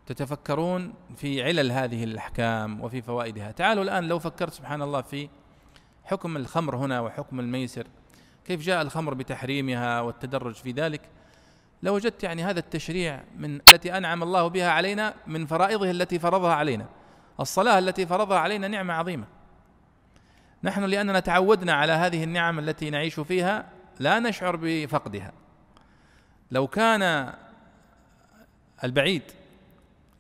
تتفكرون 0.06 0.94
في 1.16 1.44
علل 1.44 1.72
هذه 1.72 2.04
الأحكام 2.04 2.82
وفي 2.82 3.02
فوائدها. 3.02 3.52
تعالوا 3.52 3.84
الآن 3.84 4.04
لو 4.04 4.20
فكرت 4.20 4.54
سبحان 4.54 4.82
الله 4.82 5.02
في 5.02 5.30
حكم 6.04 6.38
الخمر 6.38 6.76
هنا 6.76 7.00
وحكم 7.00 7.40
الميسر 7.40 7.88
كيف 8.46 8.62
جاء 8.62 8.82
الخمر 8.82 9.14
بتحريمها 9.14 10.02
والتدرج 10.02 10.54
في 10.56 10.72
ذلك؟ 10.72 11.02
لوجدت 11.84 12.24
يعني 12.24 12.44
هذا 12.44 12.60
التشريع 12.60 13.24
من 13.38 13.56
التي 13.56 13.98
أنعم 13.98 14.24
الله 14.24 14.48
بها 14.48 14.70
علينا 14.70 15.14
من 15.28 15.46
فرائضه 15.46 15.92
التي 15.92 16.20
فرضها 16.20 16.54
علينا. 16.54 16.86
الصلاة 17.40 17.80
التي 17.80 18.06
فرضها 18.06 18.40
علينا 18.40 18.68
نعمة 18.68 18.94
عظيمة. 18.94 19.26
نحن 20.64 20.84
لأننا 20.84 21.20
تعودنا 21.20 21.74
على 21.74 21.92
هذه 21.92 22.24
النعم 22.24 22.60
التي 22.60 22.90
نعيش 22.90 23.20
فيها 23.20 23.70
لا 24.00 24.20
نشعر 24.20 24.60
بفقدها. 24.62 25.32
لو 26.52 26.68
كان 26.68 27.34
البعيد 28.84 29.24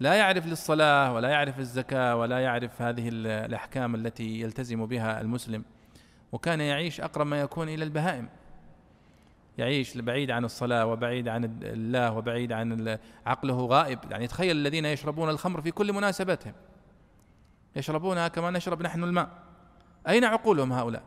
لا 0.03 0.13
يعرف 0.13 0.45
للصلاة 0.45 1.13
ولا 1.13 1.29
يعرف 1.29 1.59
الزكاة 1.59 2.15
ولا 2.15 2.39
يعرف 2.39 2.81
هذه 2.81 3.09
الأحكام 3.11 3.95
التي 3.95 4.41
يلتزم 4.41 4.85
بها 4.85 5.21
المسلم. 5.21 5.63
وكان 6.31 6.61
يعيش 6.61 7.01
أقرب 7.01 7.27
ما 7.27 7.41
يكون 7.41 7.69
إلى 7.69 7.83
البهائم. 7.83 8.29
يعيش 9.57 9.97
بعيد 9.97 10.31
عن 10.31 10.45
الصلاة 10.45 10.85
وبعيد 10.85 11.27
عن 11.27 11.59
الله 11.63 12.11
وبعيد 12.11 12.51
عن 12.51 12.97
عقله 13.25 13.65
غائب. 13.65 13.99
يعني 14.11 14.27
تخيل 14.27 14.57
الذين 14.57 14.85
يشربون 14.85 15.29
الخمر 15.29 15.61
في 15.61 15.71
كل 15.71 15.93
مناسبتهم 15.93 16.53
يشربونها 17.75 18.27
كما 18.27 18.51
نشرب 18.51 18.81
نحن 18.81 19.03
الماء. 19.03 19.29
أين 20.07 20.23
عقولهم 20.23 20.73
هؤلاء؟ 20.73 21.03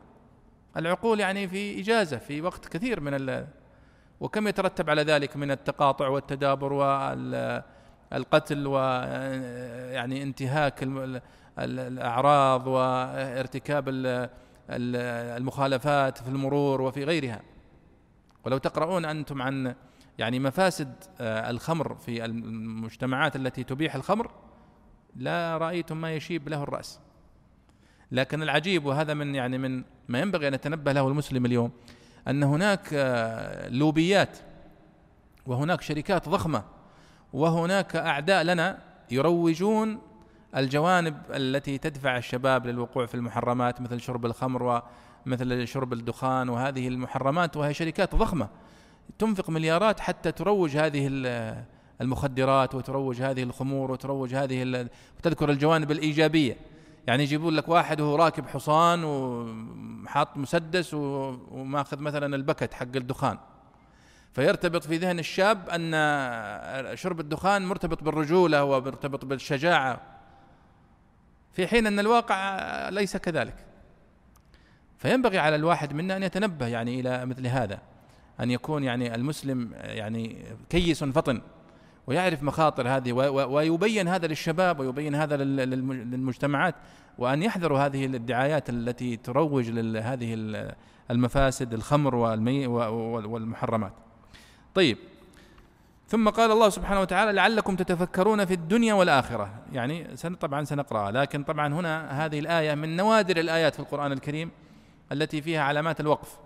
العقول 0.77 1.21
يعني 1.21 1.49
في 1.49 1.81
إجازة 1.81 2.17
في 2.19 2.41
وقت 2.41 2.69
كثير 2.69 3.01
من 3.01 3.45
وكم 4.21 4.49
يترتب 4.49 4.91
على 4.91 5.03
ذلك 5.03 5.37
من 5.37 5.51
التقاطع 5.51 6.09
والتدابر 6.09 6.73
والقتل 8.13 8.67
ويعني 8.67 10.23
انتهاك 10.23 10.89
الأعراض 11.59 12.67
وارتكاب 12.67 13.85
المخالفات 14.71 16.19
في 16.19 16.29
المرور 16.29 16.81
وفي 16.81 17.05
غيرها. 17.05 17.43
ولو 18.45 18.59
تقرؤون 18.59 19.05
أنتم 19.05 19.43
عن 19.43 19.75
يعني 20.19 20.39
مفاسد 20.39 20.95
آه، 21.21 21.51
الخمر 21.51 21.95
في 21.95 22.25
المجتمعات 22.25 23.37
التي 23.37 23.65
تبيح 23.65 23.95
الخمر 23.95 24.31
لا 25.17 25.59
رأيتم 25.59 26.01
ما 26.01 26.15
يشيب 26.15 26.49
له 26.49 26.63
الرأس. 26.63 27.01
لكن 28.13 28.43
العجيب 28.43 28.87
وهذا 28.87 29.15
من 29.15 29.35
يعني 29.35 29.59
من 29.59 29.85
ما 30.09 30.21
ينبغي 30.21 30.49
أن 30.49 30.55
يتنبه 30.55 30.93
له 30.93 31.09
المسلم 31.09 31.47
اليوم 31.47 31.71
أن 32.29 32.43
هناك 32.43 32.89
آه، 32.93 33.69
لوبيات 33.69 34.39
وهناك 35.47 35.81
شركات 35.81 36.29
ضخمة 36.29 36.65
وهناك 37.37 37.97
أعداء 37.97 38.43
لنا 38.43 38.79
يروجون 39.11 39.99
الجوانب 40.57 41.17
التي 41.31 41.79
تدفع 41.79 42.17
الشباب 42.17 42.67
للوقوع 42.67 43.07
في 43.07 43.15
المحرمات 43.15 43.81
مثل 43.81 44.01
شرب 44.01 44.27
الخمر 44.27 44.83
ومثل 45.27 45.67
شرب 45.67 45.93
الدخان 45.93 46.49
وهذه 46.49 46.89
المحرمات 46.89 47.57
وهي 47.57 47.75
شركات 47.75 48.15
ضخمة. 48.15 48.49
تنفق 49.19 49.51
مليارات 49.51 50.01
حتى 50.01 50.33
تروج 50.33 50.77
هذه 50.77 51.11
المخدرات 52.01 52.75
وتروج 52.75 53.23
هذه 53.23 53.43
الخمور 53.43 53.91
وتروج 53.91 54.35
هذه 54.35 54.89
وتذكر 55.19 55.51
الجوانب 55.51 55.91
الإيجابية. 55.91 56.57
يعني 57.07 57.23
يجيبون 57.23 57.55
لك 57.55 57.69
واحد 57.69 58.01
وهو 58.01 58.17
راكب 58.17 58.47
حصان 58.47 59.05
وحاط 59.05 60.37
مسدس 60.37 60.95
وماخذ 60.95 62.01
مثلا 62.01 62.37
البكت 62.37 62.75
حق 62.75 62.97
الدخان. 62.97 63.39
فيرتبط 64.37 64.85
في 64.85 64.97
ذهن 64.97 65.19
الشاب 65.19 65.69
أن 65.69 66.97
شرب 66.97 67.21
الدخان 67.21 67.67
مرتبط 67.67 68.03
بالرجولة 68.03 68.65
ومرتبط 68.65 69.25
بالشجاعة 69.25 70.01
في 71.53 71.67
حين 71.67 71.87
أن 71.87 71.99
الواقع 71.99 72.59
ليس 72.89 73.17
كذلك 73.17 73.55
فينبغي 74.99 75.39
على 75.39 75.57
الواحد 75.57 75.93
منا 75.93 76.17
أن 76.17 76.23
يتنبه 76.23 76.67
يعني 76.67 77.01
إلى 77.01 77.27
مثل 77.27 77.47
هذا 77.47 77.79
أن 78.41 78.51
يكون 78.51 78.85
يعني 78.85 79.15
المسلم 79.15 79.71
يعني 79.75 80.45
كيس 80.71 81.05
فطن 81.05 81.41
ويعرف 82.07 82.43
مخاطر 82.43 82.89
هذه 82.89 83.13
ويبين 83.47 84.09
هذا 84.09 84.27
للشباب 84.27 84.81
ويبين 84.81 85.15
هذا 85.15 85.37
للمجتمعات 85.37 86.75
وأن 87.19 87.43
يحذروا 87.43 87.79
هذه 87.79 88.07
الدعايات 88.07 88.71
التي 88.71 89.17
تروج 89.17 89.71
لهذه 89.71 90.35
المفاسد 91.11 91.75
الخمر 91.75 92.15
والمي 92.15 92.67
والمحرمات. 92.67 94.06
طيب. 94.77 94.99
ثم 96.09 96.29
قال 96.29 96.51
الله 96.51 96.69
سبحانه 96.69 97.01
وتعالى 97.01 97.33
لعلكم 97.33 97.77
تتفكرون 97.77 98.45
في 98.45 98.55
الدنيا 98.55 98.95
والآخرة، 98.95 99.51
يعني 99.73 100.17
طبعا 100.41 100.65
سنقرأها 100.65 101.11
لكن 101.11 101.43
طبعا 101.43 101.75
هنا 101.75 102.25
هذه 102.27 102.39
الآية 102.39 102.75
من 102.75 102.97
نوادر 102.97 103.37
الآيات 103.37 103.75
في 103.75 103.81
القرآن 103.81 104.13
الكريم 104.13 104.51
التي 105.13 105.43
فيها 105.43 105.63
علامات 105.63 106.01
الوقف. 106.01 106.39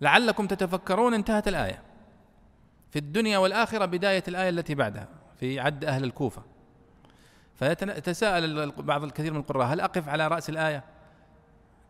لعلكم 0.00 0.46
تتفكرون 0.46 1.14
انتهت 1.14 1.48
الآية. 1.48 1.82
في 2.90 2.98
الدنيا 2.98 3.38
والآخرة 3.38 3.84
بداية 3.84 4.24
الآية 4.28 4.48
التي 4.48 4.74
بعدها 4.74 5.08
في 5.40 5.60
عد 5.60 5.84
أهل 5.84 6.04
الكوفة. 6.04 6.42
فيتساءل 7.54 8.70
بعض 8.70 9.04
الكثير 9.04 9.32
من 9.32 9.40
القراء 9.40 9.66
هل 9.66 9.80
أقف 9.80 10.08
على 10.08 10.28
رأس 10.28 10.50
الآية؟ 10.50 10.84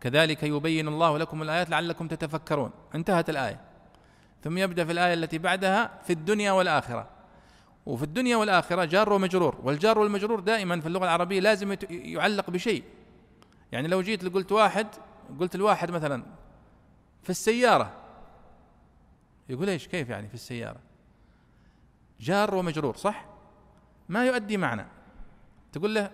كذلك 0.01 0.43
يبين 0.43 0.87
الله 0.87 1.17
لكم 1.17 1.41
الآيات 1.41 1.69
لعلكم 1.69 2.07
تتفكرون. 2.07 2.71
انتهت 2.95 3.29
الآية. 3.29 3.70
ثم 4.43 4.57
يبدأ 4.57 4.85
في 4.85 4.91
الآية 4.91 5.13
التي 5.13 5.37
بعدها 5.37 6.01
في 6.03 6.13
الدنيا 6.13 6.51
والآخرة. 6.51 7.07
وفي 7.85 8.03
الدنيا 8.03 8.37
والآخرة 8.37 8.85
جار 8.85 9.13
ومجرور 9.13 9.59
والجار 9.63 9.99
والمجرور 9.99 10.39
دائما 10.39 10.81
في 10.81 10.87
اللغة 10.87 11.03
العربية 11.03 11.39
لازم 11.39 11.75
يعلق 11.89 12.49
بشيء. 12.49 12.83
يعني 13.71 13.87
لو 13.87 14.01
جيت 14.01 14.33
قلت 14.33 14.51
واحد 14.51 14.87
قلت 15.39 15.55
الواحد 15.55 15.91
مثلا 15.91 16.23
في 17.23 17.29
السيارة 17.29 17.91
يقول 19.49 19.69
إيش 19.69 19.87
كيف 19.87 20.09
يعني 20.09 20.27
في 20.27 20.33
السيارة؟ 20.33 20.79
جار 22.19 22.55
ومجرور 22.55 22.95
صح؟ 22.95 23.25
ما 24.09 24.25
يؤدي 24.25 24.57
معنى. 24.57 24.85
تقول 25.73 25.95
له 25.95 26.11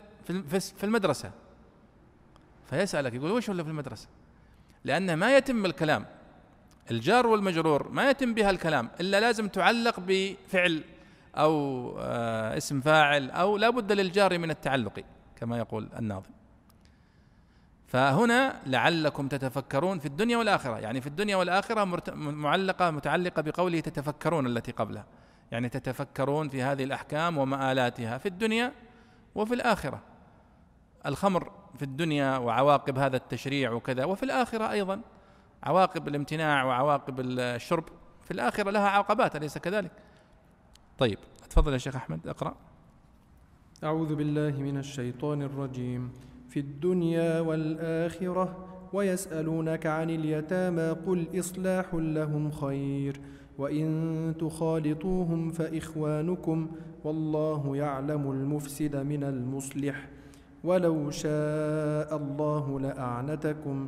في 0.52 0.84
المدرسة. 0.84 1.32
فيسألك 2.70 3.14
يقول 3.14 3.32
وش 3.32 3.50
ولا 3.50 3.64
في 3.64 3.70
المدرسة؟ 3.70 4.08
لأنه 4.84 5.16
ما 5.16 5.38
يتم 5.38 5.66
الكلام. 5.66 6.06
الجار 6.92 7.28
والمجرور 7.28 7.90
ما 7.90 8.10
يتم 8.10 8.34
بها 8.34 8.50
الكلام 8.50 8.90
إلا 9.00 9.20
لازم 9.20 9.48
تعلق 9.48 10.00
بفعل 10.00 10.84
أو 11.36 11.96
آه 12.00 12.58
اسم 12.58 12.82
فاعل 12.82 13.32
أو 13.32 13.58
لا 13.58 13.70
بد 13.70 13.92
للجار 13.92 14.38
من 14.38 14.52
التعلق 14.52 15.04
كما 15.36 15.58
يقول 15.58 15.90
الناظم. 16.00 16.30
فهنا 17.88 18.56
لعلكم 18.66 19.28
تتفكرون 19.28 20.00
في 20.00 20.06
الدنيا 20.06 20.38
والآخرة. 20.38 20.80
يعني 20.80 21.02
في 21.02 21.08
الدنيا 21.08 21.36
والآخرة 21.36 21.84
معلقة 22.16 22.92
متعلقة 22.92 23.42
بقوله 23.42 23.80
تتفكرون 23.80 24.48
التي 24.48 24.72
قبلها. 24.72 25.06
يعني 25.52 25.70
تتفكرون 25.70 26.50
في 26.50 26.64
هذه 26.64 26.84
الأحكام 26.84 27.38
ومآلاتها 27.38 28.18
في 28.18 28.26
الدنيا 28.26 28.72
وفي 29.36 29.54
الآخرة. 29.54 30.02
الخمر 31.06 31.52
في 31.78 31.84
الدنيا 31.86 32.38
وعواقب 32.38 32.98
هذا 32.98 33.18
التشريع 33.18 33.72
وكذا 33.72 34.06
وفي 34.06 34.24
الآخرة 34.24 34.72
أيضا. 34.72 35.02
عواقب 35.68 36.08
الامتناع 36.08 36.64
وعواقب 36.64 37.20
الشرب 37.20 37.84
في 38.24 38.32
الآخرة 38.32 38.72
لها 38.72 38.90
عقبات 38.90 39.36
أليس 39.36 39.58
كذلك؟ 39.58 39.92
طيب 40.98 41.18
تفضل 41.50 41.74
يا 41.74 41.78
شيخ 41.78 41.96
أحمد 41.96 42.28
اقرأ. 42.28 42.56
أعوذ 43.84 44.16
بالله 44.16 44.62
من 44.62 44.78
الشيطان 44.78 45.42
الرجيم. 45.42 46.12
في 46.50 46.60
الدنيا 46.60 47.40
والآخرة 47.40 48.68
ويسألونك 48.94 49.86
عن 49.86 50.10
اليتامى 50.10 50.90
قل 50.90 51.40
إصلاح 51.40 51.94
لهم 51.94 52.52
خير 52.52 53.20
وإن 53.58 54.34
تخالطوهم 54.40 55.50
فإخوانكم 55.50 56.72
والله 57.04 57.76
يعلم 57.76 58.32
المفسد 58.32 58.96
من 58.96 59.24
المصلح. 59.24 60.08
ولو 60.64 61.12
شاء 61.12 62.18
الله 62.18 62.80
لأعنتكم 62.80 63.88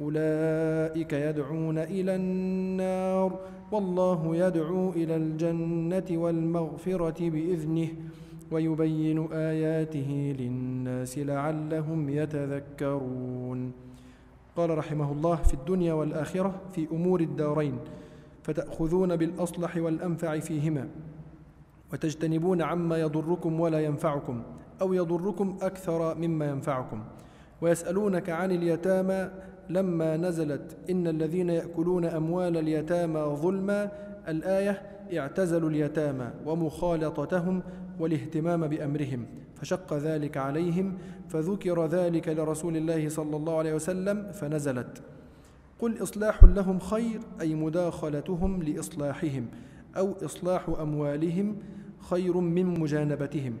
أولئك 0.00 1.12
يدعون 1.12 1.78
إلى 1.78 2.16
النار 2.16 3.38
والله 3.72 4.36
يدعو 4.36 4.90
إلى 4.90 5.16
الجنة 5.16 6.04
والمغفرة 6.10 7.30
بإذنه 7.30 7.88
ويبين 8.50 9.32
آياته 9.32 10.36
للناس 10.38 11.18
لعلهم 11.18 12.08
يتذكرون. 12.08 13.72
قال 14.56 14.78
رحمه 14.78 15.12
الله 15.12 15.36
في 15.36 15.54
الدنيا 15.54 15.92
والآخرة 15.92 16.60
في 16.72 16.88
أمور 16.92 17.20
الدارين 17.20 17.78
فتأخذون 18.42 19.16
بالأصلح 19.16 19.76
والأنفع 19.76 20.38
فيهما 20.38 20.88
وتجتنبون 21.92 22.62
عما 22.62 23.00
يضركم 23.00 23.60
ولا 23.60 23.80
ينفعكم 23.80 24.42
أو 24.80 24.92
يضركم 24.92 25.56
أكثر 25.62 26.14
مما 26.14 26.48
ينفعكم 26.50 27.02
ويسألونك 27.60 28.30
عن 28.30 28.50
اليتامى 28.50 29.30
لما 29.72 30.16
نزلت 30.16 30.76
إن 30.90 31.06
الذين 31.06 31.50
يأكلون 31.50 32.04
أموال 32.04 32.56
اليتامى 32.56 33.20
ظلما 33.20 33.92
الآية 34.28 34.82
اعتزلوا 35.18 35.70
اليتامى 35.70 36.30
ومخالطتهم 36.46 37.62
والاهتمام 38.00 38.66
بأمرهم 38.66 39.26
فشق 39.54 39.94
ذلك 39.94 40.36
عليهم 40.36 40.98
فذكر 41.28 41.86
ذلك 41.86 42.28
لرسول 42.28 42.76
الله 42.76 43.08
صلى 43.08 43.36
الله 43.36 43.58
عليه 43.58 43.74
وسلم 43.74 44.32
فنزلت 44.32 45.02
قل 45.78 46.02
إصلاح 46.02 46.44
لهم 46.44 46.78
خير 46.78 47.20
أي 47.40 47.54
مداخلتهم 47.54 48.62
لإصلاحهم 48.62 49.46
أو 49.96 50.14
إصلاح 50.24 50.68
أموالهم 50.68 51.56
خير 52.00 52.36
من 52.36 52.80
مجانبتهم 52.80 53.56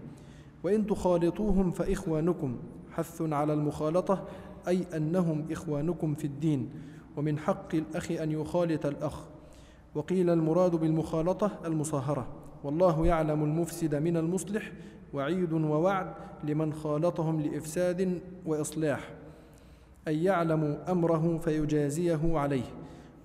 وإن 0.64 0.86
تخالطوهم 0.86 1.70
فإخوانكم 1.70 2.56
حث 2.92 3.22
على 3.22 3.52
المخالطة 3.52 4.24
أي 4.68 4.86
أنهم 4.96 5.44
إخوانكم 5.50 6.14
في 6.14 6.24
الدين 6.24 6.70
ومن 7.16 7.38
حق 7.38 7.74
الأخ 7.74 8.10
أن 8.10 8.30
يخالط 8.30 8.86
الأخ. 8.86 9.24
وقيل 9.94 10.30
المراد 10.30 10.76
بالمخالطة 10.76 11.50
المصاهرة. 11.64 12.26
والله 12.64 13.06
يعلم 13.06 13.44
المفسد 13.44 13.94
من 13.94 14.16
المصلح 14.16 14.72
وعيد 15.14 15.52
ووعد 15.52 16.12
لمن 16.44 16.72
خالطهم 16.72 17.40
لإفساد 17.40 18.20
وإصلاح. 18.46 19.10
أي 20.08 20.24
يعلم 20.24 20.78
أمره 20.88 21.38
فيجازيه 21.38 22.38
عليه. 22.38 22.64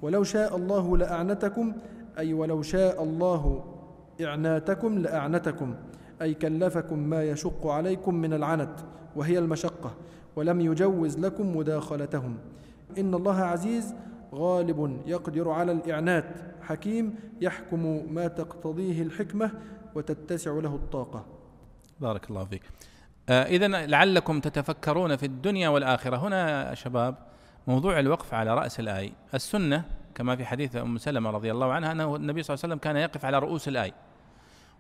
ولو 0.01 0.23
شاء 0.23 0.55
الله 0.55 0.97
لأعنتكم 0.97 1.73
أي 2.17 2.33
ولو 2.33 2.61
شاء 2.61 3.03
الله 3.03 3.63
إعناتكم 4.21 4.99
لأعنتكم. 4.99 5.75
أي 6.21 6.33
كلفكم 6.33 6.99
ما 6.99 7.23
يشق 7.23 7.67
عليكم 7.67 8.15
من 8.15 8.33
العنت 8.33 8.79
وهي 9.15 9.39
المشقة. 9.39 9.93
ولم 10.38 10.61
يجوز 10.61 11.19
لكم 11.19 11.57
مداخلتهم. 11.57 12.38
إن 12.97 13.13
الله 13.13 13.35
عزيز 13.35 13.95
غالب 14.33 15.01
يقدر 15.05 15.49
على 15.49 15.71
الإعنات 15.71 16.25
حكيم 16.61 17.15
يحكم 17.41 18.13
ما 18.13 18.27
تقتضيه 18.27 19.01
الحكمة 19.01 19.51
وتتسع 19.95 20.51
له 20.51 20.75
الطاقة. 20.75 21.25
بارك 21.99 22.29
الله 22.29 22.45
فيك. 22.45 22.61
آه 23.29 23.43
إذا 23.43 23.67
لعلكم 23.67 24.39
تتفكرون 24.39 25.15
في 25.15 25.25
الدنيا 25.25 25.69
والآخرة. 25.69 26.17
هنا 26.17 26.73
شباب 26.73 27.15
موضوع 27.67 27.99
الوقف 27.99 28.33
على 28.33 28.55
رأس 28.55 28.79
الآية 28.79 29.11
السنة 29.33 29.83
كما 30.15 30.35
في 30.35 30.45
حديث 30.45 30.75
أم 30.75 30.97
سلمة 30.97 31.29
رضي 31.29 31.51
الله 31.51 31.73
عنها 31.73 31.91
أنه 31.91 32.15
النبي 32.15 32.43
صلى 32.43 32.53
الله 32.53 32.63
عليه 32.63 32.73
وسلم 32.73 32.79
كان 32.79 32.97
يقف 32.97 33.25
على 33.25 33.39
رؤوس 33.39 33.67
الآية 33.67 33.93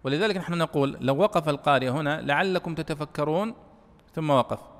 ولذلك 0.03 0.37
نحن 0.37 0.53
نقول 0.53 0.97
لو 1.01 1.17
وقف 1.17 1.49
القارئ 1.49 1.89
هنا 1.89 2.21
لعلكم 2.21 2.75
تتفكرون 2.75 3.53
ثم 4.13 4.29
وقف. 4.29 4.76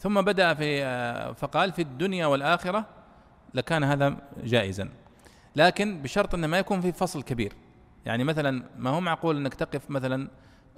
ثم 0.00 0.22
بدأ 0.22 0.54
في 0.54 0.84
آه، 0.84 1.32
فقال 1.32 1.72
في 1.72 1.82
الدنيا 1.82 2.26
والآخرة 2.26 2.84
لكان 3.54 3.84
هذا 3.84 4.16
جائزا. 4.44 4.88
لكن 5.56 6.02
بشرط 6.02 6.34
أنه 6.34 6.46
ما 6.46 6.58
يكون 6.58 6.80
في 6.80 6.92
فصل 6.92 7.22
كبير. 7.22 7.52
يعني 8.06 8.24
مثلا 8.24 8.64
ما 8.76 8.90
هو 8.90 9.00
معقول 9.00 9.36
أنك 9.36 9.54
تقف 9.54 9.90
مثلا 9.90 10.28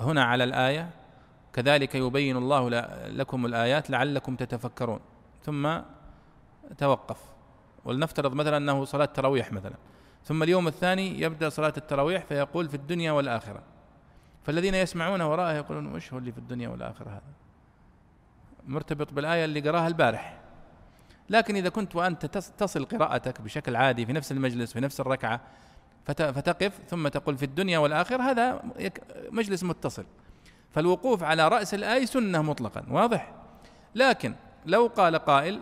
هنا 0.00 0.24
على 0.24 0.44
الآية؟ 0.44 0.90
كذلك 1.52 1.94
يبين 1.94 2.36
الله 2.36 2.68
لكم 3.08 3.46
الآيات 3.46 3.90
لعلكم 3.90 4.36
تتفكرون. 4.36 5.00
ثم 5.42 5.78
توقف. 6.78 7.18
ولنفترض 7.84 8.34
مثلا 8.34 8.56
أنه 8.56 8.84
صلاة 8.84 9.04
تراويح 9.04 9.52
مثلا. 9.52 9.74
ثم 10.24 10.42
اليوم 10.42 10.68
الثاني 10.68 11.20
يبدأ 11.20 11.48
صلاة 11.48 11.72
التراويح 11.76 12.24
فيقول 12.24 12.68
في 12.68 12.74
الدنيا 12.74 13.12
والآخرة. 13.12 13.62
فالذين 14.44 14.74
يسمعون 14.74 15.20
وراءه 15.20 15.52
يقولون 15.56 15.94
وش 15.94 16.12
هو 16.12 16.18
اللي 16.18 16.32
في 16.32 16.38
الدنيا 16.38 16.68
والآخرة 16.68 17.10
هذا؟ 17.10 17.41
مرتبط 18.66 19.12
بالآية 19.12 19.44
اللي 19.44 19.60
قراها 19.60 19.88
البارح. 19.88 20.38
لكن 21.30 21.56
إذا 21.56 21.68
كنت 21.68 21.96
وأنت 21.96 22.26
تصل 22.58 22.84
قراءتك 22.84 23.40
بشكل 23.40 23.76
عادي 23.76 24.06
في 24.06 24.12
نفس 24.12 24.32
المجلس 24.32 24.72
في 24.72 24.80
نفس 24.80 25.00
الركعة 25.00 25.40
فتقف 26.06 26.72
ثم 26.88 27.08
تقول 27.08 27.38
في 27.38 27.44
الدنيا 27.44 27.78
والآخرة 27.78 28.22
هذا 28.22 28.62
مجلس 29.30 29.64
متصل. 29.64 30.04
فالوقوف 30.70 31.22
على 31.22 31.48
رأس 31.48 31.74
الآية 31.74 32.04
سنة 32.04 32.42
مطلقا 32.42 32.84
واضح؟ 32.90 33.32
لكن 33.94 34.34
لو 34.66 34.86
قال 34.86 35.16
قائل 35.16 35.60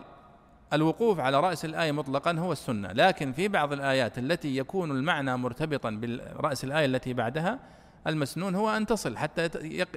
الوقوف 0.72 1.20
على 1.20 1.40
رأس 1.40 1.64
الآية 1.64 1.92
مطلقا 1.92 2.32
هو 2.32 2.52
السنة. 2.52 2.92
لكن 2.92 3.32
في 3.32 3.48
بعض 3.48 3.72
الآيات 3.72 4.18
التي 4.18 4.56
يكون 4.56 4.90
المعنى 4.90 5.36
مرتبطا 5.36 5.90
برأس 5.90 6.64
الآية 6.64 6.86
التي 6.86 7.14
بعدها 7.14 7.58
المسنون 8.06 8.54
هو 8.54 8.70
أن 8.70 8.86
تصل 8.86 9.16
حتى 9.16 9.50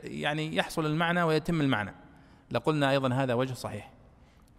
يعني 0.04 0.56
يحصل 0.56 0.86
المعنى 0.86 1.24
ويتم 1.24 1.62
المعنى. 1.62 1.94
لقلنا 2.52 2.92
أيضا 2.92 3.14
هذا 3.14 3.34
وجه 3.34 3.54
صحيح. 3.54 3.92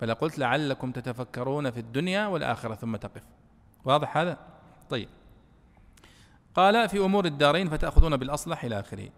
فلقلت 0.00 0.38
لعلكم 0.38 0.92
تتفكرون 0.92 1.70
في 1.70 1.80
الدنيا 1.80 2.26
والآخرة 2.26 2.74
ثم 2.74 2.96
تقف. 2.96 3.22
واضح 3.84 4.16
هذا؟ 4.16 4.38
طيب. 4.90 5.08
قال 6.54 6.88
في 6.88 6.98
أمور 6.98 7.24
الدارين 7.24 7.68
فتأخذون 7.68 8.16
بالأصلح 8.16 8.64
إلى 8.64 8.80
آخره. 8.80 9.08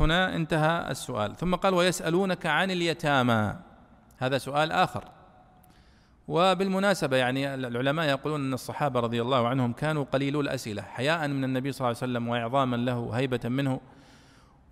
هنا 0.00 0.36
انتهى 0.36 0.90
السؤال. 0.90 1.36
ثم 1.36 1.54
قال 1.54 1.74
ويسألونك 1.74 2.46
عن 2.46 2.70
اليتامى. 2.70 3.56
هذا 4.18 4.38
سؤال 4.38 4.72
آخر. 4.72 5.04
وبالمناسبة 6.28 7.16
يعني 7.16 7.54
العلماء 7.54 8.08
يقولون 8.08 8.40
أن 8.40 8.54
الصحابة 8.54 9.00
رضي 9.00 9.22
الله 9.22 9.48
عنهم 9.48 9.72
كانوا 9.72 10.04
قليلو 10.04 10.40
الأسئلة 10.40 10.82
حياء 10.82 11.28
من 11.28 11.44
النبي 11.44 11.72
صلى 11.72 11.78
الله 11.78 11.98
عليه 12.02 12.12
وسلم 12.12 12.28
وإعظاما 12.28 12.76
له 12.76 13.10
هيبة 13.12 13.40
منه. 13.44 13.80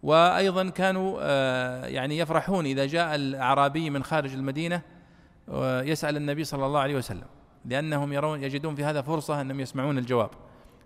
وأيضا 0.07 0.71
كانوا 0.71 1.19
آه، 1.21 1.87
يعني 1.87 2.19
يفرحون 2.19 2.67
إذا 2.67 2.87
جاء 2.87 3.15
الأعرابي 3.15 3.91
من 3.91 4.05
خارج 4.05 4.35
المدينة 4.35 4.83
ويسأل 5.49 6.17
النبي 6.17 6.45
صلى 6.45 6.67
الله 6.67 6.81
عليه 6.81 6.97
وسلم 6.97 7.27
لأنهم 7.65 8.13
يرون 8.13 8.43
يجدون 8.43 8.75
في 8.75 8.85
هذا 8.85 9.03
فرصة 9.03 9.41
أنهم 9.41 9.61
يسمعون 9.61 9.99
الجواب. 9.99 10.31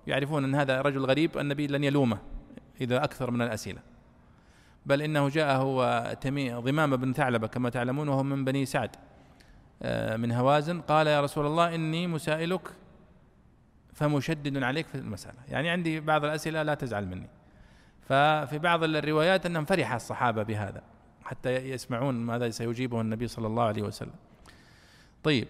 يعرفون 0.07 0.45
أن 0.45 0.55
هذا 0.55 0.81
رجل 0.81 1.05
غريب 1.05 1.39
النبي 1.39 1.66
لن 1.66 1.85
يلومه 1.85 2.18
إذا 2.81 3.05
أكثر 3.05 3.31
من 3.31 3.43
الأسئلة. 3.43 3.81
بل 4.87 5.03
إنه 5.03 5.29
جاءه 5.29 6.61
ضمام 6.61 6.97
بن 6.97 7.12
ثعلبة 7.12 7.47
كما 7.47 7.71
تعلمون 7.71 8.09
وهو 8.09 8.23
من 8.23 8.45
بني 8.45 8.66
سعد 8.66 8.91
آه، 9.83 10.16
من 10.16 10.33
هوازن. 10.33 10.81
قال 10.81 11.07
يا 11.07 11.21
رسول 11.21 11.47
الله 11.47 11.75
إني 11.75 12.07
مسائلك 12.07 12.68
فمشدد 13.95 14.62
عليك 14.62 14.87
في 14.87 14.95
المسألة. 14.95 15.39
يعني 15.49 15.71
عندي 15.71 16.01
بعض 16.01 16.25
الأسئلة 16.25 16.62
لا 16.62 16.75
تزعل 16.75 17.07
مني. 17.07 17.39
ففي 18.11 18.58
بعض 18.58 18.84
الروايات 18.84 19.46
أنهم 19.46 19.64
فرح 19.64 19.92
الصحابة 19.92 20.42
بهذا 20.42 20.82
حتى 21.24 21.50
يسمعون 21.56 22.14
ماذا 22.14 22.50
سيجيبه 22.50 23.00
النبي 23.00 23.28
صلى 23.28 23.46
الله 23.46 23.62
عليه 23.62 23.82
وسلم. 23.82 24.14
طيب 25.22 25.48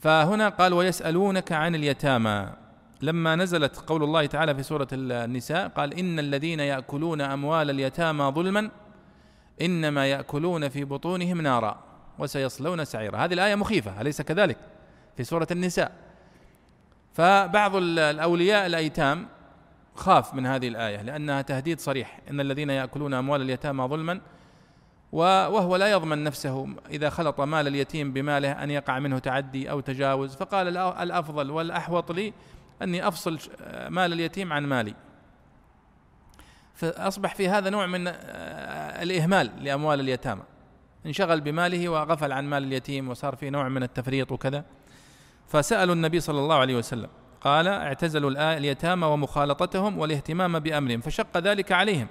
فهنا 0.00 0.48
قال 0.48 0.72
ويسألونك 0.72 1.52
عن 1.52 1.74
اليتامى. 1.74 2.52
لما 3.02 3.36
نزلت 3.36 3.76
قول 3.76 4.02
الله 4.02 4.26
تعالى 4.26 4.54
في 4.54 4.62
سورة 4.62 4.88
النساء 4.92 5.68
قال 5.68 5.94
إن 5.98 6.18
الذين 6.18 6.60
يأكلون 6.60 7.20
أموال 7.20 7.70
اليتامى 7.70 8.24
ظلما 8.24 8.70
إنما 9.62 10.06
يأكلون 10.06 10.68
في 10.68 10.84
بطونهم 10.84 11.40
نارا 11.40 11.84
وسيصلون 12.18 12.84
سعيرا. 12.84 13.18
هذه 13.18 13.32
الآية 13.32 13.54
مخيفة 13.54 14.00
أليس 14.00 14.22
كذلك؟ 14.22 14.56
في 15.16 15.24
سورة 15.24 15.48
النساء. 15.50 15.92
فبعض 17.14 17.76
الأولياء 17.76 18.66
الأيتام 18.66 19.26
خاف 19.96 20.34
من 20.34 20.46
هذه 20.46 20.68
الآية 20.68 21.02
لأنها 21.02 21.42
تهديد 21.42 21.80
صريح. 21.80 22.20
إن 22.30 22.40
الذين 22.40 22.70
يأكلون 22.70 23.14
أموال 23.14 23.42
اليتامى 23.42 23.84
ظلما 23.84 24.20
وهو 25.12 25.76
لا 25.76 25.90
يضمن 25.90 26.24
نفسه 26.24 26.68
إذا 26.90 27.10
خلط 27.10 27.40
مال 27.40 27.66
اليتيم 27.66 28.12
بماله 28.12 28.52
أن 28.52 28.70
يقع 28.70 28.98
منه 28.98 29.18
تعدي 29.18 29.70
أو 29.70 29.80
تجاوز. 29.80 30.36
فقال 30.36 30.76
الأفضل 30.76 31.50
والأحوط 31.50 32.12
لي 32.12 32.32
أني 32.82 33.08
أفصل 33.08 33.38
مال 33.88 34.12
اليتيم 34.12 34.52
عن 34.52 34.66
مالي. 34.66 34.94
فأصبح 36.74 37.34
في 37.34 37.48
هذا 37.48 37.70
نوع 37.70 37.86
من 37.86 38.08
الإهمال 38.08 39.64
لأموال 39.64 40.00
اليتامى. 40.00 40.42
انشغل 41.06 41.40
بماله 41.40 41.88
وغفل 41.88 42.32
عن 42.32 42.44
مال 42.44 42.62
اليتيم 42.62 43.08
وصار 43.08 43.36
في 43.36 43.50
نوع 43.50 43.68
من 43.68 43.82
التفريط 43.82 44.32
وكذا. 44.32 44.64
فسألوا 45.48 45.94
النبي 45.94 46.20
صلى 46.20 46.38
الله 46.38 46.56
عليه 46.56 46.76
وسلم 46.76 47.08
قال 47.46 47.68
اعتزلوا 47.68 48.56
اليتامى 48.56 49.06
ومخالطتهم 49.06 49.98
والاهتمام 49.98 50.58
بأمرهم 50.58 51.00
فشق 51.00 51.38
ذلك 51.38 51.72
عليهم. 51.72 52.06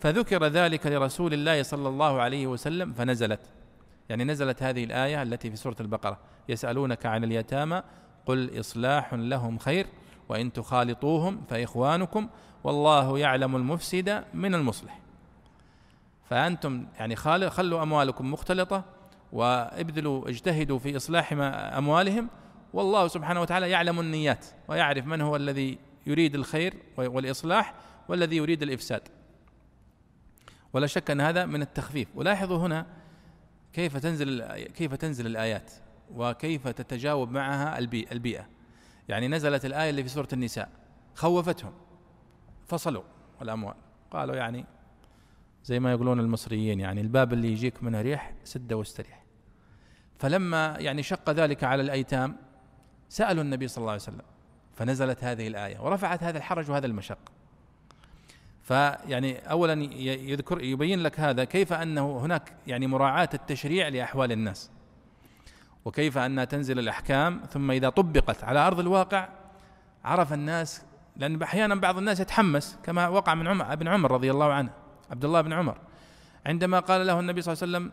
فذكر 0.00 0.46
ذلك 0.46 0.86
لرسول 0.86 1.34
الله 1.34 1.62
صلى 1.62 1.88
الله 1.88 2.20
عليه 2.20 2.46
وسلم 2.46 2.92
فنزلت. 2.92 3.40
يعني 4.08 4.24
نزلت 4.24 4.62
هذه 4.62 4.84
الآية 4.84 5.22
التي 5.22 5.50
في 5.50 5.56
سورة 5.56 5.76
البقرة. 5.80 6.18
يسألونك 6.48 7.06
عن 7.06 7.24
اليتامى 7.24 7.82
قل 8.26 8.60
إصلاح 8.60 9.14
لهم 9.14 9.58
خير 9.58 9.86
وإن 10.28 10.52
تخالطوهم 10.52 11.40
فإخوانكم 11.48 12.28
والله 12.64 13.18
يعلم 13.18 13.56
المفسد 13.56 14.24
من 14.34 14.54
المصلح. 14.54 14.98
فأنتم 16.30 16.86
يعني 16.98 17.16
خلوا 17.50 17.82
أموالكم 17.82 18.32
مختلطة 18.32 18.84
وابذلوا 19.32 20.28
اجتهدوا 20.28 20.78
في 20.78 20.96
إصلاح 20.96 21.32
أموالهم 21.76 22.28
والله 22.72 23.08
سبحانه 23.08 23.40
وتعالى 23.40 23.70
يعلم 23.70 24.00
النيات 24.00 24.46
ويعرف 24.68 25.06
من 25.06 25.20
هو 25.20 25.36
الذي 25.36 25.78
يريد 26.06 26.34
الخير 26.34 26.74
والإصلاح 26.96 27.74
والذي 28.08 28.36
يريد 28.36 28.62
الإفساد. 28.62 29.02
ولا 30.72 30.86
شك 30.86 31.10
أن 31.10 31.20
هذا 31.20 31.46
من 31.46 31.62
التخفيف. 31.62 32.08
ولاحظوا 32.14 32.58
هنا 32.58 32.86
كيف 33.72 33.96
تنزل 33.96 34.42
كيف 34.64 34.94
تنزل 34.94 35.26
الآيات 35.26 35.72
وكيف 36.14 36.68
تتجاوب 36.68 37.30
معها 37.30 37.78
البيئة. 37.78 38.46
يعني 39.08 39.28
نزلت 39.28 39.64
الآية 39.64 39.90
اللي 39.90 40.02
في 40.02 40.08
سورة 40.08 40.28
النساء. 40.32 40.68
خوفتهم. 41.14 41.72
فصلوا 42.66 43.02
الأموال. 43.42 43.74
قالوا 44.10 44.36
يعني 44.36 44.64
زي 45.64 45.80
ما 45.80 45.92
يقولون 45.92 46.20
المصريين 46.20 46.80
يعني 46.80 47.00
الباب 47.00 47.32
اللي 47.32 47.52
يجيك 47.52 47.82
منه 47.82 48.00
ريح 48.00 48.32
سده 48.44 48.76
واستريح. 48.76 49.24
فلما 50.18 50.76
يعني 50.78 51.02
شق 51.02 51.30
ذلك 51.30 51.64
على 51.64 51.82
الأيتام 51.82 52.36
سألوا 53.08 53.42
النبي 53.42 53.68
صلى 53.68 53.82
الله 53.82 53.92
عليه 53.92 54.02
وسلم 54.02 54.22
فنزلت 54.76 55.24
هذه 55.24 55.48
الآية 55.48 55.80
ورفعت 55.80 56.22
هذا 56.22 56.38
الحرج 56.38 56.70
وهذا 56.70 56.86
المشق 56.86 57.18
فيعني 58.62 59.50
اولا 59.50 59.72
يذكر 60.02 60.60
يبين 60.62 61.02
لك 61.02 61.20
هذا 61.20 61.44
كيف 61.44 61.72
أنه 61.72 62.18
هناك 62.18 62.52
يعني 62.66 62.86
مراعاة 62.86 63.28
التشريع 63.34 63.88
لأحوال 63.88 64.32
الناس 64.32 64.70
وكيف 65.84 66.18
انها 66.18 66.44
تنزل 66.44 66.78
الأحكام 66.78 67.40
ثم 67.50 67.70
إذا 67.70 67.88
طبقت 67.88 68.44
على 68.44 68.58
أرض 68.66 68.80
الواقع 68.80 69.28
عرف 70.04 70.32
الناس 70.32 70.82
لأن 71.16 71.42
أحيانا 71.42 71.74
بعض 71.74 71.98
الناس 71.98 72.20
يتحمس 72.20 72.78
كما 72.82 73.08
وقع 73.08 73.34
من 73.34 73.48
عمر 73.48 73.72
ابن 73.72 73.88
عمر 73.88 74.10
رضي 74.10 74.30
الله 74.30 74.52
عنه 74.52 74.70
عبد 75.10 75.24
الله 75.24 75.40
بن 75.40 75.52
عمر 75.52 75.78
عندما 76.46 76.80
قال 76.80 77.06
له 77.06 77.20
النبي 77.20 77.42
صلى 77.42 77.52
الله 77.52 77.62
عليه 77.62 77.86
وسلم 77.86 77.92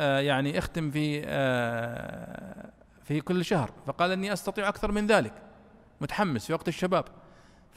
آه 0.00 0.20
يعني 0.20 0.58
اختم 0.58 0.90
في 0.90 1.22
آه 1.24 2.70
في 3.10 3.20
كل 3.20 3.44
شهر 3.44 3.70
فقال 3.86 4.10
إني 4.10 4.32
أستطيع 4.32 4.68
أكثر 4.68 4.92
من 4.92 5.06
ذلك. 5.06 5.32
متحمس 6.00 6.46
في 6.46 6.52
وقت 6.52 6.68
الشباب. 6.68 7.04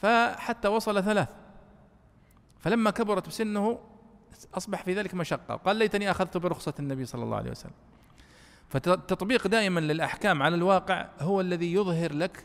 فحتى 0.02 0.68
وصل 0.68 1.04
ثلاث. 1.04 1.28
فلما 2.58 2.90
كبرت 2.90 3.28
بسنه 3.28 3.80
أصبح 4.54 4.82
في 4.82 4.94
ذلك 4.94 5.14
مشقة. 5.14 5.56
قال 5.56 5.76
ليتني 5.76 6.10
أخذت 6.10 6.36
برخصة 6.36 6.74
النبي 6.78 7.04
صلى 7.04 7.24
الله 7.24 7.36
عليه 7.36 7.50
وسلم. 7.50 7.72
فالتطبيق 8.68 9.46
دائما 9.46 9.80
للأحكام 9.80 10.42
على 10.42 10.54
الواقع 10.54 11.08
هو 11.20 11.40
الذي 11.40 11.72
يظهر 11.72 12.12
لك 12.12 12.44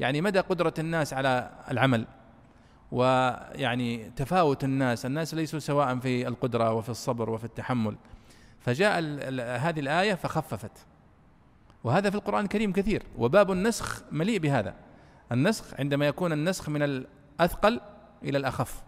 يعني 0.00 0.20
مدى 0.20 0.40
قدرة 0.40 0.74
الناس 0.78 1.12
على 1.12 1.50
العمل 1.70 2.06
ويعني 2.92 4.10
تفاوت 4.10 4.64
الناس. 4.64 5.06
الناس 5.06 5.34
ليسوا 5.34 5.58
سواء 5.58 5.98
في 5.98 6.28
القدرة 6.28 6.72
وفي 6.72 6.88
الصبر 6.88 7.30
وفي 7.30 7.44
التحمل. 7.44 7.96
فجاء 8.60 8.98
هذه 9.58 9.80
الآية 9.80 10.14
فخففت. 10.14 10.86
وهذا 11.84 12.10
في 12.10 12.16
القرآن 12.16 12.44
الكريم 12.44 12.72
كثير 12.72 13.02
وباب 13.18 13.52
النسخ 13.52 14.02
مليء 14.12 14.38
بهذا. 14.38 14.74
النسخ 15.32 15.74
عندما 15.78 16.06
يكون 16.06 16.32
النسخ 16.32 16.68
من 16.68 16.82
الأثقل 16.82 17.80
إلى 18.22 18.38
الأخف. 18.38 18.82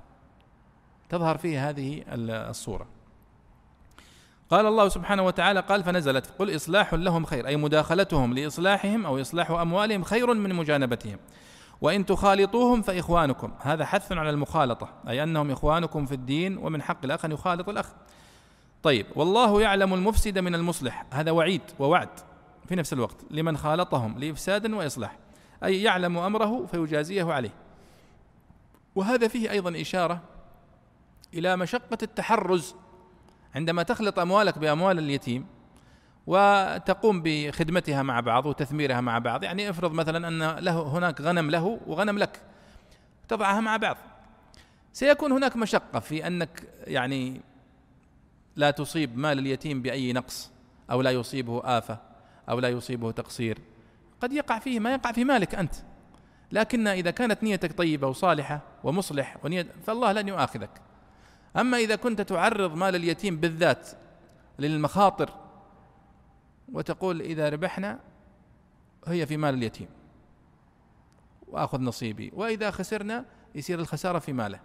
تظهر 1.09 1.39
فيه 1.39 1.69
هذه 1.69 2.05
الصورة. 2.09 2.87
قال 4.51 4.67
الله 4.67 4.89
سبحانه 4.89 5.23
وتعالى 5.23 5.61
قال 5.61 5.85
فنزلت. 5.85 6.27
قل 6.39 6.57
إصلاح 6.57 6.95
لهم 6.95 7.25
خير. 7.25 7.47
أي 7.47 7.57
مداخلتهم 7.57 8.35
لإصلاحهم 8.35 9.07
أو 9.07 9.21
إصلاح 9.21 9.51
أموالهم 9.51 10.03
خير 10.03 10.35
من 10.35 10.55
مجانبتهم. 10.55 11.19
وإن 11.81 12.07
تخالطوهم 12.07 12.83
فإخوانكم. 12.83 13.53
هذا 13.61 13.85
حث 13.85 14.13
على 14.13 14.31
المخالطة 14.31 14.89
أي 15.09 15.23
أنهم 15.23 15.51
إخوانكم 15.51 16.07
في 16.07 16.15
الدين 16.15 16.59
ومن 16.59 16.83
حق 16.83 17.05
الأخ 17.05 17.25
أن 17.25 17.33
يخالط 17.33 17.69
الأخ. 17.69 17.93
طيب 18.83 19.07
والله 19.17 19.63
يعلم 19.63 19.95
المفسد 19.95 20.39
من 20.39 20.55
المصلح. 20.55 21.07
هذا 21.13 21.31
وعيد 21.31 21.63
ووعد. 21.79 22.09
في 22.67 22.75
نفس 22.75 22.93
الوقت 22.93 23.17
لمن 23.31 23.57
خالطهم 23.57 24.19
لإفساد 24.19 24.73
وإصلاح. 24.73 25.19
أي 25.65 25.83
يعلم 25.83 26.19
أمره 26.19 26.67
فيجازيه 26.67 27.33
عليه. 27.33 27.55
وهذا 28.95 29.29
فيه 29.29 29.51
أيضا 29.51 29.81
إشارة 29.81 30.23
إلى 31.35 31.57
مشقة 31.57 31.99
التحرز. 32.03 32.75
عندما 33.55 33.83
تخلط 33.83 34.19
أموالك 34.19 34.59
بأموال 34.59 34.99
اليتيم 34.99 35.47
وتقوم 36.27 37.23
بخدمتها 37.25 38.03
مع 38.03 38.21
بعض 38.21 38.47
وتثميرها 38.47 39.01
مع 39.01 39.19
بعض 39.19 39.45
يعني 39.45 39.71
افرض 39.71 39.93
مثلا 39.93 40.29
أن 40.29 40.65
له 40.65 40.83
هناك 40.83 41.21
غنم 41.21 41.51
له 41.51 41.81
وغنم 41.87 42.19
لك 42.19 42.43
تضعها 43.29 43.61
مع 43.61 43.77
بعض. 43.77 43.97
سيكون 44.93 45.33
هناك 45.33 45.57
مشقة 45.57 46.01
في 46.01 46.27
أنك 46.27 46.63
يعني 46.85 47.41
لا 48.57 48.71
تصيب 48.71 49.19
مال 49.19 49.39
اليتيم 49.39 49.83
بأي 49.83 50.13
نقص 50.13 50.51
أو 50.91 51.03
لا 51.03 51.11
يصيبه 51.11 51.79
آفة. 51.79 51.99
أو 52.49 52.61
لا 52.61 52.69
يصيبه 52.69 53.11
تقصير. 53.11 53.59
قد 54.21 54.33
يقع 54.33 54.59
فيه 54.59 54.81
ما 54.81 54.93
يقع 54.93 55.13
في 55.13 55.25
مالك 55.25 55.55
أنت. 55.55 55.75
لكن 56.53 56.87
إذا 56.87 57.11
كانت 57.11 57.43
نيتك 57.43 57.79
طيبة 57.79 58.07
وصالحة 58.07 58.61
ومصلح 58.85 59.37
ونية 59.45 59.67
فالله 59.87 60.13
لن 60.13 60.29
يؤاخذك. 60.29 60.71
أما 61.57 61.77
إذا 61.79 61.97
كنت 61.97 62.21
تعرض 62.21 62.75
مال 62.75 62.97
اليتيم 62.97 63.37
بالذات 63.37 63.91
للمخاطر 64.59 65.31
وتقول 66.73 67.21
إذا 67.21 67.49
ربحنا 67.49 68.01
هي 69.07 69.27
في 69.27 69.37
مال 69.37 69.55
اليتيم 69.55 69.89
وآخذ 71.49 71.81
نصيبي 71.81 72.33
وإذا 72.35 72.71
خسرنا 72.71 73.25
يصير 73.55 73.81
الخسارة 73.81 74.19
في 74.19 74.33
ماله. 74.33 74.61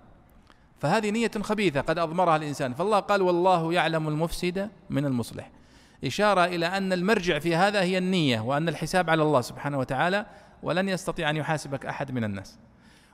فهذه 0.80 1.10
نية 1.10 1.32
خبيثة 1.42 1.82
قد 1.82 2.00
أضمرها 2.00 2.36
الإنسان. 2.36 2.74
فالله 2.74 3.00
قال 3.00 3.22
والله 3.22 3.74
يعلم 3.74 4.08
المفسد 4.08 4.70
من 4.90 5.06
المصلح. 5.06 5.52
إشارة 6.06 6.46
إلى 6.46 6.66
أن 6.66 6.94
المرجع 6.94 7.40
في 7.40 7.56
هذا 7.56 7.82
هي 7.82 7.98
النية 7.98 8.40
وأن 8.40 8.70
الحساب 8.70 9.10
على 9.10 9.24
الله 9.24 9.42
سبحانه 9.42 9.80
وتعالى 9.80 10.26
ولن 10.64 10.90
يستطيع 10.90 11.30
أن 11.30 11.38
يحاسبك 11.38 11.86
أحد 11.86 12.12
من 12.12 12.24
الناس. 12.24 12.60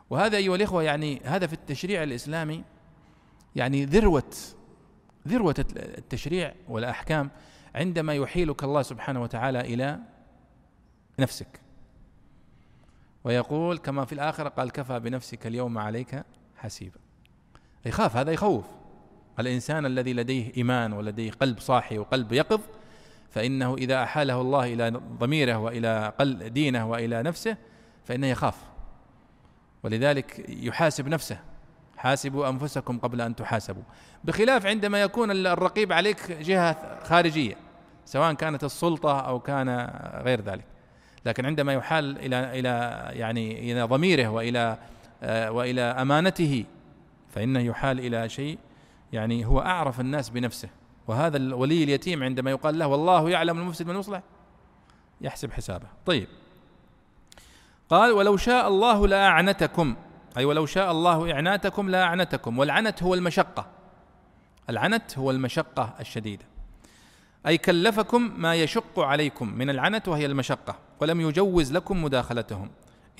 وهذا 0.09 0.37
أيها 0.37 0.55
الإخوة 0.55 0.83
يعني 0.83 1.21
هذا 1.23 1.47
في 1.47 1.53
التشريع 1.53 2.03
الإسلامي 2.03 2.63
يعني 3.55 3.85
ذروة 3.85 4.33
ذروة 5.27 5.55
التشريع 5.77 6.53
والأحكام 6.69 7.31
عندما 7.75 8.13
يحيلك 8.13 8.63
الله 8.63 8.81
سبحانه 8.81 9.21
وتعالى 9.21 9.61
إلى 9.61 9.99
نفسك. 11.19 11.59
ويقول 13.23 13.77
كما 13.77 14.05
في 14.05 14.13
الآخرة 14.13 14.49
قال 14.49 14.71
كفى 14.71 14.99
بنفسك 14.99 15.47
اليوم 15.47 15.77
عليك 15.77 16.23
حسيبا. 16.57 16.99
يخاف 17.85 18.17
هذا 18.17 18.31
يخوف. 18.31 18.65
الإنسان 19.39 19.85
الذي 19.85 20.13
لديه 20.13 20.51
إيمان 20.57 20.93
ولديه 20.93 21.31
قلب 21.31 21.59
صاحي 21.59 21.97
وقلب 21.97 22.31
يقظ 22.31 22.61
فإنه 23.37 23.75
إذا 23.75 24.03
أحاله 24.03 24.41
الله 24.41 24.73
إلى 24.73 24.89
ضميره 25.19 25.57
وإلى 25.57 26.13
قلب 26.19 26.43
دينه 26.43 26.89
وإلى 26.89 27.23
نفسه 27.23 27.57
فإنه 28.05 28.27
يخاف. 28.27 28.55
ولذلك 29.83 30.45
يحاسب 30.49 31.07
نفسه. 31.07 31.39
حاسبوا 31.97 32.49
أنفسكم 32.49 32.99
قبل 32.99 33.21
أن 33.21 33.35
تحاسبوا. 33.35 33.83
بخلاف 34.23 34.65
عندما 34.65 35.01
يكون 35.01 35.31
الرقيب 35.31 35.93
عليك 35.93 36.31
جهة 36.31 37.03
خارجية 37.03 37.55
سواء 38.05 38.33
كانت 38.33 38.63
السلطة 38.63 39.19
أو 39.19 39.39
كان 39.39 39.89
غير 40.23 40.41
ذلك. 40.41 40.65
لكن 41.25 41.45
عندما 41.45 41.73
يحال 41.73 42.17
إلى 42.17 42.59
إلى 42.59 43.05
يعني 43.19 43.71
إلى 43.71 43.83
ضميره 43.83 44.27
وإلى 44.27 44.77
آه، 45.23 45.51
وإلى 45.51 45.81
أمانته 45.81 46.65
فإنه 47.29 47.59
يحال 47.59 47.99
إلى 47.99 48.29
شيء 48.29 48.57
يعني 49.13 49.45
هو 49.45 49.59
أعرف 49.59 49.99
الناس 49.99 50.29
بنفسه. 50.29 50.69
وهذا 51.07 51.37
الولي 51.37 51.83
اليتيم 51.83 52.23
عندما 52.23 52.51
يقال 52.51 52.79
له 52.79 52.87
والله 52.87 53.29
يعلم 53.29 53.59
المفسد 53.59 53.85
من 53.85 53.93
المصلح 53.93 54.21
يحسب 55.21 55.51
حسابه. 55.51 55.87
طيب. 56.05 56.27
قال 57.89 58.11
ولو 58.11 58.37
شاء 58.37 58.67
الله 58.67 59.07
لاعنتكم 59.07 59.95
أي 60.37 60.45
ولو 60.45 60.65
شاء 60.65 60.91
الله 60.91 61.33
إعناتكم 61.33 61.89
لا 61.89 62.03
أعنتكم. 62.03 62.59
والعنت 62.59 63.03
هو 63.03 63.13
المشقة. 63.13 63.67
العنت 64.69 65.17
هو 65.17 65.31
المشقة 65.31 65.93
الشديدة. 65.99 66.45
أي 67.47 67.57
كلفكم 67.57 68.33
ما 68.37 68.55
يشق 68.55 68.99
عليكم. 68.99 69.53
من 69.53 69.69
العنت 69.69 70.07
وهي 70.07 70.25
المشقة. 70.25 70.75
ولم 70.99 71.21
يجوز 71.21 71.71
لكم 71.73 72.03
مداخلتهم. 72.03 72.69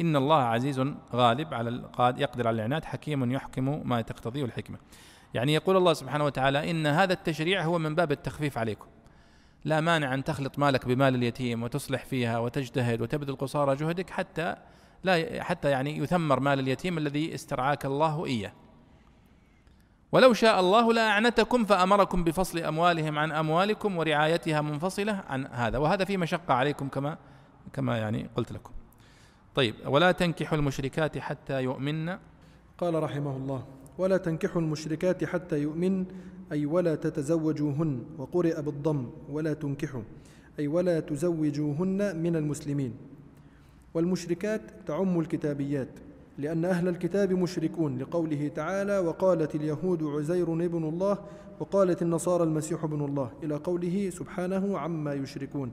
إن 0.01 0.15
الله 0.15 0.41
عزيز 0.41 0.79
غالب 1.13 1.53
على 1.53 1.69
يقدر 1.99 2.47
على 2.47 2.55
العنات 2.55 2.85
حكيم 2.85 3.31
يحكم 3.31 3.89
ما 3.89 4.01
تقتضيه 4.01 4.45
الحكمة. 4.45 4.77
يعني 5.33 5.53
يقول 5.53 5.77
الله 5.77 5.93
سبحانه 5.93 6.25
وتعالى 6.25 6.71
إن 6.71 6.87
هذا 6.87 7.13
التشريع 7.13 7.63
هو 7.63 7.79
من 7.79 7.95
باب 7.95 8.11
التخفيف 8.11 8.57
عليكم. 8.57 8.87
لا 9.65 9.81
مانع 9.81 10.13
أن 10.13 10.23
تخلط 10.23 10.59
مالك 10.59 10.85
بمال 10.85 11.15
اليتيم 11.15 11.63
وتصلح 11.63 12.05
فيها 12.05 12.39
وتجتهد 12.39 13.01
وتبذل 13.01 13.35
قصارى 13.35 13.75
جهدك 13.75 14.09
حتى 14.09 14.55
لا 15.03 15.43
حتى 15.43 15.69
يعني 15.69 15.97
يثمر 15.97 16.39
مال 16.39 16.59
اليتيم 16.59 16.97
الذي 16.97 17.35
استرعاك 17.35 17.85
الله 17.85 18.25
إياه. 18.25 18.51
ولو 20.11 20.33
شاء 20.33 20.59
الله 20.59 20.93
لأعنتكم 20.93 21.65
فأمركم 21.65 22.23
بفصل 22.23 22.59
أموالهم 22.59 23.19
عن 23.19 23.31
أموالكم 23.31 23.97
ورعايتها 23.97 24.61
منفصلة 24.61 25.23
عن 25.29 25.47
هذا. 25.47 25.77
وهذا 25.77 26.05
في 26.05 26.17
مشقة 26.17 26.53
عليكم 26.53 26.87
كما 26.87 27.17
كما 27.73 27.97
يعني 27.97 28.29
قلت 28.35 28.51
لكم. 28.51 28.71
طيب 29.55 29.75
ولا 29.85 30.11
تنكحوا 30.11 30.57
المشركات 30.57 31.17
حتى 31.17 31.63
يؤمن. 31.63 32.17
قال 32.77 33.03
رحمه 33.03 33.35
الله 33.35 33.65
ولا 33.97 34.17
تنكحوا 34.17 34.61
المشركات 34.61 35.23
حتى 35.23 35.61
يؤمن 35.61 36.05
أي 36.51 36.65
ولا 36.65 36.95
تتزوجوهن 36.95 37.99
وقرئ 38.17 38.61
بالضم 38.61 39.05
ولا 39.31 39.53
تنكحوا 39.53 40.01
أي 40.59 40.67
ولا 40.67 40.99
تزوجوهن 40.99 42.23
من 42.23 42.35
المسلمين. 42.35 42.93
والمشركات 43.93 44.61
تعم 44.87 45.19
الكتابيات 45.19 45.89
لأن 46.37 46.65
أهل 46.65 46.87
الكتاب 46.87 47.33
مشركون 47.33 47.97
لقوله 47.97 48.51
تعالى 48.55 48.99
وقالت 48.99 49.55
اليهود 49.55 50.03
عزير 50.03 50.53
ابن 50.53 50.83
الله 50.83 51.17
وقالت 51.59 52.01
النصارى 52.01 52.43
المسيح 52.43 52.83
ابن 52.83 53.05
الله 53.05 53.31
إلى 53.43 53.55
قوله 53.55 54.09
سبحانه 54.09 54.77
عما 54.77 55.13
يشركون. 55.13 55.71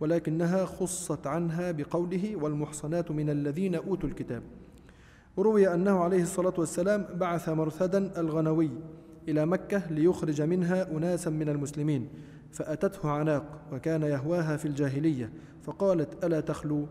ولكنها 0.00 0.64
خصت 0.64 1.26
عنها 1.26 1.72
بقوله 1.72 2.36
والمحصنات 2.36 3.10
من 3.10 3.30
الذين 3.30 3.74
أوتوا 3.74 4.08
الكتاب. 4.08 4.42
روي 5.38 5.74
أنه 5.74 5.98
عليه 5.98 6.22
الصلاة 6.22 6.54
والسلام 6.58 7.06
بعث 7.14 7.48
مرثدا 7.48 8.20
الغنوي 8.20 8.70
إلى 9.28 9.46
مكة 9.46 9.82
ليخرج 9.90 10.42
منها 10.42 10.90
أناسا 10.96 11.30
من 11.30 11.48
المسلمين 11.48 12.08
فأتته 12.52 13.10
عناق 13.10 13.44
وكان 13.72 14.02
يهواها 14.02 14.56
في 14.56 14.68
الجاهلية 14.68 15.32
فقالت 15.62 16.24
ألا 16.24 16.40
تخلو؟ 16.40 16.86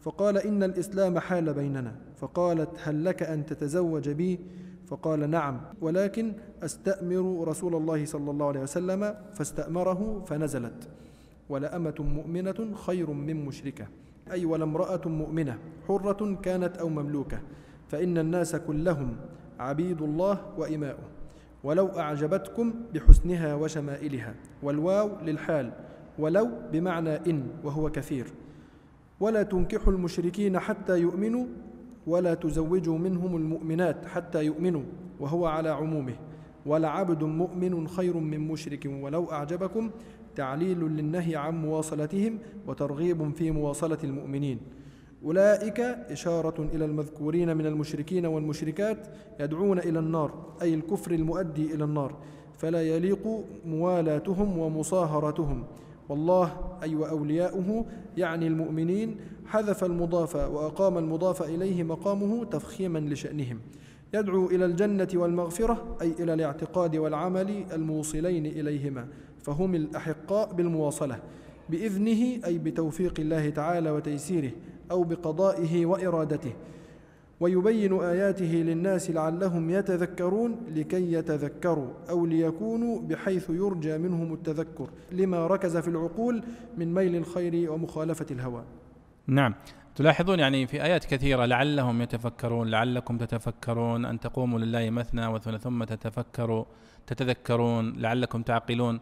فقال 0.00 0.38
إن 0.38 0.62
الإسلام 0.62 1.18
حال 1.18 1.54
بيننا. 1.54 1.96
فقالت 2.16 2.70
هل 2.82 3.04
لك 3.04 3.22
أن 3.22 3.46
تتزوج 3.46 4.08
بي؟ 4.08 4.40
فقال 4.86 5.30
نعم 5.30 5.60
ولكن 5.80 6.32
أستأمر 6.62 7.48
رسول 7.48 7.74
الله 7.74 8.04
صلى 8.04 8.30
الله 8.30 8.46
عليه 8.46 8.60
وسلم. 8.60 9.14
فاستأمره 9.34 10.24
فنزلت 10.26 10.88
ولأمة 11.48 11.94
مؤمنة 11.98 12.74
خير 12.74 13.10
من 13.10 13.44
مشركة 13.44 13.86
أي 14.32 14.44
ولا 14.44 14.64
امرأة 14.64 15.08
مؤمنة 15.08 15.58
حرة 15.88 16.38
كانت 16.42 16.76
أو 16.76 16.88
مملوكة. 16.88 17.40
فإن 17.88 18.18
الناس 18.18 18.56
كلهم 18.56 19.16
عبيد 19.60 20.02
الله 20.02 20.38
وإماؤه. 20.58 21.08
ولو 21.64 21.86
أعجبتكم 21.86 22.74
بحسنها 22.94 23.54
وشمائلها. 23.54 24.34
والواو 24.62 25.10
للحال. 25.22 25.72
ولو 26.18 26.50
بمعنى 26.72 27.16
إن 27.16 27.46
وهو 27.64 27.90
كثير. 27.90 28.26
ولا 29.20 29.42
تنكحوا 29.42 29.92
المشركين 29.92 30.58
حتى 30.58 30.98
يؤمنوا. 30.98 31.46
ولا 32.06 32.34
تزوجوا 32.34 32.98
منهم 32.98 33.36
المؤمنات 33.36 34.06
حتى 34.06 34.44
يؤمنوا 34.44 34.82
وهو 35.20 35.46
على 35.46 35.68
عمومه. 35.68 36.14
ولعبد 36.66 37.24
مؤمن 37.24 37.88
خير 37.88 38.16
من 38.16 38.48
مشرك 38.48 38.90
ولو 39.02 39.32
أعجبكم. 39.32 39.90
تعليل 40.36 40.80
للنهي 40.80 41.36
عن 41.36 41.62
مواصلتهم 41.62 42.38
وترغيب 42.66 43.34
في 43.34 43.50
مواصلة 43.50 43.98
المؤمنين. 44.04 44.58
أولئك 45.24 45.80
إشارة 45.80 46.68
إلى 46.74 46.84
المذكورين 46.84 47.56
من 47.56 47.66
المشركين 47.66 48.26
والمشركات 48.26 49.06
يدعون 49.40 49.78
إلى 49.78 49.98
النار 49.98 50.54
أي 50.62 50.74
الكفر 50.74 51.10
المؤدي 51.10 51.74
إلى 51.74 51.84
النار 51.84 52.16
فلا 52.58 52.82
يليق 52.82 53.44
موالاتهم 53.66 54.58
ومصاهرتهم 54.58 55.64
والله 56.08 56.52
أي 56.82 56.94
وأولياؤه 56.94 57.84
يعني 58.16 58.46
المؤمنين 58.46 59.16
حذف 59.46 59.84
المضاف 59.84 60.36
وأقام 60.36 60.98
المضاف 60.98 61.42
إليه 61.42 61.82
مقامه 61.82 62.44
تفخيما 62.44 62.98
لشأنهم. 62.98 63.58
يدعو 64.14 64.46
إلى 64.46 64.64
الجنة 64.64 65.08
والمغفرة 65.14 65.96
أي 66.02 66.14
إلى 66.20 66.34
الاعتقاد 66.34 66.96
والعمل 66.96 67.64
الموصلين 67.72 68.46
إليهما 68.46 69.08
فهم 69.42 69.74
الأحقاء 69.74 70.52
بالمواصلة 70.52 71.18
بإذنه 71.70 72.46
أي 72.46 72.58
بتوفيق 72.58 73.14
الله 73.20 73.50
تعالى 73.50 73.90
وتيسيره. 73.90 74.50
أو 74.90 75.04
بقضائه 75.04 75.86
وإرادته 75.86 76.52
ويبين 77.40 78.00
آياته 78.00 78.44
للناس 78.44 79.10
لعلهم 79.10 79.70
يتذكرون 79.70 80.56
لكي 80.74 81.12
يتذكروا 81.12 81.88
أو 82.10 82.26
ليكونوا 82.26 83.00
بحيث 83.00 83.50
يرجى 83.50 83.98
منهم 83.98 84.32
التذكر 84.32 84.88
لما 85.12 85.46
ركز 85.46 85.76
في 85.76 85.88
العقول 85.88 86.42
من 86.78 86.94
ميل 86.94 87.16
الخير 87.16 87.72
ومخالفة 87.72 88.26
الهوى. 88.30 88.62
نعم. 89.26 89.54
تلاحظون 89.96 90.38
يعني 90.38 90.66
في 90.66 90.82
آيات 90.82 91.04
كثيرة 91.04 91.44
لعلهم 91.44 92.02
يتفكرون 92.02 92.68
لعلكم 92.68 93.18
تتفكرون 93.18 94.04
أن 94.04 94.20
تقوموا 94.20 94.58
لله 94.58 94.90
مثنى 94.90 95.26
وثنى 95.26 95.58
ثم 95.58 95.84
تتفكروا 95.84 96.64
تتذكرون 97.06 97.92
لعلكم 97.96 98.42
تعقلون. 98.42 99.00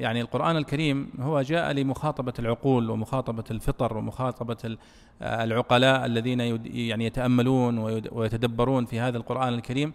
يعني 0.00 0.20
القرآن 0.20 0.56
الكريم 0.56 1.10
هو 1.20 1.42
جاء 1.42 1.72
لمخاطبة 1.72 2.32
العقول 2.38 2.90
ومخاطبة 2.90 3.44
الفطر 3.50 3.96
ومخاطبة 3.96 4.76
العقلاء 5.22 6.06
الذين 6.06 6.40
يعني 6.64 7.04
يتأملون 7.04 7.78
ويتدبرون 8.12 8.84
في 8.84 9.00
هذا 9.00 9.16
القرآن 9.16 9.54
الكريم. 9.54 9.92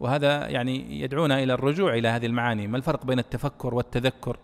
وهذا 0.00 0.48
يعني 0.48 1.00
يدعونا 1.00 1.42
إلى 1.42 1.54
الرجوع 1.54 1.94
إلى 1.94 2.08
هذه 2.08 2.26
المعاني. 2.26 2.66
ما 2.66 2.76
الفرق 2.76 3.06
بين 3.06 3.18
التفكر 3.18 3.74
والتذكر 3.74 4.36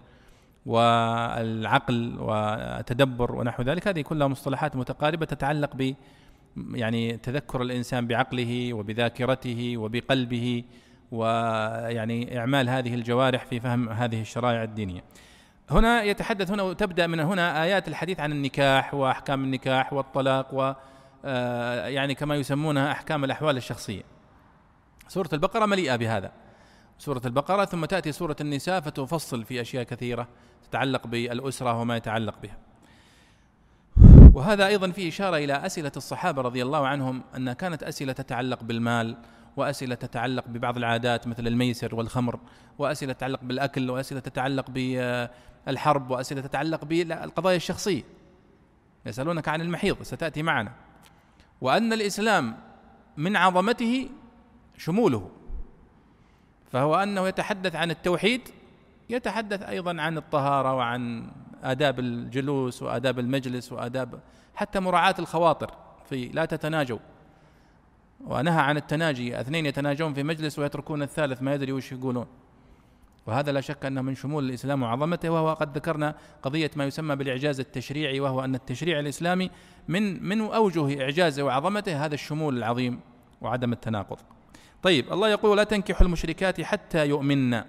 والعقل 0.67 2.19
والتدبر 2.19 3.35
ونحو 3.35 3.63
ذلك؟ 3.63 3.89
هذه 3.89 4.01
كلها 4.01 4.29
مصطلحات 4.29 4.77
متقاربة 4.77 5.27
تتعلق 5.27 5.77
ب 5.77 5.95
يعني 6.75 7.17
تذكر 7.17 7.63
الإنسان 7.63 8.07
بعقله 8.07 8.75
وبذاكرته 8.75 9.77
وبقلبه. 9.77 10.65
ويعني 11.15 12.39
إعمال 12.39 12.69
هذه 12.69 12.95
الجوارح 12.95 13.45
في 13.45 13.61
فهم 13.61 13.89
هذه 13.89 14.21
الشرائع 14.21 14.63
الدينية. 14.63 15.05
هنا 15.71 16.03
يتحدث 16.03 16.51
هنا 16.51 16.63
وتبدأ 16.63 17.07
من 17.07 17.21
هنا 17.21 17.63
آيات 17.63 17.89
الحديث 17.89 18.21
عن 18.21 18.33
النكاح 18.33 18.95
وأحكام 18.95 19.45
النكاح 19.45 19.93
والطلاق 19.93 20.55
و 20.55 20.73
آه، 21.27 21.87
يعني 21.87 22.15
كما 22.15 22.37
يسمونها 22.37 22.93
أحكام 22.93 23.25
الأحوال 23.25 23.57
الشخصية. 23.57 24.03
سورة 25.09 25.29
البقرة 25.33 25.67
مليئة 25.67 25.97
بهذا. 25.97 26.33
سورة 26.99 27.23
البقرة 27.25 27.65
ثم 27.65 27.85
تأتي 27.85 28.13
سورة 28.13 28.37
النساء 28.41 28.81
فتفصل 28.81 29.45
في 29.45 29.61
أشياء 29.61 29.83
كثيرة 29.85 30.29
تتعلق 30.69 31.07
بالأسرة 31.07 31.81
وما 31.81 31.97
يتعلق 31.97 32.35
بها. 32.43 32.57
وهذا 34.35 34.67
أيضا 34.67 34.91
فيه 34.91 35.09
إشارة 35.09 35.37
إلى 35.37 35.67
أسئلة 35.67 35.93
الصحابة 35.97 36.43
رضي 36.43 36.63
الله 36.63 36.87
عنهم 36.87 37.23
أنها 37.37 37.55
كانت 37.55 37.83
أسئلة 37.83 38.13
تتعلق 38.13 38.63
بالمال 38.65 39.17
وأسئلة 39.57 39.95
تتعلق 39.95 40.45
ببعض 40.49 40.77
العادات 40.77 41.27
مثل 41.27 41.47
الميسر 41.47 41.95
والخمر 41.95 42.41
وأسئلة 42.79 43.13
تتعلق 43.13 43.41
بالأكل 43.43 43.91
وأسئلة 43.91 44.21
تتعلق 44.21 44.71
بالحرب 44.71 46.11
وأسئلة 46.11 46.41
تتعلق 46.41 46.85
بالقضايا 46.85 47.57
الشخصية. 47.57 48.03
يسألونك 49.07 49.49
عن 49.49 49.61
المحيض 49.61 50.03
ستأتي 50.03 50.43
معنا. 50.43 50.73
وأن 51.61 51.93
الإسلام 51.93 52.57
من 53.17 53.37
عظمته 53.37 54.09
شموله 54.77 55.31
فهو 56.71 56.95
أنه 56.95 57.29
يتحدث 57.29 57.77
عن 57.77 57.91
التوحيد 57.91 58.41
يتحدث 59.11 59.63
أيضا 59.63 60.03
عن 60.03 60.17
الطهارة 60.17 60.75
وعن 60.75 61.31
آداب 61.63 62.01
الجلوس 62.01 62.83
وآداب 62.83 63.19
المجلس 63.19 63.73
وآداب 63.73 64.21
حتى 64.55 64.81
مراعاة 64.81 65.15
الخواطر 65.19 65.75
في 66.09 66.29
لا 66.29 66.45
تتناجوا. 66.45 66.99
ونهى 68.21 68.61
عن 68.61 68.77
التناجي 68.77 69.41
اثنين 69.41 69.67
يتناجون 69.67 70.15
في 70.15 70.23
مجلس 70.23 70.59
ويتركون 70.59 71.03
الثالث 71.03 71.43
ما 71.43 71.55
يدري 71.55 71.73
وش 71.73 71.93
يقولون. 71.93 72.27
وهذا 73.27 73.53
لا 73.53 73.61
شك 73.61 73.85
أنه 73.85 74.03
من 74.03 74.15
شمول 74.15 74.45
الإسلام 74.45 74.83
وعظمته 74.83 75.31
وهو 75.31 75.55
قد 75.55 75.77
ذكرنا 75.77 76.15
قضية 76.43 76.71
ما 76.77 76.85
يسمى 76.85 77.17
بالإعجاز 77.17 77.61
التشريعي 77.61 78.21
وهو 78.21 78.45
أن 78.45 78.55
التشريع 78.55 79.01
الإسلامي 79.01 79.51
من 79.89 80.29
من 80.29 80.41
أوجه 80.41 81.03
اعجازه 81.03 81.43
وعظمته 81.43 82.05
هذا 82.05 82.15
الشمول 82.15 82.59
العظيم 82.59 83.01
وعدم 83.41 83.73
التناقض. 83.73 84.19
طيب 84.83 85.13
الله 85.13 85.29
يقول 85.29 85.57
لا 85.57 85.65
تنكحوا 85.65 86.07
المشركات 86.07 86.61
حتى 86.61 87.09
يؤمن. 87.09 87.63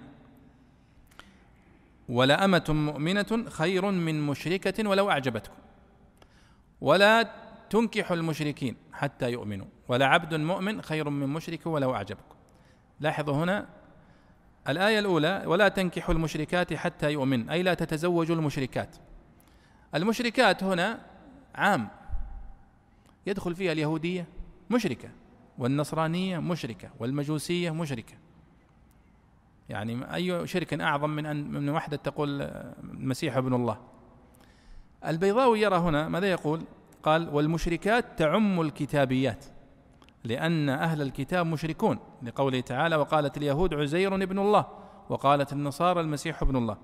ولا 2.08 2.44
أمة 2.44 2.64
مؤمنة 2.68 3.44
خير 3.50 3.90
من 3.90 4.26
مشركة 4.26 4.88
ولو 4.88 5.10
أعجبتكم. 5.10 5.54
ولا 6.80 7.30
تنكحوا 7.70 8.16
المشركين 8.16 8.76
حتى 8.92 9.32
يؤمنوا. 9.32 9.66
ولا 9.88 10.06
عبد 10.06 10.34
مؤمن 10.34 10.82
خير 10.82 11.10
من 11.10 11.28
مشرك 11.28 11.66
ولو 11.66 11.94
أعجبكم 11.94 12.36
لاحظوا 13.00 13.34
هنا 13.34 13.66
الآية 14.68 14.98
الأولى 14.98 15.42
ولا 15.46 15.68
تنكحوا 15.68 16.14
المشركات 16.14 16.74
حتى 16.74 17.12
يؤمن 17.12 17.50
أي 17.50 17.62
لا 17.62 17.74
تتزوجوا 17.74 18.36
المشركات. 18.36 18.96
المشركات 19.94 20.64
هنا 20.64 21.00
عام. 21.54 21.88
يدخل 23.26 23.54
فيها 23.54 23.72
اليهودية 23.72 24.26
مشركة 24.70 25.08
والنصرانية 25.58 26.38
مشركة 26.38 26.90
والمجوسية 26.98 27.70
مشركة. 27.70 28.14
يعني 29.68 30.14
أي 30.14 30.46
شرك 30.46 30.74
أعظم 30.74 31.10
من 31.10 31.26
أن 31.26 31.50
من 31.50 31.68
وحدة 31.68 31.96
تقول 31.96 32.42
المسيح 32.82 33.36
ابن 33.36 33.54
الله. 33.54 33.80
البيضاوي 35.06 35.60
يرى 35.60 35.76
هنا 35.76 36.08
ماذا 36.08 36.30
يقول؟ 36.30 36.62
قال 37.02 37.28
والمشركات 37.28 38.18
تعم 38.18 38.60
الكتابيات. 38.60 39.44
لأن 40.26 40.68
أهل 40.68 41.02
الكتاب 41.02 41.46
مشركون. 41.46 41.98
لقوله 42.22 42.60
تعالى 42.60 42.96
وقالت 42.96 43.36
اليهود 43.36 43.74
عزير 43.74 44.14
ابن 44.14 44.38
الله 44.38 44.66
وقالت 45.08 45.52
النصارى 45.52 46.00
المسيح 46.00 46.42
ابن 46.42 46.56
الله. 46.56 46.76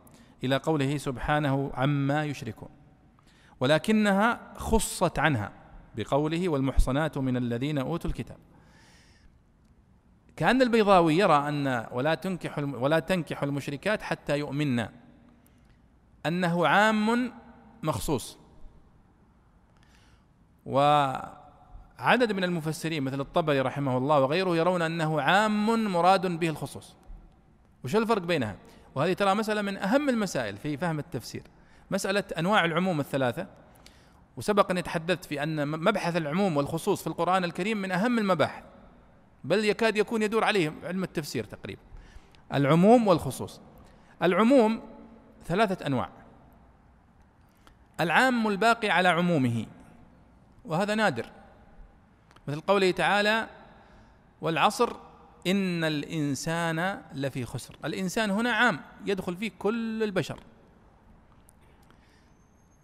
إلى 0.44 0.56
قوله 0.56 0.96
سبحانه 0.96 1.70
عما 1.74 2.24
يشركون. 2.24 2.68
ولكنها 3.60 4.54
خصت 4.56 5.18
عنها 5.18 5.52
بقوله 5.96 6.48
والمحصنات 6.48 7.18
من 7.18 7.36
الذين 7.36 7.78
أوتوا 7.78 8.10
الكتاب. 8.10 8.36
كأن 10.36 10.62
البيضاوي 10.62 11.16
يرى 11.16 11.48
أن 11.48 11.86
ولا 11.92 12.14
تنكح 12.14 12.58
ولا 12.58 12.98
تنكح 12.98 13.42
المشركات 13.42 14.02
حتى 14.02 14.38
يؤمنن 14.38 14.88
أنه 16.26 16.66
عام 16.66 17.32
مخصوص. 17.82 18.38
وهذا 20.66 21.41
عدد 22.02 22.32
من 22.32 22.44
المفسرين 22.44 23.02
مثل 23.02 23.20
الطبري 23.20 23.60
رحمه 23.60 23.98
الله 23.98 24.20
وغيره 24.20 24.56
يرون 24.56 24.82
أنه 24.82 25.20
عام 25.20 25.84
مراد 25.84 26.26
به 26.26 26.48
الخصوص. 26.48 26.96
وش 27.84 27.96
الفرق 27.96 28.22
بينها؟ 28.22 28.56
وهذه 28.94 29.12
ترى 29.12 29.34
مسألة 29.34 29.62
من 29.62 29.76
أهم 29.76 30.08
المسائل 30.08 30.56
في 30.56 30.76
فهم 30.76 30.98
التفسير. 30.98 31.42
مسألة 31.90 32.24
أنواع 32.38 32.64
العموم 32.64 33.00
الثلاثة. 33.00 33.46
وسبق 34.36 34.70
أني 34.70 34.82
تحدثت 34.82 35.24
في 35.24 35.42
أن 35.42 35.68
مبحث 35.68 36.16
العموم 36.16 36.56
والخصوص 36.56 37.00
في 37.00 37.06
القرآن 37.06 37.44
الكريم 37.44 37.76
من 37.76 37.92
أهم 37.92 38.18
المباحث. 38.18 38.64
بل 39.44 39.64
يكاد 39.64 39.96
يكون 39.96 40.22
يدور 40.22 40.44
عليه 40.44 40.72
علم 40.84 41.02
التفسير 41.02 41.44
تقريبا. 41.44 41.82
العموم 42.54 43.08
والخصوص. 43.08 43.60
العموم 44.22 44.80
ثلاثة 45.44 45.86
أنواع. 45.86 46.08
العام 48.00 48.46
الباقي 48.46 48.88
على 48.90 49.08
عمومه. 49.08 49.66
وهذا 50.64 50.94
نادر. 50.94 51.26
مثل 52.48 52.60
قوله 52.60 52.90
تعالى 52.90 53.48
والعصر 54.40 54.92
إن 55.46 55.84
الإنسان 55.84 57.02
لفي 57.14 57.44
خسر. 57.44 57.76
الإنسان 57.84 58.30
هنا 58.30 58.52
عام 58.52 58.80
يدخل 59.06 59.36
فيه 59.36 59.50
كل 59.58 60.02
البشر. 60.02 60.40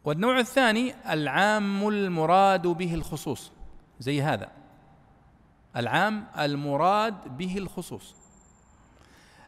والنوع 0.05 0.39
الثاني 0.39 0.95
العام 1.13 1.89
المراد 1.89 2.67
به 2.67 2.95
الخصوص. 2.95 3.53
زي 4.01 4.23
هذا. 4.23 4.53
العام 5.77 6.27
المراد 6.39 7.29
به 7.37 7.59
الخصوص. 7.59 8.15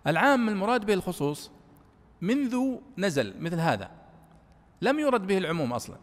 العام 0.06 0.48
المراد 0.48 0.84
به 0.86 0.94
الخصوص 0.94 1.50
منذ 2.20 2.76
نزل 2.98 3.40
مثل 3.40 3.60
هذا. 3.60 3.90
لم 4.82 4.98
يرد 4.98 5.26
به 5.26 5.38
العموم 5.38 5.72
أصلا. 5.72 5.96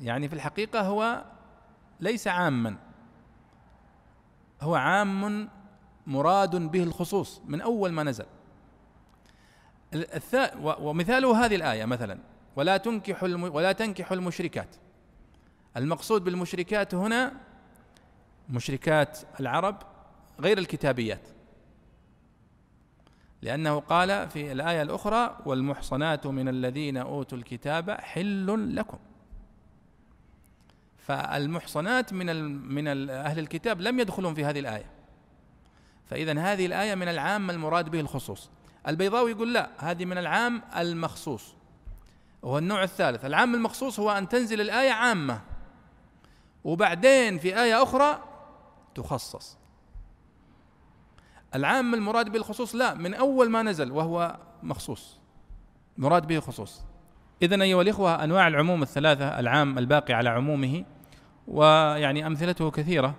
يعني 0.00 0.28
في 0.28 0.34
الحقيقة 0.34 0.80
هو 0.80 1.24
ليس 2.00 2.28
عاما. 2.28 2.76
هو 4.60 4.74
عام 4.74 5.48
مراد 6.06 6.56
به 6.56 6.82
الخصوص 6.82 7.42
من 7.46 7.60
أول 7.60 7.92
ما 7.92 8.02
نزل. 8.02 8.26
ومثاله 10.62 11.46
هذه 11.46 11.56
الآية 11.56 11.84
مثلا. 11.84 12.18
ولا 12.56 12.76
تنكحوا 12.76 13.28
ولا 13.28 13.72
تنكحوا 13.72 14.16
المشركات. 14.16 14.76
المقصود 15.76 16.24
بالمشركات 16.24 16.94
هنا 16.94 17.32
مشركات 18.48 19.18
العرب 19.40 19.76
غير 20.40 20.58
الكتابيات. 20.58 21.28
لأنه 23.42 23.80
قال 23.80 24.30
في 24.30 24.52
الآية 24.52 24.82
الأخرى 24.82 25.38
والمحصنات 25.46 26.26
من 26.26 26.48
الذين 26.48 26.96
أوتوا 26.96 27.38
الكتاب 27.38 27.90
حل 27.90 28.76
لكم. 28.76 28.98
فالمحصنات 31.00 32.12
من 32.12 32.56
من 32.74 33.10
أهل 33.10 33.38
الكتاب 33.38 33.80
لم 33.80 34.00
يدخلون 34.00 34.34
في 34.34 34.44
هذه 34.44 34.60
الآية. 34.60 34.90
فإذا 36.06 36.40
هذه 36.40 36.66
الآية 36.66 36.94
من 36.94 37.08
العام 37.08 37.50
المراد 37.50 37.88
به 37.88 38.00
الخصوص. 38.00 38.50
البيضاوي 38.88 39.30
يقول 39.30 39.54
لا 39.54 39.70
هذه 39.78 40.04
من 40.04 40.18
العام 40.18 40.62
المخصوص. 40.76 41.54
وهو 42.42 42.58
النوع 42.58 42.82
الثالث. 42.82 43.24
العام 43.24 43.54
المخصوص 43.54 44.00
هو 44.00 44.10
أن 44.10 44.28
تنزل 44.28 44.60
الآية 44.60 44.90
عامة 44.90 45.40
وبعدين 46.64 47.38
في 47.38 47.62
آية 47.62 47.82
أخرى 47.82 48.24
تخصص. 48.94 49.56
العام 51.54 51.94
المراد 51.94 52.28
به 52.28 52.38
الخصوص 52.38 52.74
لا 52.74 52.94
من 52.94 53.14
أول 53.14 53.50
ما 53.50 53.62
نزل 53.62 53.92
وهو 53.92 54.38
مخصوص. 54.62 55.18
مراد 55.98 56.26
به 56.26 56.40
خصوص 56.40 56.82
إذا 57.42 57.62
أيها 57.62 57.82
الإخوة 57.82 58.24
أنواع 58.24 58.48
العموم 58.48 58.82
الثلاثة 58.82 59.40
العام 59.40 59.78
الباقي 59.78 60.14
على 60.14 60.28
عمومه 60.28 60.84
ويعني 61.48 62.26
أمثلته 62.26 62.70
كثيرة. 62.70 63.14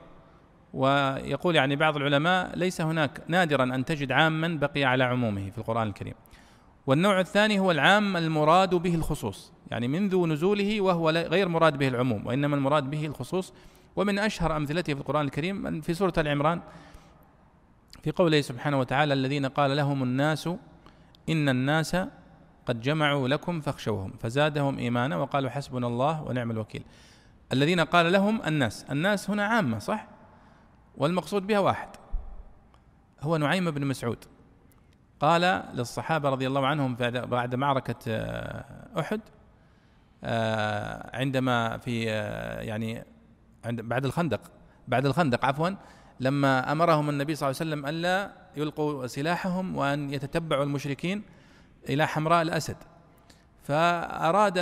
ويقول 0.74 1.56
يعني 1.56 1.76
بعض 1.76 1.96
العلماء 1.96 2.58
ليس 2.58 2.82
هناك 2.82 3.22
نادرا 3.28 3.64
أن 3.64 3.86
تجد 3.86 4.12
عاما 4.12 4.48
بقي 4.48 4.84
على 4.84 5.04
عمومه 5.04 5.50
في 5.50 5.58
القرآن 5.58 5.88
الكريم. 5.88 6.14
والنوع 6.88 7.20
الثاني 7.20 7.60
هو 7.60 7.72
العام 7.72 8.18
المراد 8.18 8.76
به 8.76 8.96
الخصوص. 8.96 9.54
يعني 9.72 9.88
منذ 9.88 10.28
نزوله 10.28 10.82
وهو 10.82 11.10
غير 11.10 11.48
مراد 11.48 11.78
به 11.78 11.88
العموم 11.88 12.28
وإنما 12.28 12.56
المراد 12.56 12.90
به 12.90 13.06
الخصوص. 13.06 13.54
ومن 13.96 14.20
أشهر 14.20 14.58
أمثلته 14.58 14.94
في 14.94 15.00
القرآن 15.00 15.26
الكريم 15.26 15.82
في 15.82 15.94
سورة 15.94 16.14
العمران 16.18 16.62
في 18.04 18.12
قوله 18.12 18.42
سبحانه 18.42 18.80
وتعالى 18.80 19.14
الذين 19.14 19.46
قال 19.46 19.78
لهم 19.78 20.04
الناس 20.04 20.48
إن 21.30 21.50
الناس 21.50 21.98
قد 22.66 22.82
جمعوا 22.82 23.28
لكم 23.28 23.62
فاخشوهم 23.62 24.14
فزادهم 24.20 24.78
إيمانا 24.78 25.18
وقالوا 25.18 25.50
حسبنا 25.50 25.88
الله 25.88 26.24
ونعم 26.24 26.52
الوكيل. 26.52 26.84
الذين 27.54 27.80
قال 27.80 28.12
لهم 28.12 28.42
الناس 28.48 28.86
الناس 28.92 29.30
هنا 29.30 29.46
عامة 29.46 29.80
صح؟ 29.80 30.08
والمقصود 30.98 31.48
بها 31.48 31.60
واحد 31.60 31.90
هو 33.22 33.38
نعيم 33.38 33.72
بن 33.72 33.88
مسعود. 33.88 34.26
قال 35.22 35.64
للصحابة 35.74 36.30
رضي 36.30 36.48
الله 36.48 36.68
عنهم 36.68 36.96
بعد 37.26 37.56
معركة 37.56 37.96
آه، 38.08 39.00
أحد 39.00 39.22
آه، 40.24 41.18
عندما 41.18 41.78
في 41.78 42.12
آه، 42.12 42.62
يعني 42.62 43.04
عند 43.66 43.82
بعد 43.82 44.06
الخندق 44.06 44.42
بعد 44.88 45.06
الخندق 45.06 45.46
عفوا 45.46 45.70
لما 46.20 46.72
أمرهم 46.72 47.10
النبي 47.10 47.36
صلى 47.36 47.50
الله 47.50 47.60
عليه 47.62 47.72
وسلم 47.72 47.86
ألا 47.86 48.32
يلقوا 48.58 49.08
سلاحهم 49.08 49.76
وأن 49.76 50.14
يتتبعوا 50.14 50.64
المشركين 50.64 51.24
إلى 51.90 52.08
حمراء 52.08 52.42
الأسد. 52.42 52.78
فأراد 53.64 54.58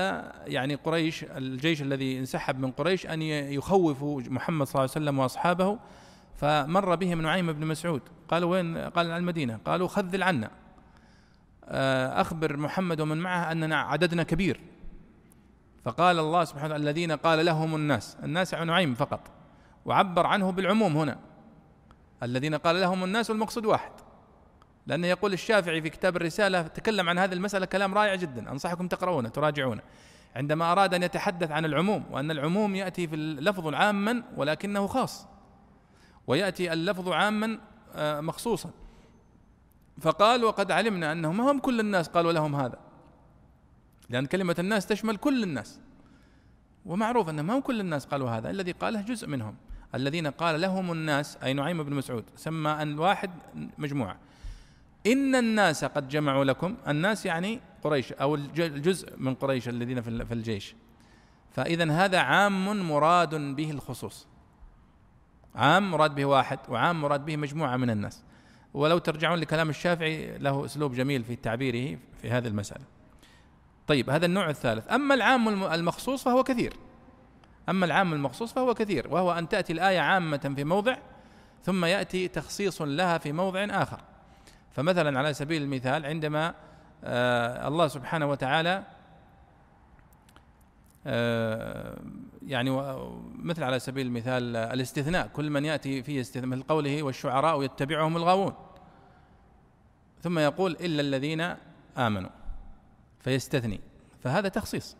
يعني 0.45 0.75
قريش 0.75 1.23
الجيش 1.23 1.81
الذي 1.81 2.19
انسحب 2.19 2.59
من 2.59 2.71
قريش 2.71 3.05
أن 3.05 3.21
يخوفوا 3.21 4.21
محمد 4.21 4.67
صلى 4.67 4.79
الله 4.79 4.91
عليه 4.95 5.05
وسلم 5.05 5.19
وأصحابه 5.19 5.79
فمر 6.35 6.95
بهم 6.95 7.21
نعيم 7.21 7.53
بن 7.53 7.67
مسعود. 7.67 8.01
قالوا 8.29 8.51
وين؟ 8.51 8.77
قال 8.77 9.11
المدينة. 9.11 9.59
قالوا 9.65 9.87
خذل 9.87 10.23
عنا. 10.23 10.51
آه، 11.65 12.21
أخبر 12.21 12.57
محمد 12.57 13.01
ومن 13.01 13.17
معه 13.17 13.51
أننا 13.51 13.79
عددنا 13.81 14.23
كبير. 14.23 14.59
فقال 15.85 16.19
الله 16.19 16.43
سبحانه 16.43 16.65
وتعالى 16.65 16.83
الذين 16.83 17.11
قال 17.11 17.45
لهم 17.45 17.75
الناس 17.75 18.17
الناس 18.23 18.53
نعيم 18.53 18.95
فقط 18.95 19.31
وعبر 19.85 20.27
عنه 20.27 20.51
بالعموم 20.51 20.97
هنا. 20.97 21.19
الذين 22.23 22.55
قال 22.55 22.81
لهم 22.81 23.03
الناس 23.03 23.29
والمقصود 23.29 23.65
واحد. 23.65 23.91
لأنه 24.89 25.07
يقول 25.07 25.33
الشافعي 25.33 25.81
في 25.81 25.89
كتاب 25.89 26.15
الرسالة 26.15 26.61
تكلم 26.61 27.09
عن 27.09 27.19
هذه 27.19 27.33
المسألة 27.33 27.65
كلام 27.65 27.93
رائع 27.93 28.15
جدا 28.15 28.51
أنصحكم 28.51 28.87
تقرؤونه 28.87 29.29
تراجعونه. 29.29 29.81
عندما 30.35 30.71
أراد 30.71 30.93
أن 30.93 31.03
يتحدث 31.03 31.51
عن 31.51 31.65
العموم 31.65 32.05
وأن 32.11 32.31
العموم 32.31 32.75
يأتي 32.75 33.07
في 33.07 33.15
اللفظ 33.15 33.73
عاما 33.73 34.23
ولكنه 34.37 34.87
خاص 34.87 35.27
ويأتي 36.27 36.73
اللفظ 36.73 37.09
عاما 37.09 37.59
آه، 37.95 38.21
مخصوصا. 38.21 38.69
فقال 40.01 40.43
وقد 40.43 40.71
علمنا 40.71 41.11
أنهم 41.11 41.37
ما 41.37 41.51
هم 41.51 41.59
كل 41.59 41.79
الناس 41.79 42.07
قالوا 42.07 42.31
لهم 42.31 42.55
هذا. 42.55 42.79
لأن 44.09 44.25
كلمة 44.25 44.55
الناس 44.59 44.85
تشمل 44.85 45.17
كل 45.17 45.43
الناس. 45.43 45.79
ومعروف 46.85 47.29
أن 47.29 47.39
ما 47.39 47.57
هم 47.57 47.61
كل 47.61 47.79
الناس 47.79 48.05
قالوا 48.05 48.29
هذا 48.29 48.49
الذي 48.49 48.71
قاله 48.71 49.01
جزء 49.01 49.27
منهم. 49.27 49.55
الذين 49.95 50.27
قال 50.27 50.61
لهم 50.61 50.91
الناس 50.91 51.37
أي 51.43 51.53
نعيم 51.53 51.83
بن 51.83 51.93
مسعود 51.93 52.25
سمى 52.35 52.69
أن 52.69 52.93
الواحد 52.93 53.31
مجموعة. 53.77 54.28
إن 55.07 55.35
الناس 55.35 55.85
قد 55.85 56.09
جمعوا 56.09 56.45
لكم 56.45 56.75
الناس 56.87 57.25
يعني 57.25 57.59
قريش 57.83 58.13
أو 58.13 58.35
الجزء 58.35 59.13
من 59.17 59.35
قريش 59.35 59.69
الذين 59.69 60.01
في 60.01 60.33
الجيش. 60.33 60.75
فإذا 61.51 61.91
هذا 61.91 62.19
عام 62.19 62.89
مراد 62.89 63.35
به 63.35 63.71
الخصوص. 63.71 64.27
عام 65.55 65.91
مراد 65.91 66.15
به 66.15 66.25
واحد 66.25 66.59
وعام 66.69 67.01
مراد 67.01 67.25
به 67.25 67.37
مجموعة 67.37 67.77
من 67.77 67.89
الناس. 67.89 68.23
ولو 68.73 68.97
ترجعون 68.97 69.39
لكلام 69.39 69.69
الشافعي 69.69 70.37
له 70.37 70.65
أسلوب 70.65 70.93
جميل 70.93 71.23
في 71.23 71.35
تعبيره 71.35 71.99
في 72.21 72.31
هذه 72.31 72.47
المسألة. 72.47 72.83
طيب 73.87 74.09
هذا 74.09 74.25
النوع 74.25 74.49
الثالث. 74.49 74.91
أما 74.91 75.15
العام 75.15 75.63
المخصوص 75.63 76.23
فهو 76.23 76.43
كثير. 76.43 76.73
أما 77.69 77.85
العام 77.85 78.13
المخصوص 78.13 78.53
فهو 78.53 78.73
كثير 78.73 79.07
وهو 79.07 79.31
أن 79.31 79.49
تأتي 79.49 79.73
الآية 79.73 79.99
عامة 79.99 80.53
في 80.55 80.63
موضع 80.63 80.97
ثم 81.63 81.85
يأتي 81.85 82.27
تخصيص 82.27 82.81
لها 82.81 83.17
في 83.17 83.31
موضع 83.31 83.67
آخر. 83.69 84.01
فمثلا 84.71 85.19
على 85.19 85.33
سبيل 85.33 85.61
المثال 85.61 86.05
عندما 86.05 86.53
آه 87.03 87.67
الله 87.67 87.87
سبحانه 87.87 88.25
وتعالى 88.25 88.83
آه 91.07 91.99
يعني 92.47 92.71
مثل 93.35 93.63
على 93.63 93.79
سبيل 93.79 94.07
المثال 94.07 94.55
الاستثناء 94.55 95.27
كل 95.27 95.49
من 95.49 95.65
يأتي 95.65 96.03
فيه 96.03 96.21
استثناء 96.21 96.47
مثل 96.47 96.63
قوله 96.63 97.03
والشعراء 97.03 97.63
يتبعهم 97.63 98.17
الغاوون. 98.17 98.53
ثم 100.21 100.39
يقول 100.39 100.71
إلا 100.71 101.01
الذين 101.01 101.55
آمنوا 101.97 102.29
فيستثني. 103.19 103.79
فهذا 104.23 104.49
تخصيص. 104.49 104.97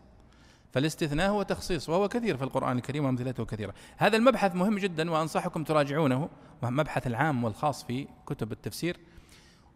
فالاستثناء 0.73 1.29
هو 1.29 1.43
تخصيص 1.43 1.89
وهو 1.89 2.07
كثير 2.07 2.37
في 2.37 2.43
القرآن 2.43 2.77
الكريم 2.77 3.05
وأمثلته 3.05 3.45
كثيرة. 3.45 3.73
هذا 3.97 4.17
المبحث 4.17 4.55
مهم 4.55 4.77
جدا 4.77 5.11
وأنصحكم 5.11 5.63
تراجعونه 5.63 6.29
مبحث 6.63 7.07
العام 7.07 7.43
والخاص 7.43 7.83
في 7.83 8.07
كتب 8.25 8.51
التفسير. 8.51 8.97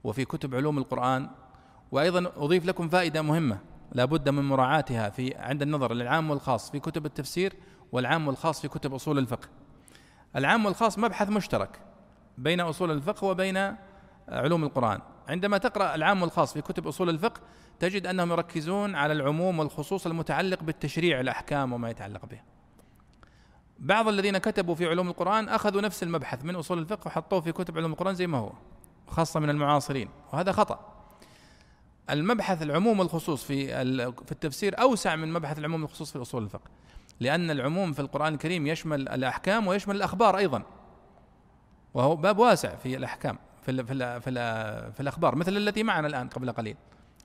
وفي 0.04 0.26
كتب 0.26 0.56
علوم 0.56 0.78
القرآن 0.78 1.30
وأيضا 1.92 2.32
أضيف 2.38 2.66
لكم 2.66 2.90
فائدة 2.90 3.22
مهمة 3.22 3.58
لا 3.92 4.06
بد 4.06 4.30
من 4.30 4.44
مراعاتها 4.44 5.10
في 5.10 5.36
عند 5.36 5.62
النظر 5.62 5.94
للعام 5.94 6.30
والخاص 6.30 6.72
في 6.72 6.80
كتب 6.80 7.06
التفسير 7.06 7.54
والعام 7.92 8.28
والخاص 8.28 8.62
في 8.62 8.68
كتب 8.68 8.94
أصول 8.94 9.18
الفقه. 9.18 9.48
العام 10.36 10.66
والخاص 10.66 11.00
مبحث 11.00 11.30
مشترك 11.30 11.80
بين 12.38 12.60
أصول 12.60 12.92
الفقه 12.92 13.28
وبين 13.28 13.76
علوم 14.30 14.64
القرآن. 14.64 15.00
عندما 15.28 15.58
تقرأ 15.58 15.96
العام 15.96 16.22
والخاص 16.22 16.54
في 16.54 16.62
كتب 16.62 16.88
أصول 16.88 17.10
الفقه 17.10 17.42
تجد 17.80 18.08
أنهم 18.08 18.32
يركزون 18.32 18.96
على 18.96 19.14
العموم 19.14 19.60
والخصوص 19.60 20.06
المتعلق 20.06 20.64
بالتشريع 20.64 21.20
الأحكام 21.20 21.74
وما 21.74 21.90
يتعلق 21.90 22.26
به 22.26 22.40
بعض 23.80 24.08
الذين 24.08 24.38
كتبوا 24.38 24.76
في 24.76 24.88
علوم 24.88 25.08
القرآن 25.08 25.50
أخذوا 25.50 25.82
نفس 25.82 26.04
المبحث 26.04 26.46
من 26.46 26.56
أصول 26.56 26.80
الفقه 26.80 27.08
وحطوه 27.08 27.42
في 27.42 27.52
كتب 27.52 27.78
علوم 27.78 27.92
القرآن 27.92 28.16
زي 28.16 28.28
ما 28.28 28.38
هو. 28.38 28.52
خاصة 29.08 29.40
من 29.40 29.50
المعاصرين 29.50 30.10
وهذا 30.34 30.52
خطأ. 30.52 30.94
المبحث 32.10 32.62
العموم 32.62 33.00
والخصوص 33.00 33.44
في 33.44 33.68
في 34.26 34.32
التفسير 34.32 34.82
أوسع 34.82 35.16
من 35.16 35.34
مبحث 35.34 35.60
العموم 35.60 35.82
والخصوص 35.82 36.12
في 36.12 36.22
أصول 36.22 36.44
الفقه 36.44 36.72
لأن 37.20 37.52
العموم 37.52 37.94
في 37.94 38.00
القرآن 38.00 38.34
الكريم 38.34 38.68
يشمل 38.68 39.10
الأحكام 39.10 39.68
ويشمل 39.68 39.96
الأخبار 39.96 40.38
أيضا. 40.38 40.64
وهو 41.94 42.16
باب 42.16 42.38
واسع 42.38 42.76
في 42.76 42.98
الأحكام 42.98 43.38
في 43.62 43.72
ال 43.72 43.86
في 43.86 43.94
ال 43.94 44.22
في, 44.22 44.30
ال 44.30 44.94
في 44.94 45.00
الأخبار 45.00 45.36
مثل 45.36 45.58
التي 45.58 45.84
معنا 45.84 46.08
الآن 46.08 46.28
قبل 46.28 46.52
قليل. 46.52 46.78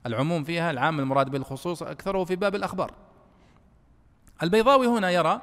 العموم 0.05 0.43
فيها 0.43 0.71
العام 0.71 0.99
المراد 0.99 1.29
بالخصوص 1.29 1.83
أكثره 1.83 2.23
في 2.23 2.35
باب 2.35 2.55
الأخبار. 2.55 2.91
البيضاوي 4.43 4.87
هنا 4.87 5.09
يرى 5.09 5.41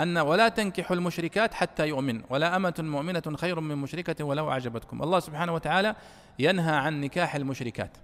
أن 0.00 0.18
ولا 0.18 0.48
تنكحوا 0.48 0.96
المشركات 0.96 1.54
حتى 1.54 1.88
يؤمن. 1.88 2.22
ولا 2.30 2.56
أمة 2.56 2.74
مؤمنة 2.78 3.22
خير 3.36 3.60
من 3.60 3.76
مشركة 3.78 4.24
ولو 4.24 4.50
أعجبتكم. 4.50 5.02
الله 5.02 5.20
سبحانه 5.20 5.54
وتعالى 5.54 5.96
ينهى 6.38 6.76
عن 6.76 7.00
نكاح 7.00 7.34
المشركات. 7.34 7.96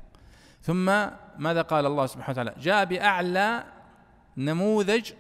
ثم 0.63 0.85
ماذا 1.39 1.63
قال 1.63 1.87
الله 1.87 2.07
سبحانه 2.07 2.31
وتعالى؟ 2.31 2.55
جاء 2.61 2.85
بأعلى 2.85 3.65
نموذج 4.37 5.13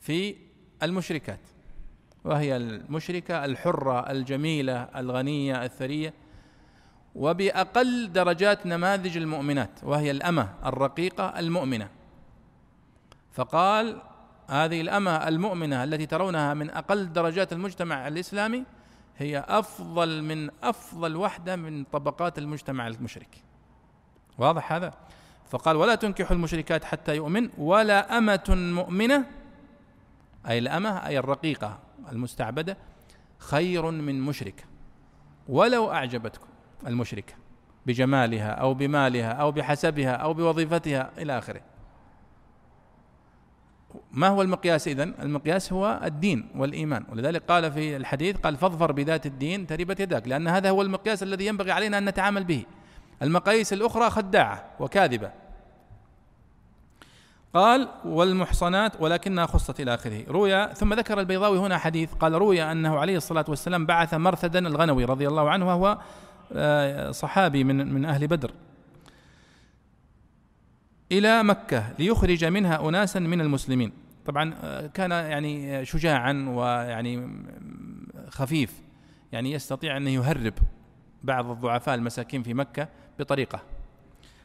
في 0.00 0.36
المشركات. 0.82 1.40
وهي 2.24 2.56
المشركة 2.56 3.44
الحرة 3.44 4.10
الجميلة 4.10 4.82
الغنية 4.82 5.64
الثرية. 5.64 6.14
وبأقل 7.14 8.12
درجات 8.12 8.66
نماذج 8.66 9.16
المؤمنات. 9.16 9.70
وهي 9.82 10.10
الأمة 10.10 10.48
الرقيقة 10.64 11.38
المؤمنة. 11.38 11.88
فقال 13.32 14.02
هذه 14.48 14.80
الأمة 14.80 15.28
المؤمنة 15.28 15.84
التي 15.84 16.06
ترونها 16.06 16.54
من 16.54 16.70
أقل 16.70 17.12
درجات 17.12 17.52
المجتمع 17.52 18.08
الإسلامي 18.08 18.64
هي 19.18 19.44
أفضل 19.48 20.22
من 20.22 20.50
أفضل 20.62 21.16
وحدة 21.16 21.56
من 21.56 21.84
طبقات 21.84 22.38
المجتمع 22.38 22.86
المشرك. 22.86 23.42
واضح 24.38 24.72
هذا؟ 24.72 24.94
فقال 25.50 25.76
ولا 25.76 25.94
تنكحوا 25.94 26.36
المشركات 26.36 26.84
حتى 26.84 27.16
يؤمن 27.16 27.50
ولا 27.58 28.18
أمة 28.18 28.44
مؤمنة 28.48 29.26
أي 30.48 30.58
الأمة 30.58 31.06
أي 31.06 31.18
الرقيقة 31.18 31.78
المستعبدة 32.12 32.76
خير 33.38 33.90
من 33.90 34.20
مشركة 34.20 34.64
ولو 35.48 35.92
أعجبتكم 35.92 36.46
المشركة 36.86 37.34
بجمالها 37.86 38.50
أو 38.50 38.74
بمالها 38.74 39.32
أو 39.32 39.52
بحسبها 39.52 40.12
أو 40.12 40.34
بوظيفتها 40.34 41.10
إلى 41.18 41.38
آخره. 41.38 41.60
ما 44.14 44.28
هو 44.28 44.42
المقياس 44.42 44.88
إذن؟ 44.88 45.14
المقياس 45.22 45.72
هو 45.72 46.00
الدين 46.04 46.48
والإيمان. 46.56 47.04
ولذلك 47.12 47.42
قال 47.48 47.72
في 47.72 47.96
الحديث 47.96 48.36
قال 48.36 48.56
فاظفر 48.56 48.92
بذات 48.92 49.26
الدين 49.26 49.66
تربت 49.66 50.00
يداك 50.00 50.28
لأن 50.28 50.48
هذا 50.48 50.70
هو 50.70 50.82
المقياس 50.82 51.22
الذي 51.22 51.46
ينبغي 51.46 51.72
علينا 51.72 51.98
أن 51.98 52.04
نتعامل 52.04 52.44
به. 52.44 52.64
المقاييس 53.22 53.72
الأخرى 53.72 54.10
خداعة 54.10 54.64
وكاذبة. 54.80 55.30
قال 57.54 57.88
والمحصنات 58.04 58.92
ولكنها 59.00 59.46
خصت 59.46 59.80
إلى 59.80 59.94
آخره. 59.94 60.24
روي 60.28 60.74
ثم 60.74 60.94
ذكر 60.94 61.20
البيضاوي 61.20 61.58
هنا 61.58 61.78
حديث 61.78 62.14
قال 62.14 62.32
روي 62.32 62.62
أنه 62.62 62.98
عليه 62.98 63.16
الصلاة 63.16 63.44
والسلام 63.48 63.86
بعث 63.86 64.14
مرثدا 64.14 64.66
الغنوي 64.68 65.04
رضي 65.04 65.28
الله 65.28 65.50
عنه 65.50 65.68
وهو 65.68 65.98
آه، 66.52 67.10
صحابي 67.10 67.64
من 67.64 67.94
من 67.94 68.04
أهل 68.04 68.26
بدر 68.26 68.50
إلى 71.12 71.42
مكة 71.42 71.84
ليخرج 71.98 72.44
منها 72.44 72.88
أناسا 72.88 73.20
من 73.20 73.40
المسلمين. 73.40 74.03
طبعا 74.26 74.54
آه، 74.62 74.86
كان 74.86 75.10
يعني 75.10 75.84
شجاعا 75.84 76.46
ويعني 76.48 77.28
خفيف 78.28 78.82
يعني 79.32 79.52
يستطيع 79.52 79.96
أن 79.96 80.08
يهرب 80.08 80.54
بعض 81.22 81.50
الضعفاء 81.50 81.94
المساكين 81.94 82.42
في 82.42 82.54
مكة 82.54 82.88
بطريقة. 83.18 83.60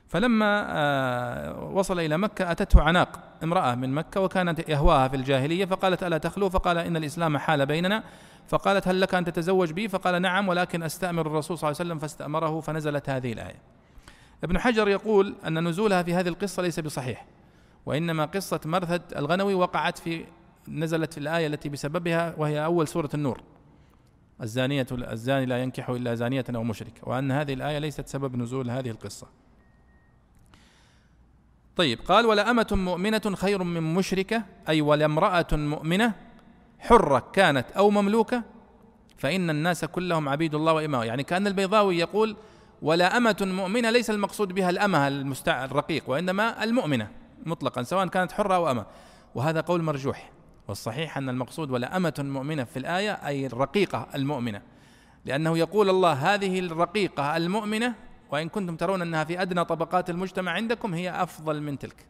فلما 0.07 0.65
آه، 0.69 1.63
وصل 1.63 1.99
إلى 1.99 2.17
مكة 2.17 2.51
أتته 2.51 2.81
عناق 2.81 3.19
امرأة 3.43 3.75
من 3.75 3.93
مكة 3.93 4.21
وكانت 4.21 4.69
يهواها 4.69 5.07
في 5.07 5.15
الجاهلية 5.15 5.65
فقالت 5.65 6.03
ألا 6.03 6.17
تخلو؟ 6.17 6.49
فقال 6.49 6.77
إن 6.77 6.97
الإسلام 6.97 7.37
حال 7.37 7.65
بيننا. 7.65 8.03
فقالت 8.47 8.87
هل 8.87 9.01
لك 9.01 9.15
أن 9.15 9.25
تتزوج 9.25 9.71
بي؟ 9.71 9.87
فقال 9.87 10.21
نعم 10.21 10.47
ولكن 10.47 10.83
أستأمر 10.83 11.27
الرسول 11.27 11.57
صلى 11.57 11.67
الله 11.69 11.79
عليه 11.79 11.89
وسلم 11.89 11.99
فاستأمره 11.99 12.59
فنزلت 12.59 13.09
هذه 13.09 13.33
الآية. 13.33 13.59
ابن 14.43 14.59
حجر 14.59 14.87
يقول 14.87 15.35
أن 15.47 15.67
نزولها 15.67 16.03
في 16.03 16.13
هذه 16.13 16.27
القصة 16.27 16.63
ليس 16.63 16.79
بصحيح. 16.79 17.25
وإنما 17.85 18.25
قصة 18.25 18.59
مرثد 18.65 19.01
الغنوي 19.15 19.53
وقعت 19.53 19.97
في 19.97 20.25
نزلت 20.67 21.13
في 21.13 21.19
الآية 21.19 21.47
التي 21.47 21.69
بسببها 21.69 22.35
وهي 22.37 22.65
أول 22.65 22.87
سورة 22.87 23.09
النور. 23.13 23.41
الزانية 24.41 24.87
الزاني 24.91 25.45
لا 25.45 25.63
ينكح 25.63 25.89
إلا 25.89 26.15
زانية 26.15 26.45
أو 26.55 26.63
مشرك. 26.63 27.01
وأن 27.03 27.31
هذه 27.31 27.53
الآية 27.53 27.79
ليست 27.79 28.07
سبب 28.07 28.35
نزول 28.35 28.69
هذه 28.69 28.89
القصة. 28.89 29.27
طيب 31.75 31.99
قال 31.99 32.25
ولا 32.25 32.51
أمة 32.51 32.67
مؤمنة 32.71 33.35
خير 33.35 33.63
من 33.63 33.93
مشركة 33.93 34.43
أي 34.69 34.81
ولا 34.81 35.05
امرأة 35.05 35.47
مؤمنة 35.51 36.13
حرة 36.79 37.29
كانت 37.33 37.71
أو 37.71 37.89
مملوكة 37.89 38.43
فإن 39.17 39.49
الناس 39.49 39.85
كلهم 39.85 40.29
عبيد 40.29 40.55
الله 40.55 40.73
وإمامه 40.73 41.05
يعني 41.05 41.23
كأن 41.23 41.47
البيضاوي 41.47 41.97
يقول 41.97 42.35
ولا 42.81 43.17
أمة 43.17 43.37
مؤمنة 43.41 43.89
ليس 43.89 44.09
المقصود 44.09 44.53
بها 44.53 44.69
الأمة 44.69 45.07
المستع 45.07 45.65
الرقيق 45.65 46.09
وإنما 46.09 46.63
المؤمنة. 46.63 47.18
مطلقا 47.45 47.83
سواء 47.83 48.07
كانت 48.07 48.31
حرة 48.31 48.55
أو 48.55 48.71
أمة. 48.71 48.85
وهذا 49.35 49.61
قول 49.61 49.81
مرجوح. 49.81 50.31
والصحيح 50.67 51.17
أن 51.17 51.29
المقصود 51.29 51.71
ولا 51.71 51.97
أمة 51.97 52.13
مؤمنة 52.19 52.63
في 52.63 52.79
الآية 52.79 53.11
أي 53.11 53.45
الرقيقة 53.45 54.07
المؤمنة. 54.15 54.61
لأنه 55.25 55.57
يقول 55.57 55.89
الله 55.89 56.13
هذه 56.13 56.59
الرقيقة 56.59 57.37
المؤمنة 57.37 57.95
وإن 58.31 58.49
كنتم 58.49 58.75
ترون 58.75 59.01
أنها 59.01 59.23
في 59.23 59.41
أدنى 59.41 59.65
طبقات 59.65 60.09
المجتمع 60.09 60.51
عندكم 60.51 60.93
هي 60.93 61.23
أفضل 61.23 61.61
من 61.61 61.79
تلك. 61.79 62.05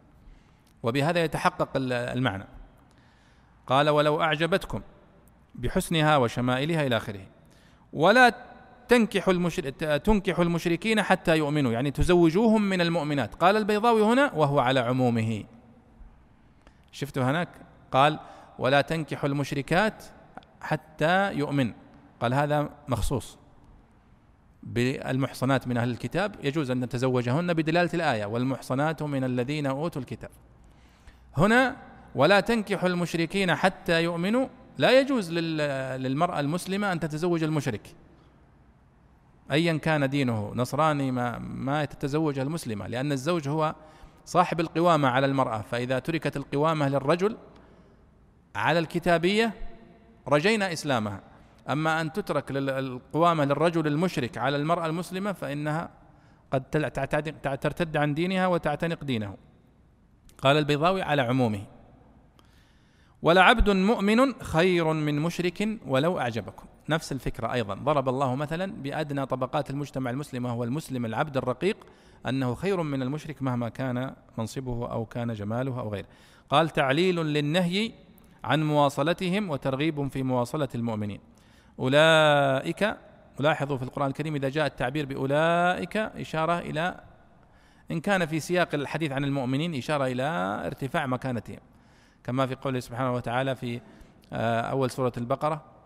وبهذا 0.83 1.23
يتحقق 1.23 1.69
المعنى. 1.75 2.47
قال 3.67 3.89
ولو 3.89 4.21
أعجبتكم 4.21 4.81
بحسنها 5.55 6.17
وشمائلها 6.17 6.87
إلى 6.87 6.97
آخره. 6.97 7.27
ولا 7.93 8.33
تنكح 8.89 9.27
المشر... 9.27 9.69
تنكح 9.97 10.39
المشركين 10.39 11.01
حتى 11.01 11.37
يؤمنوا 11.37 11.71
يعني 11.71 11.91
تزوجوهم 11.91 12.61
من 12.61 12.81
المؤمنات. 12.81 13.35
قال 13.35 13.57
البيضاوي 13.57 14.01
هنا 14.01 14.33
وهو 14.33 14.59
على 14.59 14.79
عمومه. 14.79 15.43
شفتوا 16.91 17.23
هناك؟ 17.23 17.49
قال 17.91 18.19
ولا 18.59 18.81
تنكح 18.81 19.23
المشركات 19.23 20.03
حتى 20.61 21.33
يؤمن. 21.33 21.73
قال 22.19 22.33
هذا 22.33 22.69
مخصوص 22.87 23.37
بالمحصنات 24.63 25.67
من 25.67 25.77
أهل 25.77 25.89
الكتاب. 25.89 26.35
يجوز 26.43 26.71
أن 26.71 26.79
نتزوجهن 26.79 27.53
بدلالة 27.53 27.89
الآية 27.93 28.25
والمحصنات 28.25 29.03
من 29.03 29.23
الذين 29.23 29.65
أوتوا 29.65 30.01
الكتاب. 30.01 30.29
هنا 31.37 31.75
ولا 32.15 32.39
تنكح 32.39 32.83
المشركين 32.83 33.55
حتى 33.55 34.03
يؤمنوا 34.03 34.47
لا 34.77 34.99
يجوز 34.99 35.31
للمرأة 35.31 36.39
المسلمة 36.39 36.91
أن 36.91 36.99
تتزوج 36.99 37.43
المشرك. 37.43 37.81
أيا 39.51 39.77
كان 39.77 40.09
دينه. 40.09 40.51
نصراني 40.55 41.11
ما 41.11 41.37
ما 41.39 41.85
تتزوج 41.85 42.39
المسلمة 42.39 42.87
لأن 42.87 43.11
الزوج 43.11 43.47
هو 43.47 43.75
صاحب 44.25 44.59
القوامة 44.59 45.07
على 45.07 45.25
المرأة. 45.25 45.61
فإذا 45.61 45.99
تركت 45.99 46.37
القوامة 46.37 46.89
للرجل 46.89 47.37
على 48.55 48.79
الكتابية 48.79 49.53
رجينا 50.27 50.73
إسلامها. 50.73 51.21
أما 51.69 52.01
أن 52.01 52.13
تترك 52.13 52.51
القوامة 52.51 53.45
للرجل 53.45 53.87
المشرك 53.87 54.37
على 54.37 54.57
المرأة 54.57 54.85
المسلمة 54.85 55.31
فإنها 55.31 55.89
قد 56.51 56.63
ترتد 57.61 57.97
عن 57.97 58.13
دينها 58.13 58.47
وتعتنق 58.47 59.03
دينه. 59.03 59.37
قال 60.37 60.57
البيضاوي 60.57 61.01
على 61.01 61.21
عمومه 61.21 61.61
ولعبد 63.21 63.69
مؤمن 63.69 64.33
خير 64.41 64.93
من 64.93 65.19
مشرك 65.19 65.69
ولو 65.87 66.19
أعجبكم. 66.19 66.65
نفس 66.89 67.11
الفكرة 67.11 67.53
أيضا. 67.53 67.75
ضرب 67.75 68.09
الله 68.09 68.35
مثلا 68.35 68.71
بأدنى 68.71 69.25
طبقات 69.25 69.69
المجتمع 69.69 70.11
المسلم 70.11 70.45
وهو 70.45 70.63
المسلم 70.63 71.05
العبد 71.05 71.37
الرقيق 71.37 71.77
أنه 72.27 72.55
خير 72.55 72.81
من 72.81 73.01
المشرك 73.01 73.41
مهما 73.41 73.69
كان 73.69 74.13
منصبه 74.37 74.91
أو 74.91 75.05
كان 75.05 75.33
جماله 75.33 75.79
أو 75.79 75.89
غيره. 75.89 76.07
قال 76.49 76.69
تعليل 76.69 77.15
للنهي 77.15 77.91
عن 78.43 78.63
مواصلتهم 78.63 79.49
وترغيب 79.49 80.07
في 80.07 80.23
مواصلة 80.23 80.69
المؤمنين. 80.75 81.19
أولئك 81.79 82.97
لاحظوا 83.39 83.77
في 83.77 83.83
القرآن 83.83 84.07
الكريم 84.07 84.35
إذا 84.35 84.49
جاء 84.49 84.65
التعبير 84.65 85.05
بأولئك 85.05 85.97
إشارة 85.97 86.59
إلى 86.59 87.01
إن 87.91 87.99
كان 87.99 88.25
في 88.25 88.39
سياق 88.39 88.69
الحديث 88.73 89.11
عن 89.11 89.23
المؤمنين 89.23 89.75
إشارة 89.75 90.05
إلى 90.05 90.23
ارتفاع 90.65 91.05
مكانتهم. 91.05 91.59
كما 92.23 92.47
في 92.47 92.55
قوله 92.55 92.79
سبحانه 92.79 93.13
وتعالى 93.13 93.55
في 93.55 93.81
آه، 94.33 94.61
أول 94.61 94.89
سورة 94.89 95.13
البقرة 95.17 95.78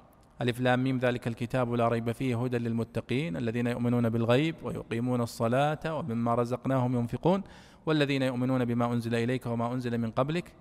ألف 0.44 0.60
لام 0.60 0.84
ميم 0.84 0.98
ذلك 0.98 1.28
الكتاب 1.28 1.74
لا 1.74 1.88
ريب 1.88 2.11
فيه 2.11 2.44
هدى 2.44 2.57
للمتقين 2.57 3.38
الذين 3.38 3.68
يؤمنون 3.68 4.10
بالغيب 4.10 4.56
ويقيمون 4.64 5.22
الصلاة 5.22 5.95
ومما 5.98 6.36
رزقناهم 6.36 6.95
ينفقون 6.95 7.44
والذين 7.86 8.22
يؤمنون 8.22 8.65
بما 8.65 8.94
أنزل 8.94 9.15
إليك 9.15 9.45
وما 9.45 9.74
أنزل 9.74 9.98
من 9.98 10.11
قبلك 10.11 10.53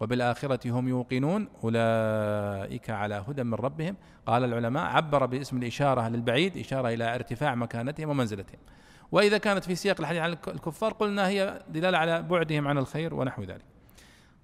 وبالآخرة 0.00 0.70
هم 0.70 0.88
يوقنون 0.88 1.48
أولئك 1.64 2.90
على 2.90 3.24
هدى 3.28 3.42
من 3.44 3.54
ربهم. 3.54 3.96
قال 4.26 4.44
العلماء 4.44 4.84
عبر 4.84 5.26
باسم 5.26 5.56
الإشارة 5.56 6.08
للبعيد 6.08 6.56
إشارة 6.56 6.88
إلى 6.88 7.14
ارتفاع 7.14 7.54
مكانتهم 7.54 8.08
ومنزلتهم. 8.08 8.58
وإذا 9.12 9.38
كانت 9.38 9.64
في 9.64 9.74
سياق 9.74 10.00
الحديث 10.00 10.20
عن 10.20 10.32
الكفار 10.32 10.92
قلنا 10.92 11.28
هي 11.28 11.62
دلالة 11.68 11.98
على 11.98 12.22
بعدهم 12.22 12.68
عن 12.68 12.78
الخير 12.78 13.14
ونحو 13.14 13.42
ذلك. 13.42 13.73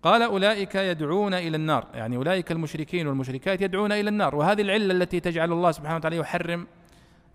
قال 0.02 0.22
أولئك 0.22 0.74
يدعون 0.74 1.34
إلى 1.34 1.56
النار. 1.56 1.86
يعني 1.94 2.16
أولئك 2.16 2.52
المشركين 2.52 3.06
والمشركات 3.06 3.62
يدعون 3.62 3.92
إلى 3.92 4.08
النار. 4.08 4.34
وهذه 4.34 4.62
العلة 4.62 4.94
التي 4.94 5.20
تجعل 5.20 5.52
الله 5.52 5.72
سبحانه 5.72 5.96
وتعالى 5.96 6.16
يحرم 6.16 6.66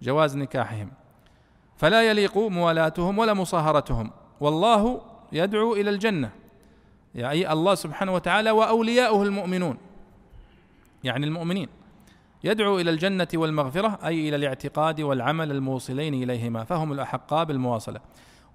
جواز 0.01 0.37
نكاحهم. 0.37 0.91
فلا 1.77 2.09
يليق 2.09 2.37
موالاتهم 2.37 3.17
ولا 3.17 3.33
مصاهرتهم. 3.33 4.11
والله 4.39 5.01
يدعو 5.31 5.73
إلى 5.73 5.89
الجنة. 5.89 6.29
يعني 7.15 7.51
الله 7.51 7.75
سبحانه 7.75 8.13
وتعالى 8.13 8.51
وأولياؤه 8.51 9.23
المؤمنون. 9.23 9.77
يعني 11.03 11.25
المؤمنين. 11.25 11.67
يدعو 12.43 12.79
إلى 12.79 12.91
الجنة 12.91 13.27
والمغفرة 13.33 13.99
أي 14.05 14.29
إلى 14.29 14.35
الاعتقاد 14.35 15.01
والعمل 15.01 15.51
الموصلين 15.51 16.13
إليهما. 16.13 16.63
فهم 16.63 16.91
الأحقاء 16.91 17.45
بالمواصلة. 17.45 17.99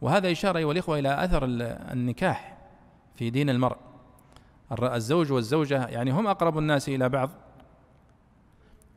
وهذا 0.01 0.33
إشارة 0.33 0.59
أيها 0.59 0.73
الإخوة 0.73 0.99
إلى 0.99 1.25
أثر 1.25 1.45
النكاح 1.45 2.59
في 3.15 3.31
دين 3.31 3.51
المرء. 3.51 3.77
الزوج 4.73 5.33
والزوجة 5.33 5.87
يعني 5.87 6.11
هم 6.11 6.27
أقرب 6.27 6.59
الناس 6.59 6.89
إلى 6.89 7.09
بعض. 7.09 7.31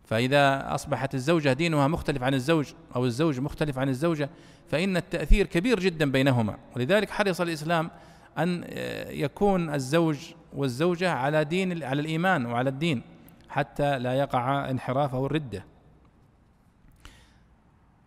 فإذا 0.06 0.76
أصبحت 0.76 1.16
الزوجة 1.16 1.54
دينها 1.54 1.88
مختلف 1.88 2.24
عن 2.24 2.34
الزوج 2.34 2.74
أو 2.96 3.06
الزوج 3.06 3.40
مختلف 3.40 3.80
عن 3.80 3.90
الزوجة 3.90 4.30
فإن 4.68 4.98
التأثير 4.98 5.46
كبير 5.46 5.80
جدا 5.80 6.12
بينهما. 6.12 6.58
ولذلك 6.76 7.10
حرص 7.10 7.42
الإسلام 7.42 7.90
أن 8.38 8.66
يكون 9.10 9.74
الزوج 9.74 10.18
والزوجة 10.54 11.12
على 11.12 11.44
دين 11.44 11.84
على 11.84 12.02
الإيمان 12.02 12.46
وعلى 12.46 12.70
الدين 12.70 13.02
حتى 13.50 14.00
لا 14.00 14.14
يقع 14.14 14.70
انحراف 14.70 15.16
أو 15.16 15.26
الردة. 15.26 15.66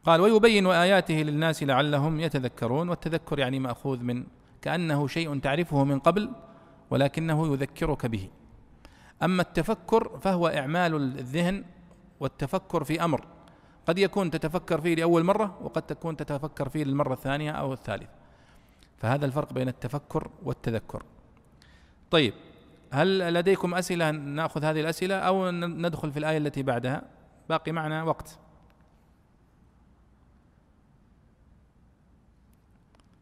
قال 0.05 0.21
ويبين 0.21 0.67
آياته 0.67 1.15
للناس 1.15 1.63
لعلهم 1.63 2.21
يتذكرون 2.21 2.89
والتذكر 2.89 3.39
يعني 3.39 3.59
مأخوذ 3.59 4.03
من 4.03 4.25
كأنه 4.63 5.07
شيء 5.07 5.39
تعرفه 5.39 5.85
من 5.85 5.99
قبل 5.99 6.31
ولكنه 6.91 7.53
يذكرك 7.53 8.07
به. 8.07 8.29
أما 9.23 9.43
التفكر 9.43 10.19
فهو 10.19 10.49
إعمال 10.49 10.95
الذهن 10.95 11.65
والتفكر 12.21 12.85
في 12.85 13.05
أمر. 13.05 13.27
قد 13.87 13.99
يكون 13.99 14.31
تتفكر 14.31 14.81
فيه 14.81 14.95
لأول 14.95 15.25
مرة 15.25 15.59
وقد 15.63 15.83
تكون 15.83 16.17
تتفكر 16.17 16.69
فيه 16.69 16.85
للمرة 16.85 17.13
الثانية 17.13 17.51
أو 17.51 17.73
الثالثة. 17.73 18.13
فهذا 18.99 19.27
الفرق 19.27 19.53
بين 19.53 19.69
التفكر 19.69 20.31
والتذكر. 20.43 21.03
طيب 22.11 22.35
هل 22.93 23.35
لديكم 23.35 23.75
أسئلة 23.75 24.11
نأخذ 24.11 24.65
هذه 24.65 24.81
الأسئلة 24.81 25.15
أو 25.15 25.51
ندخل 25.51 26.13
في 26.13 26.19
الآية 26.19 26.39
التي 26.39 26.63
بعدها؟ 26.63 27.03
باقي 27.49 27.73
معنا 27.73 28.03
وقت. 28.03 28.39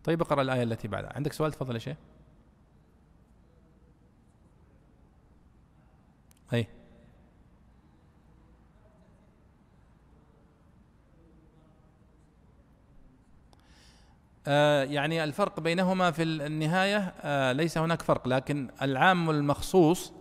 طيب 0.05 0.21
اقرأ 0.21 0.43
الآية 0.43 0.63
التي 0.63 0.89
بعدها. 0.89 1.13
عندك 1.17 1.33
سؤال؟ 1.33 1.53
تفضل 1.53 1.75
يا 1.75 1.79
شيخ. 1.79 1.97
أي. 6.53 6.69
آه 14.47 14.85
يعني 14.85 15.25
الفرق 15.25 15.61
بينهما 15.61 16.11
في 16.11 16.23
النهاية 16.23 17.15
آه 17.21 17.53
ليس 17.53 17.79
هناك 17.79 18.03
فرق 18.03 18.29
لكن 18.29 18.71
العام 18.83 19.31
المخصوص 19.31 20.13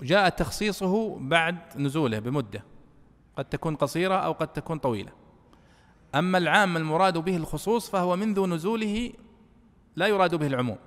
جاء 0.00 0.28
تخصيصه 0.28 1.18
بعد 1.18 1.58
نزوله 1.76 2.18
بمدة. 2.18 2.64
قد 3.36 3.44
تكون 3.44 3.76
قصيرة 3.76 4.14
أو 4.14 4.32
قد 4.32 4.48
تكون 4.48 4.78
طويلة. 4.78 5.12
أما 6.14 6.38
العام 6.38 6.76
المراد 6.76 7.18
به 7.18 7.36
الخصوص 7.36 7.90
فهو 7.90 8.16
منذ 8.16 8.46
نزوله 8.46 9.12
لا 9.96 10.06
يراد 10.06 10.34
به 10.34 10.46
العموم 10.46 10.78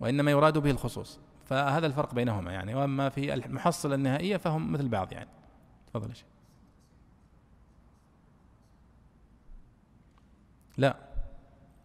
وإنما 0.00 0.30
يراد 0.30 0.58
به 0.58 0.70
الخصوص. 0.70 1.20
فهذا 1.48 1.86
الفرق 1.86 2.14
بينهما 2.14 2.52
يعني 2.52 2.74
وأما 2.74 3.08
في 3.08 3.34
المحصلة 3.34 3.94
النهائية 3.94 4.36
فهم 4.36 4.72
مثل 4.72 4.88
بعض 4.88 5.12
يعني. 5.12 5.30
تفضل 5.86 6.08
يا 6.08 6.14
شيخ. 6.14 6.26
لا 10.76 10.96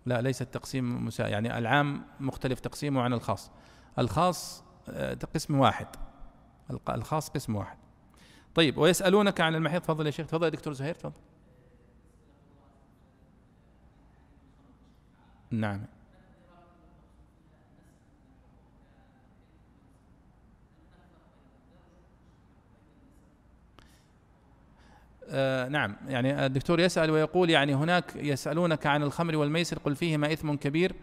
لا 0.05 0.21
ليس 0.21 0.41
التقسيم 0.41 1.05
مسا 1.05 1.27
يعني 1.27 1.57
العام 1.57 2.05
مختلف 2.19 2.59
تقسيمه 2.59 3.01
عن 3.01 3.13
الخاص. 3.13 3.51
الخاص 3.99 4.63
آه، 4.89 5.17
قسم 5.35 5.59
واحد. 5.59 5.87
الخاص 6.89 7.29
قسم 7.29 7.55
واحد. 7.55 7.77
طيب 8.55 8.77
ويسألونك 8.77 9.41
عن 9.41 9.55
المحيط. 9.55 9.81
تفضل 9.83 10.05
يا 10.05 10.11
شيخ. 10.11 10.27
تفضل 10.27 10.45
يا 10.45 10.49
دكتور 10.49 10.73
زهير 10.73 10.95
تفضل. 10.95 11.21
نعم. 15.51 15.85
آه 25.29 25.67
نعم. 25.67 25.95
يعني 26.07 26.45
الدكتور 26.45 26.79
يسأل 26.79 27.11
ويقول 27.11 27.49
يعني 27.49 27.75
هناك 27.75 28.15
يسألونك 28.15 28.87
عن 28.87 29.03
الخمر 29.03 29.35
والميسر 29.35 29.79
قل 29.79 29.95
فيهما 29.95 30.33
إثم 30.33 30.53
كبير 30.53 30.95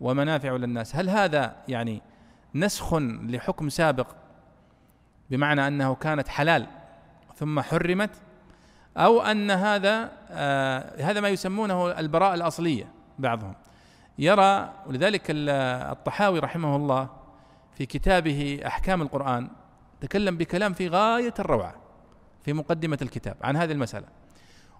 ومنافع 0.00 0.56
للناس. 0.56 0.96
هل 0.96 1.10
هذا 1.10 1.56
يعني 1.68 2.02
نسخ 2.54 2.94
لحكم 2.94 3.68
سابق 3.68 4.06
بمعنى 5.30 5.66
أنه 5.66 5.94
كانت 5.94 6.28
حلال 6.28 6.66
ثم 7.36 7.60
حرمت 7.60 8.10
أو 8.96 9.22
أن 9.22 9.50
هذا 9.50 10.12
آه 10.30 11.02
هذا 11.02 11.20
ما 11.20 11.28
يسمونه 11.28 11.98
البراءة 11.98 12.34
الأصلية 12.34 12.88
بعضهم؟ 13.18 13.54
يرى 14.18 14.72
ولذلك 14.86 15.22
الطحاوي 15.30 16.38
رحمه 16.38 16.76
الله 16.76 17.08
في 17.74 17.86
كتابه 17.86 18.60
أحكام 18.66 19.02
القرآن 19.02 19.48
تكلم 20.00 20.36
بكلام 20.36 20.72
في 20.72 20.88
غاية 20.88 21.34
الروعة. 21.38 21.79
في 22.44 22.52
مقدمة 22.52 22.98
الكتاب 23.02 23.36
عن 23.42 23.56
هذه 23.56 23.72
المسألة. 23.72 24.06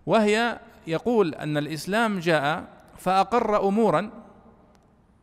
وهي 0.07 0.59
يقول 0.87 1.35
أن 1.35 1.57
الإسلام 1.57 2.19
جاء 2.19 2.65
فأقر 2.99 3.69
أمورا 3.69 4.11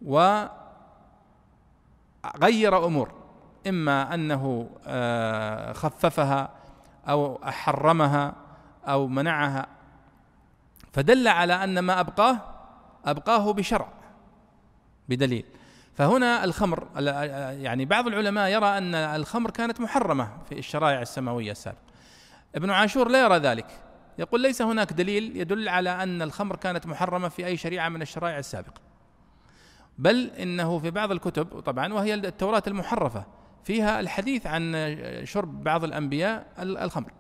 وغير 0.06 0.56
أمور 2.86 3.12
إما 3.68 4.14
أنه 4.14 4.70
آه، 4.88 5.74
خففها 5.74 6.50
أو 7.10 7.40
حرمها 7.44 8.36
أو 8.88 9.08
منعها. 9.08 9.68
فدل 10.94 11.28
على 11.28 11.54
أن 11.64 11.80
ما 11.80 12.00
أبقاه 12.00 12.40
أبقاه 13.06 13.54
بشرع 13.54 13.88
بدليل. 15.10 15.46
فهنا 15.94 16.44
الخمر 16.44 16.88
يعني 17.52 17.86
بعض 17.86 18.08
العلماء 18.08 18.50
يرى 18.50 18.78
أن 18.78 18.96
الخمر 18.96 19.52
كانت 19.52 19.82
محرمة 19.82 20.30
في 20.50 20.60
الشرائع 20.60 21.02
السماوية 21.02 21.52
السابقة. 21.52 21.88
ابن 22.56 22.69
عاشور 22.69 23.10
لا 23.10 23.24
يرى 23.24 23.38
ذلك. 23.38 23.65
يقول 24.19 24.41
ليس 24.41 24.61
هناك 24.61 24.94
دليل 24.94 25.38
يدل 25.38 25.69
على 25.69 25.90
أن 25.90 26.22
الخمر 26.22 26.56
كانت 26.56 26.88
محرمة 26.88 27.30
في 27.30 27.45
أي 27.45 27.57
شريعة 27.57 27.90
من 27.90 28.02
الشرائع 28.02 28.38
السابقة. 28.40 28.82
بل 29.98 30.32
إنه 30.40 30.80
في 30.80 30.91
بعض 30.91 31.11
الكتب 31.11 31.60
طبعا 31.60 31.94
وهي 31.94 32.14
التوراة 32.14 32.64
المحرفة 32.68 33.26
فيها 33.64 33.99
الحديث 33.99 34.48
عن 34.48 34.95
شرب 35.24 35.64
بعض 35.64 35.84
الأنبياء 35.84 36.48
الخمر. 36.60 37.11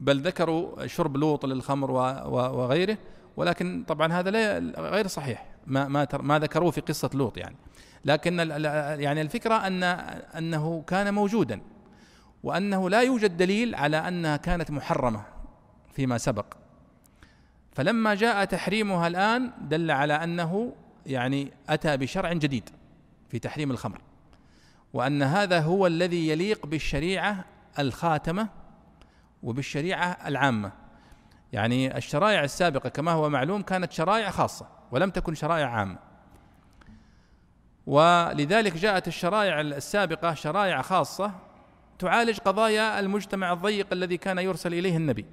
بل 0.00 0.20
ذكروا 0.20 0.86
شرب 0.86 1.16
لوط 1.16 1.46
للخمر 1.46 1.90
وغيره 2.30 2.98
ولكن 3.36 3.84
طبعا 3.88 4.12
هذا 4.12 4.30
لا 4.30 4.58
غير 4.80 5.06
صحيح 5.06 5.46
ما 5.66 5.88
ما 5.88 6.08
ما 6.12 6.38
ذكروه 6.38 6.70
في 6.70 6.80
قصة 6.80 7.10
لوط 7.14 7.36
يعني. 7.36 7.56
لكن 8.04 8.38
يعني 8.98 9.20
الفكرة 9.20 9.54
ان 9.54 9.82
أنه 9.82 10.84
كان 10.86 11.14
موجودا. 11.14 11.60
وأنه 12.44 12.90
لا 12.90 13.00
يوجد 13.00 13.36
دليل 13.36 13.74
على 13.74 13.96
أنها 13.96 14.36
كانت 14.36 14.70
محرمة 14.70 15.24
فيما 15.92 16.18
سبق. 16.18 16.46
فلما 17.72 18.14
جاء 18.14 18.44
تحريمها 18.44 19.06
الآن 19.06 19.52
دل 19.60 19.90
على 19.90 20.12
أنه 20.12 20.74
يعني 21.06 21.52
أتى 21.68 21.96
بشرع 21.96 22.32
جديد 22.32 22.70
في 23.28 23.38
تحريم 23.38 23.70
الخمر 23.70 24.00
وأن 24.92 25.22
هذا 25.22 25.60
هو 25.60 25.86
الذي 25.86 26.28
يليق 26.28 26.66
بالشريعة 26.66 27.44
الخاتمة 27.78 28.48
وبالشريعة 29.42 30.18
العامة. 30.26 30.72
يعني 31.52 31.96
الشرائع 31.96 32.44
السابقة 32.44 32.88
كما 32.88 33.10
هو 33.12 33.30
معلوم 33.30 33.62
كانت 33.62 33.92
شرائع 33.92 34.30
خاصة 34.30 34.66
ولم 34.90 35.10
تكن 35.10 35.34
شرائع 35.34 35.66
عامة. 35.66 35.98
ولذلك 37.86 38.76
جاءت 38.76 39.08
الشرائع 39.08 39.60
السابقة 39.60 40.34
شرائع 40.34 40.82
خاصة 40.82 41.32
تعالج 41.98 42.38
قضايا 42.38 43.00
المجتمع 43.00 43.52
الضيق 43.52 43.86
الذي 43.92 44.16
كان 44.16 44.38
يرسل 44.38 44.74
إليه 44.74 44.96
النبي. 44.96 45.26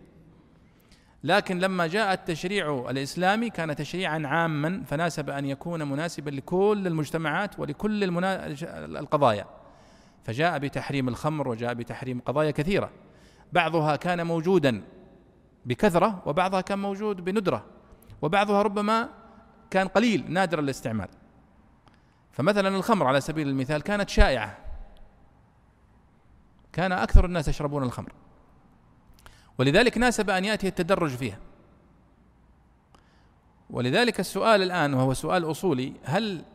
لكن 1.23 1.59
لما 1.59 1.87
جاء 1.87 2.13
التشريع 2.13 2.89
الإسلامي 2.89 3.49
كان 3.49 3.75
تشريعا 3.75 4.21
عاما 4.25 4.83
فناسب 4.87 5.29
أن 5.29 5.45
يكون 5.45 5.83
مناسبا 5.83 6.29
لكل 6.29 6.83
المجتمعات 6.87 7.59
ولكل 7.59 8.03
المنا... 8.03 8.47
القضايا. 8.99 9.45
فجاء 10.23 10.59
بتحريم 10.59 11.07
الخمر 11.07 11.47
وجاء 11.47 11.73
بتحريم 11.73 12.19
قضايا 12.19 12.51
كثيرة. 12.51 12.89
بعضها 13.53 13.95
كان 13.95 14.25
موجودا 14.25 14.83
بكثرة 15.65 16.21
وبعضها 16.25 16.61
كان 16.61 16.79
موجود 16.79 17.21
بندرة. 17.21 17.65
وبعضها 18.21 18.61
ربما 18.61 19.09
كان 19.71 19.87
قليل 19.87 20.25
نادر 20.29 20.59
الاستعمال 20.59 21.07
فمثلا 22.31 22.67
الخمر 22.67 23.07
على 23.07 23.21
سبيل 23.21 23.47
المثال 23.47 23.81
كانت 23.81 24.09
شائعة. 24.09 24.57
كان 26.73 26.91
أكثر 26.91 27.25
الناس 27.25 27.47
يشربون 27.47 27.83
الخمر. 27.83 28.13
ولذلك 29.57 29.97
ناسب 29.97 30.29
أن 30.29 30.45
يأتي 30.45 30.67
التدرج 30.67 31.09
فيها. 31.09 31.37
ولذلك 33.69 34.19
السؤال 34.19 34.61
الآن 34.61 34.93
وهو 34.93 35.13
سؤال 35.13 35.51
أصولي 35.51 35.93
هل 36.03 36.45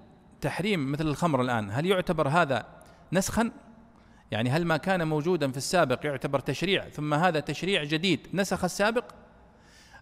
تحريم 0.40 0.92
مثل 0.92 1.06
الخمر 1.06 1.40
الآن 1.40 1.70
هل 1.70 1.86
يعتبر 1.86 2.28
هذا 2.28 2.66
نسخا؟ 3.12 3.50
يعني 4.30 4.50
هل 4.50 4.64
ما 4.64 4.76
كان 4.76 5.08
موجودا 5.08 5.50
في 5.50 5.56
السابق 5.56 6.06
يعتبر 6.06 6.38
تشريع 6.38 6.88
ثم 6.88 7.14
هذا 7.14 7.40
تشريع 7.40 7.84
جديد 7.84 8.20
نسخ 8.34 8.64
السابق؟ 8.64 9.04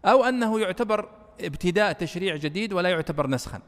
أو 0.04 0.24
أنه 0.24 0.60
يعتبر 0.60 1.08
ابتداء 1.40 1.92
تشريع 1.92 2.36
جديد 2.36 2.72
ولا 2.72 2.88
يعتبر 2.88 3.26
نسخا؟ 3.26 3.60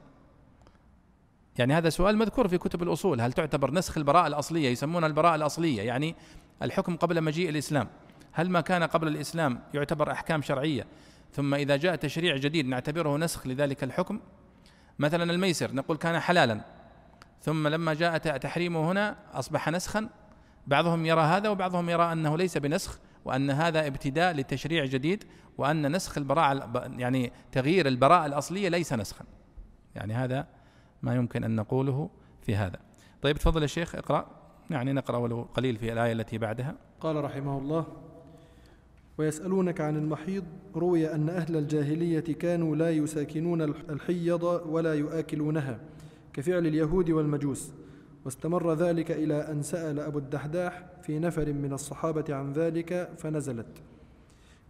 يعني 1.59 1.75
هذا 1.75 1.89
سؤال 1.89 2.17
مذكور 2.17 2.49
في 2.49 2.59
كتب 2.59 2.83
الأصول. 2.83 3.21
هل 3.21 3.33
تعتبر 3.33 3.71
نسخ 3.71 3.99
البراءة 3.99 4.27
الأصلية؟ 4.27 4.69
يسمونها 4.69 5.09
البراءة 5.09 5.35
الأصلية 5.35 5.83
يعني 5.83 6.15
الحكم 6.63 6.97
قبل 6.97 7.21
مجيء 7.21 7.49
الإسلام. 7.49 7.89
هل 8.33 8.51
ما 8.51 8.61
كان 8.61 8.83
قبل 8.83 9.09
الإسلام 9.09 9.61
يعتبر 9.75 10.13
أحكام 10.13 10.43
شرعية؟ 10.43 10.87
ثم 11.33 11.55
إذا 11.55 11.77
جاء 11.77 11.97
تشريع 11.97 12.37
جديد 12.37 12.67
نعتبره 12.67 13.17
نسخ 13.17 13.47
لذلك 13.47 13.85
الحكم. 13.85 14.21
مثلا 14.99 15.33
الميسر 15.33 15.75
نقول 15.75 15.97
كان 15.97 16.21
حلالا. 16.21 16.61
ثم 17.43 17.69
لما 17.69 17.95
جاء 17.95 18.19
تحريمه 18.19 18.93
هنا 18.93 19.17
أصبح 19.35 19.69
نسخا. 19.69 20.09
بعضهم 20.67 21.07
يرى 21.07 21.21
هذا 21.21 21.49
وبعضهم 21.49 21.91
يرى 21.91 22.13
أنه 22.13 22.37
ليس 22.37 22.59
بنسخ 22.59 22.99
وأن 23.25 23.51
هذا 23.51 23.87
ابتداء 23.87 24.33
لتشريع 24.33 24.85
جديد 24.85 25.25
وأن 25.59 25.97
نسخ 25.97 26.19
البراءة 26.19 26.91
يعني 26.97 27.33
تغيير 27.53 27.89
البراءة 27.89 28.27
الأصلية 28.27 28.69
ليس 28.69 28.93
نسخا. 28.93 29.25
يعني 29.95 30.15
هذا 30.15 30.56
ما 31.03 31.15
يمكن 31.15 31.45
أن 31.45 31.57
نقوله 31.57 32.11
في 32.43 32.57
هذا. 32.57 32.79
طيب 33.23 33.37
تفضل 33.37 33.63
يا 33.63 33.67
شيخ 33.67 33.95
اقرأ. 33.95 34.27
يعني 34.71 34.93
نقرأ 34.93 35.17
ولو 35.17 35.43
قليل 35.43 35.77
في 35.77 35.93
الآية 35.93 36.13
التي 36.13 36.39
بعدها. 36.39 36.75
قال 37.01 37.25
رحمه 37.25 37.59
الله 37.59 37.87
ويسألونك 39.19 39.81
عن 39.81 39.97
المحيض 39.97 40.45
روي 40.77 41.15
أن 41.15 41.29
أهل 41.29 41.57
الجاهلية 41.57 42.21
كانوا 42.21 42.77
لا 42.77 42.91
يساكنون 42.91 43.63
الحيض 43.63 44.43
ولا 44.43 44.95
يؤكلونها 44.95 45.79
كفعل 46.33 46.67
اليهود 46.67 47.11
والمجوس 47.11 47.73
واستمر 48.25 48.75
ذلك 48.75 49.11
إلى 49.11 49.35
أن 49.35 49.63
سأل 49.63 50.01
أبو 50.01 50.19
الدحداح 50.19 50.85
في 51.03 51.19
نفر 51.19 51.53
من 51.53 51.73
الصحابة 51.73 52.35
عن 52.35 52.53
ذلك 52.53 53.11
فنزلت 53.19 53.83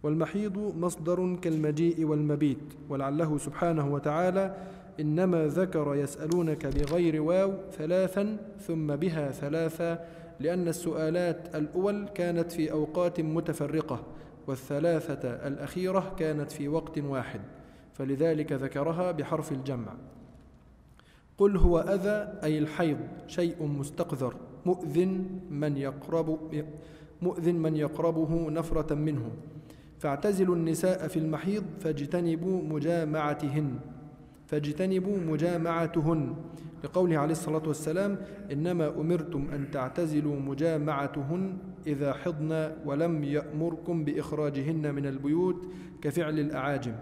والمحيض 0.03 0.57
مصدر 0.57 1.35
كالمجيء 1.41 2.05
والمبيت 2.05 2.73
ولعله 2.89 3.37
سبحانه 3.37 3.93
وتعالى 3.93 4.55
إنما 4.99 5.47
ذكر 5.47 5.95
يسألونك 5.95 6.67
بغير 6.67 7.21
واو 7.21 7.53
ثلاثا 7.71 8.37
ثم 8.59 8.95
بها 8.95 9.31
ثلاثا 9.31 10.05
لأن 10.39 10.67
السؤالات 10.67 11.55
الأول 11.55 12.07
كانت 12.07 12.51
في 12.51 12.71
أوقات 12.71 13.21
متفرقة 13.21 14.03
والثلاثة 14.47 15.29
الأخيرة 15.29 16.15
كانت 16.19 16.51
في 16.51 16.67
وقت 16.67 16.99
واحد 16.99 17.41
فلذلك 17.93 18.51
ذكرها 18.51 19.11
بحرف 19.11 19.51
الجمع. 19.51 19.93
قل 21.37 21.57
هو 21.57 21.79
أذى 21.79 22.39
أي 22.43 22.57
الحيض 22.57 22.97
شيء 23.27 23.63
مستقذر 23.63 24.35
مؤذن 24.65 25.39
من 25.49 25.77
يقرب 25.77 26.39
مؤذن 27.21 27.55
من 27.55 27.75
يقربه 27.75 28.49
نفرة 28.49 28.95
منه. 28.95 29.31
فاعتزلوا 29.99 30.55
النساء 30.55 31.07
في 31.07 31.19
المحيض 31.19 31.63
فاجتنبوا 31.79 32.61
مجامعتهن. 32.61 33.79
فاجتنبوا 34.47 35.17
مجامعتهن. 35.17 36.35
لقوله 36.83 37.17
عليه 37.17 37.31
الصلاة 37.31 37.67
والسلام 37.67 38.17
إنما 38.51 38.87
أمرتم 38.87 39.47
أن 39.53 39.71
تعتزلوا 39.71 40.39
مجامعتهن 40.39 41.57
إذا 41.87 42.13
حضن 42.13 42.71
ولم 42.85 43.23
يأمركم 43.23 44.03
بإخراجهن 44.03 44.95
من 44.95 45.05
البيوت 45.05 45.65
كفعل 46.01 46.39
الأعاجم. 46.39 46.93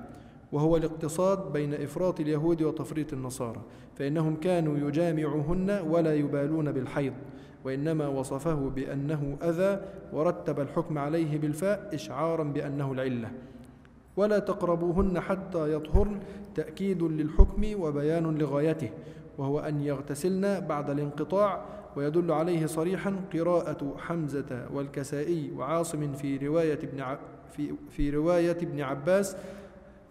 وهو 0.52 0.78
الاقتصاد 0.78 1.54
بين 1.54 1.74
إفراط 1.74 2.20
اليهود 2.20 2.62
وتفريط 2.62 3.14
النصارى. 3.14 3.62
فإنهم 3.96 4.36
كانوا 4.36 4.78
يجامعهن 4.78 5.70
ولا 5.88 6.16
يبالون 6.16 6.72
بالحيض. 6.72 7.14
وإنما 7.66 8.08
وصفه 8.08 8.70
بأنه 8.70 9.38
أذى 9.44 9.82
ورتب 10.14 10.60
الحكم 10.60 10.98
عليه 10.98 11.38
بالفاء 11.38 11.90
إشعارا 11.94 12.44
بأنه 12.44 12.92
العلة. 12.92 13.32
ولا 14.18 14.40
تقربوهن 14.40 15.20
حتى 15.20 15.74
يطهرن 15.74 16.20
تأكيد 16.56 17.04
للحكم 17.04 17.82
وبيان 17.82 18.38
لغايته 18.38 18.90
وهو 19.38 19.60
أن 19.60 19.82
يغتسلن 19.82 20.60
بعد 20.60 20.90
الانقطاع 20.90 21.66
ويدل 21.96 22.32
عليه 22.32 22.66
صريحا 22.66 23.16
قراءة 23.34 23.96
حمزة 23.98 24.68
والكسائي 24.74 25.52
وعاصم 25.58 26.14
في 26.14 26.38
رواية 26.38 26.80
ابن 26.84 27.18
في 27.52 27.74
في 27.90 28.10
رواية 28.10 28.52
ابن 28.52 28.82
عباس 28.82 29.36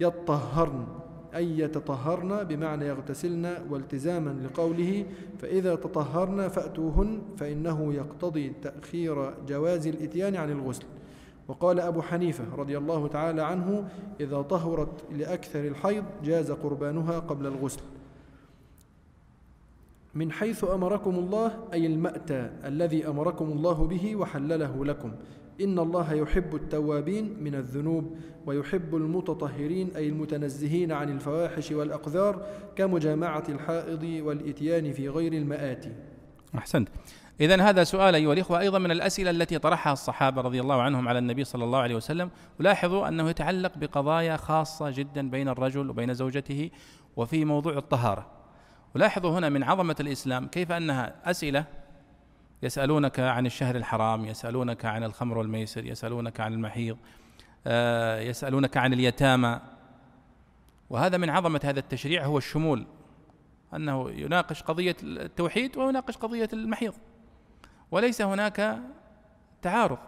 يطهرن 0.01 0.86
أي 1.35 1.59
يتطهرن 1.59 2.44
بمعنى 2.44 2.86
يغتسلن 2.86 3.55
والتزاما 3.70 4.31
لقوله 4.44 5.05
فإذا 5.39 5.74
تطهرن 5.74 6.48
فأتوهن 6.48 7.22
فإنه 7.36 7.94
يقتضي 7.94 8.52
تأخير 8.62 9.35
جواز 9.48 9.86
الإتيان 9.86 10.36
عن 10.36 10.51
الغسل. 10.51 10.85
وقال 11.49 11.81
أبو 11.81 12.03
حنيفة 12.03 12.45
رضي 12.57 12.79
الله 12.79 13.09
تعالى 13.09 13.43
عنه 13.43 13.89
إذا 14.21 14.43
طهرت 14.43 15.05
لأكثر 15.12 15.65
الحيض 15.65 16.05
جاز 16.25 16.51
قربانها 16.51 17.19
قبل 17.19 17.47
الغسل. 17.47 17.81
من 20.15 20.33
حيث 20.33 20.65
أمركم 20.65 21.15
الله 21.15 21.53
أي 21.73 21.87
المأتى 21.87 22.51
الذي 22.65 23.09
أمركم 23.09 23.53
الله 23.53 23.87
به 23.87 24.16
وحلله 24.16 24.85
لكم. 24.85 25.12
إن 25.61 25.79
الله 25.79 26.12
يحب 26.12 26.55
التوابين 26.55 27.37
من 27.45 27.55
الذنوب 27.55 28.16
ويحب 28.47 28.97
المتطهرين 28.97 29.91
أي 29.97 30.09
المتنزهين 30.09 30.93
عن 30.93 31.12
الفواحش 31.12 31.73
والأقذار 31.73 32.47
كمجامعة 32.77 33.45
الحائض 33.49 34.21
والإتيان 34.27 34.93
في 34.93 35.09
غير 35.09 35.33
المآتي. 35.33 35.93
أحسنت. 36.55 36.89
إذا 37.40 37.62
هذا 37.62 37.85
سؤال 37.85 38.15
أيها 38.15 38.32
الإخوة 38.32 38.61
أيضا 38.61 38.78
من 38.78 38.90
الأسئلة 38.90 39.31
التي 39.31 39.59
طرحها 39.59 39.93
الصحابة 39.93 40.43
رضي 40.43 40.61
الله 40.61 40.82
عنهم 40.82 41.09
على 41.09 41.19
النبي 41.19 41.44
صلى 41.44 41.65
الله 41.65 41.78
عليه 41.78 41.94
وسلم. 41.94 42.31
ولاحظوا 42.61 43.09
أنه 43.09 43.31
يتعلق 43.31 43.78
بقضايا 43.78 44.36
خاصة 44.36 44.90
جدا 44.90 45.31
بين 45.31 45.48
الرجل 45.48 45.90
وبين 45.90 46.15
زوجته 46.15 46.70
وفي 47.16 47.44
موضوع 47.44 47.77
الطهارة. 47.77 48.27
ولاحظوا 48.94 49.39
هنا 49.39 49.48
من 49.48 49.62
عظمة 49.62 49.97
الإسلام 50.01 50.47
كيف 50.47 50.73
أنها 50.73 51.15
أسئلة 51.24 51.65
يسألونك 52.62 53.20
عن 53.20 53.47
الشهر 53.47 53.77
الحرام 53.77 54.24
يسألونك 54.24 54.85
عن 54.85 55.05
الخمر 55.05 55.39
والميسر 55.39 55.85
يسألونك 55.85 56.40
عن 56.40 56.52
المحيض 56.52 56.97
آه، 57.66 58.20
يسألونك 58.20 58.77
عن 58.77 58.93
اليتامى. 58.93 59.61
وهذا 60.90 61.16
من 61.16 61.31
عظمة 61.31 61.61
هذا 61.65 61.81
التشريع 61.81 62.24
هو 62.24 62.39
الشمول 62.39 62.86
أنه 63.74 64.11
يناقش 64.11 64.62
قضية 64.62 64.97
التوحيد 65.02 65.77
ويناقش 65.77 66.16
قضية 66.16 66.48
المحيض. 66.52 66.94
وليس 67.90 68.23
هناك 68.23 68.78
تعارض. 69.62 69.98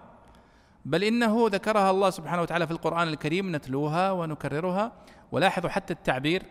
بل 0.85 1.05
إنه 1.05 1.47
ذكرها 1.51 1.91
الله 1.91 2.11
سبحانه 2.11 2.43
وتعالى 2.43 2.67
في 2.67 2.73
القرآن 2.73 3.09
الكريم 3.09 3.57
نتلوها 3.57 4.11
ونكررها. 4.13 4.93
ولاحظوا 5.33 5.71
حتى 5.71 5.93
التعبير 5.93 6.43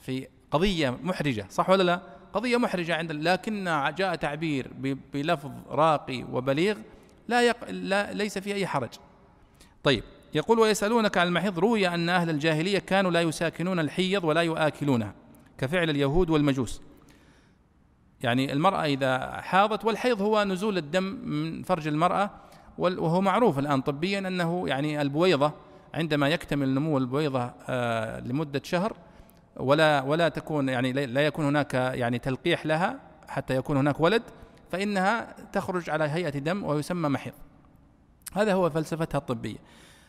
في 0.00 0.28
قضية 0.50 0.98
محرجة 1.02 1.46
صح 1.50 1.70
ولا 1.70 1.82
لا؟ 1.82 2.00
قضية 2.32 2.56
محرجة 2.56 2.96
عند 2.96 3.12
لكن 3.12 3.64
جاء 3.96 4.14
تعبير 4.14 4.70
بلفظ 5.14 5.50
راقي 5.68 6.24
وبليغ 6.32 6.76
لا, 7.28 7.42
يق... 7.42 7.70
لا 7.70 8.12
ليس 8.12 8.38
فيه 8.38 8.54
أي 8.54 8.66
حرج. 8.66 8.88
طيب 9.82 10.04
يقول 10.34 10.58
ويسألونك 10.58 11.18
عن 11.18 11.26
المحيض 11.26 11.58
روي 11.58 11.88
أن 11.88 12.08
أهل 12.08 12.30
الجاهلية 12.30 12.78
كانوا 12.78 13.10
لا 13.10 13.20
يساكنون 13.20 13.80
الحيض 13.80 14.24
ولا 14.24 14.42
يؤكلونها 14.42 15.14
كفعل 15.58 15.90
اليهود 15.90 16.30
والمجوس. 16.30 16.82
يعني 18.22 18.52
المرأة 18.52 18.84
إذا 18.84 19.40
حاضت 19.40 19.84
والحيض 19.84 20.22
هو 20.22 20.44
نزول 20.44 20.78
الدم 20.78 21.04
من 21.24 21.62
فرج 21.62 21.88
المرأة 21.88 22.30
وهو 22.78 23.20
معروف 23.20 23.58
الآن 23.58 23.80
طبيا 23.80 24.18
أنه 24.18 24.68
يعني 24.68 25.00
البويضة 25.02 25.52
عندما 25.94 26.28
يكتمل 26.28 26.74
نمو 26.74 26.98
البويضة 26.98 27.50
آه، 27.68 28.20
لمدة 28.20 28.60
شهر 28.64 28.96
ولا 29.56 30.02
ولا 30.02 30.28
تكون 30.28 30.68
يعني 30.68 30.92
لا 30.92 31.26
يكون 31.26 31.44
هناك 31.44 31.74
يعني 31.74 32.18
تلقيح 32.18 32.66
لها 32.66 33.00
حتى 33.28 33.56
يكون 33.56 33.76
هناك 33.76 34.00
ولد 34.00 34.22
فإنها 34.72 35.34
تخرج 35.52 35.90
على 35.90 36.04
هيئة 36.04 36.38
دم 36.38 36.64
ويسمى 36.64 37.08
محيض. 37.08 37.32
هذا 38.34 38.52
هو 38.54 38.70
فلسفتها 38.70 39.18
الطبية. 39.18 39.56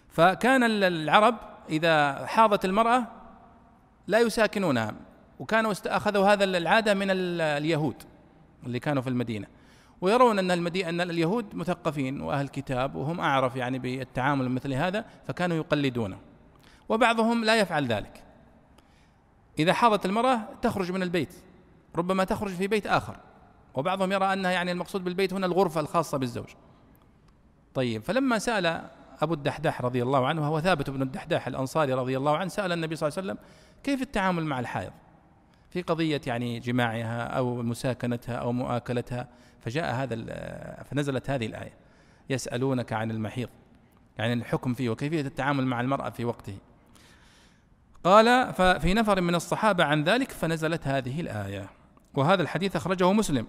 فكان 0.09 0.63
العرب 0.63 1.35
إذا 1.69 2.25
حاضت 2.25 2.65
المرأة 2.65 3.03
لا 4.07 4.19
يساكنونها. 4.19 4.93
وكانوا 5.39 5.73
أخذوا 5.85 6.27
هذا 6.27 6.43
العادة 6.43 6.93
من 6.93 7.07
اليهود 7.09 7.95
اللي 8.65 8.79
كانوا 8.79 9.01
في 9.01 9.09
المدينة. 9.09 9.47
ويرون 10.01 10.39
أن 10.39 10.51
المدينة 10.51 10.89
أن 10.89 11.01
اليهود 11.01 11.55
مثقفين 11.55 12.21
وأهل 12.21 12.47
كتاب 12.47 12.95
وهم 12.95 13.19
أعرف 13.19 13.55
يعني 13.55 13.79
بالتعامل 13.79 14.49
مثل 14.49 14.73
هذا 14.73 15.05
فكانوا 15.27 15.57
يقلدونه. 15.57 16.17
وبعضهم 16.89 17.43
لا 17.43 17.55
يفعل 17.55 17.87
ذلك. 17.87 18.23
إذا 19.59 19.73
حاضت 19.73 20.05
المرأة 20.05 20.39
تخرج 20.61 20.91
من 20.91 21.03
البيت 21.03 21.33
ربما 21.95 22.23
تخرج 22.23 22.51
في 22.51 22.67
بيت 22.67 22.87
آخر. 22.87 23.17
وبعضهم 23.75 24.11
يرى 24.11 24.33
أنها 24.33 24.51
يعني 24.51 24.71
المقصود 24.71 25.03
بالبيت 25.03 25.33
هنا 25.33 25.45
الغرفة 25.45 25.81
الخاصة 25.81 26.17
بالزوج. 26.17 26.49
طيب 27.73 28.03
فلما 28.03 28.39
سأل 28.39 28.89
أبو 29.21 29.33
الدحداح 29.33 29.81
رضي 29.81 30.03
الله 30.03 30.27
عنه 30.27 30.41
وهو 30.41 30.59
ثابت 30.59 30.89
بن 30.89 31.01
الدحداح 31.01 31.47
الأنصاري 31.47 31.93
رضي 31.93 32.17
الله 32.17 32.37
عنه 32.37 32.49
سأل 32.49 32.71
النبي 32.71 32.95
صلى 32.95 33.09
الله 33.09 33.19
عليه 33.19 33.31
وسلم 33.31 33.45
كيف 33.83 34.01
التعامل 34.01 34.45
مع 34.45 34.59
الحائض؟ 34.59 34.91
في 35.69 35.81
قضية 35.81 36.21
يعني 36.27 36.59
جماعها 36.59 37.23
أو 37.23 37.61
مساكنتها 37.61 38.35
أو 38.35 38.51
مؤاكلتها 38.51 39.27
فجاء 39.61 39.95
هذا 39.95 40.15
فنزلت 40.83 41.29
هذه 41.29 41.45
الآية 41.45 41.73
يسألونك 42.29 42.93
عن 42.93 43.11
المحيض 43.11 43.49
يعني 44.17 44.33
الحكم 44.33 44.73
فيه 44.73 44.89
وكيفية 44.89 45.21
التعامل 45.21 45.65
مع 45.65 45.81
المرأة 45.81 46.09
في 46.09 46.25
وقته. 46.25 46.57
قال 48.03 48.53
ففي 48.53 48.93
نفر 48.93 49.21
من 49.21 49.35
الصحابة 49.35 49.83
عن 49.83 50.03
ذلك 50.03 50.31
فنزلت 50.31 50.87
هذه 50.87 51.21
الآية. 51.21 51.69
وهذا 52.13 52.41
الحديث 52.41 52.75
أخرجه 52.75 53.11
مسلم. 53.13 53.47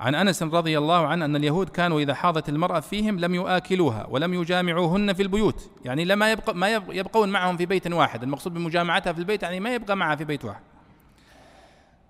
عن 0.00 0.14
أنس 0.14 0.42
رضي 0.42 0.78
الله 0.78 1.06
عنه 1.06 1.24
أن 1.24 1.36
اليهود 1.36 1.68
كانوا 1.68 2.00
إذا 2.00 2.14
حاضت 2.14 2.48
المرأة 2.48 2.80
فيهم 2.80 3.18
لم 3.18 3.34
يؤكلوها 3.34 4.06
ولم 4.10 4.34
يجامعوهن 4.34 5.12
في 5.12 5.22
البيوت. 5.22 5.70
يعني 5.84 6.04
لما 6.04 6.32
يبقى 6.32 6.54
ما 6.54 6.68
يبقون 6.68 7.28
معهم 7.28 7.56
في 7.56 7.66
بيت 7.66 7.92
واحد. 7.92 8.22
المقصود 8.22 8.54
بمجامعتها 8.54 9.12
في 9.12 9.18
البيت 9.18 9.42
يعني 9.42 9.60
ما 9.60 9.74
يبقى 9.74 9.96
معها 9.96 10.16
في 10.16 10.24
بيت 10.24 10.44
واحد. 10.44 10.60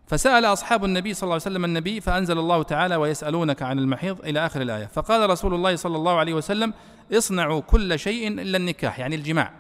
فسأل 0.06 0.44
أصحاب 0.44 0.84
النبي 0.84 1.14
صلى 1.14 1.22
الله 1.22 1.34
عليه 1.34 1.42
وسلم 1.42 1.64
النبي 1.64 2.00
فأنزل 2.00 2.38
الله 2.38 2.62
تعالى 2.62 2.96
ويسألونك 2.96 3.62
عن 3.62 3.78
المحيض 3.78 4.20
إلى 4.24 4.46
آخر 4.46 4.62
الآية. 4.62 4.86
فقال 4.86 5.30
رسول 5.30 5.54
الله 5.54 5.76
صلى 5.76 5.96
الله 5.96 6.18
عليه 6.18 6.34
وسلم 6.34 6.72
اصنعوا 7.12 7.60
كل 7.60 7.98
شيء 7.98 8.28
إلا 8.28 8.56
النكاح 8.56 8.98
يعني 8.98 9.14
الجماع. 9.16 9.50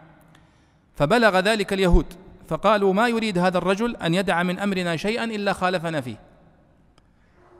فبلغ 0.94 1.38
ذلك 1.38 1.72
اليهود. 1.72 2.06
فقالوا 2.48 2.92
ما 2.92 3.08
يريد 3.08 3.38
هذا 3.38 3.58
الرجل 3.58 3.96
أن 3.96 4.14
يدع 4.14 4.42
من 4.42 4.58
أمرنا 4.58 4.96
شيئا 4.96 5.24
إلا 5.24 5.52
خالفنا 5.52 6.00
فيه. 6.00 6.25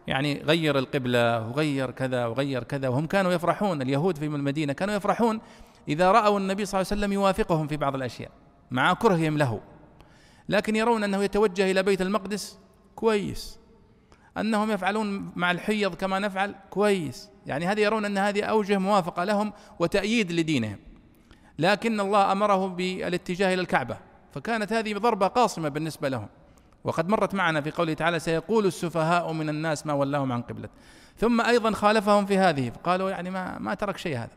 يعني 0.07 0.43
غير 0.43 0.79
القبلة 0.79 1.49
وغير 1.49 1.91
كذا 1.91 2.27
وغير 2.27 2.65
كذا. 2.65 2.89
وهم 2.89 3.07
كانوا 3.07 3.33
يفرحون 3.33 3.83
اليهود 3.83 4.19
في 4.19 4.25
المدينة 4.27 4.73
كانوا 4.73 4.95
يفرحون 4.95 5.41
إذا 5.89 6.13
رأوا 6.13 6.39
النبي 6.39 6.65
صلى 6.65 6.81
الله 6.81 6.89
عليه 6.91 7.01
وسلم 7.01 7.13
يوافقهم 7.13 7.67
في 7.67 7.77
بعض 7.77 7.95
الأشياء 7.95 8.31
مع 8.71 8.93
كرههم 8.93 9.39
له. 9.39 9.61
لكن 10.49 10.77
يرون 10.77 11.05
أنه 11.05 11.23
يتوجه 11.23 11.71
إلى 11.71 11.83
بيت 11.83 12.03
المقدس 12.03 12.59
كويس. 12.95 13.59
أنهم 14.39 14.71
يفعلون 14.71 15.33
مع 15.37 15.51
الحيض 15.51 15.95
كما 15.95 16.19
نفعل 16.19 16.55
كويس. 16.71 17.31
يعني 17.47 17.67
هذه 17.67 17.81
يرون 17.81 18.05
أن 18.05 18.19
هذه 18.19 18.43
أوجه 18.43 18.79
موافقة 18.79 19.25
لهم 19.25 19.53
وتأييد 19.79 20.33
لدينهم. 20.33 20.79
لكن 21.59 22.01
الله 22.01 22.33
أمره 22.33 22.67
بالاتجاه 22.67 23.55
إلى 23.55 23.61
الكعبة. 23.61 23.97
فكانت 24.33 24.73
هذه 24.73 24.95
ضربة 24.95 25.27
قاصمة 25.27 25.69
بالنسبة 25.69 26.09
لهم. 26.09 26.29
وقد 26.87 27.09
مرت 27.09 27.35
معنا 27.35 27.61
في 27.61 27.71
قوله 27.71 27.95
تعالى 27.95 28.19
سيقول 28.19 28.67
السفهاء 28.67 29.33
من 29.33 29.49
الناس 29.49 29.87
ما 29.87 29.93
ولاهم 29.93 30.33
عن 30.33 30.43
قبلة. 30.43 30.69
ثم 31.19 31.41
أيضا 31.41 31.71
خالفهم 31.71 32.27
في 32.27 32.39
هذه 32.39 32.71
فقالوا 32.71 33.11
يعني 33.11 33.31
ما 33.31 33.59
ما 33.59 33.75
ترك 33.75 33.97
شيء 33.97 34.17
هذا. 34.17 34.31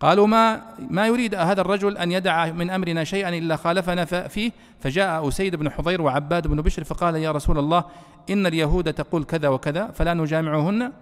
قالوا 0.00 0.26
ما 0.26 0.62
ما 0.90 1.06
يريد 1.06 1.34
هذا 1.34 1.60
الرجل 1.60 1.96
أن 1.96 2.12
يدع 2.12 2.46
من 2.46 2.70
أمرنا 2.70 3.04
شيئا 3.04 3.28
إلا 3.28 3.56
خالفنا 3.56 4.04
فيه. 4.04 4.52
فجاء 4.80 5.28
أسيد 5.28 5.56
بن 5.56 5.70
حضير 5.70 6.02
وعباد 6.02 6.46
بن 6.46 6.60
بشر 6.60 6.84
فقال 6.84 7.16
يا 7.16 7.32
رسول 7.32 7.58
الله 7.58 7.84
إن 8.30 8.46
اليهود 8.46 8.92
تقول 8.92 9.24
كذا 9.24 9.48
وكذا 9.48 9.86
فلا 9.86 10.14
نجامعهن؟ 10.14 10.92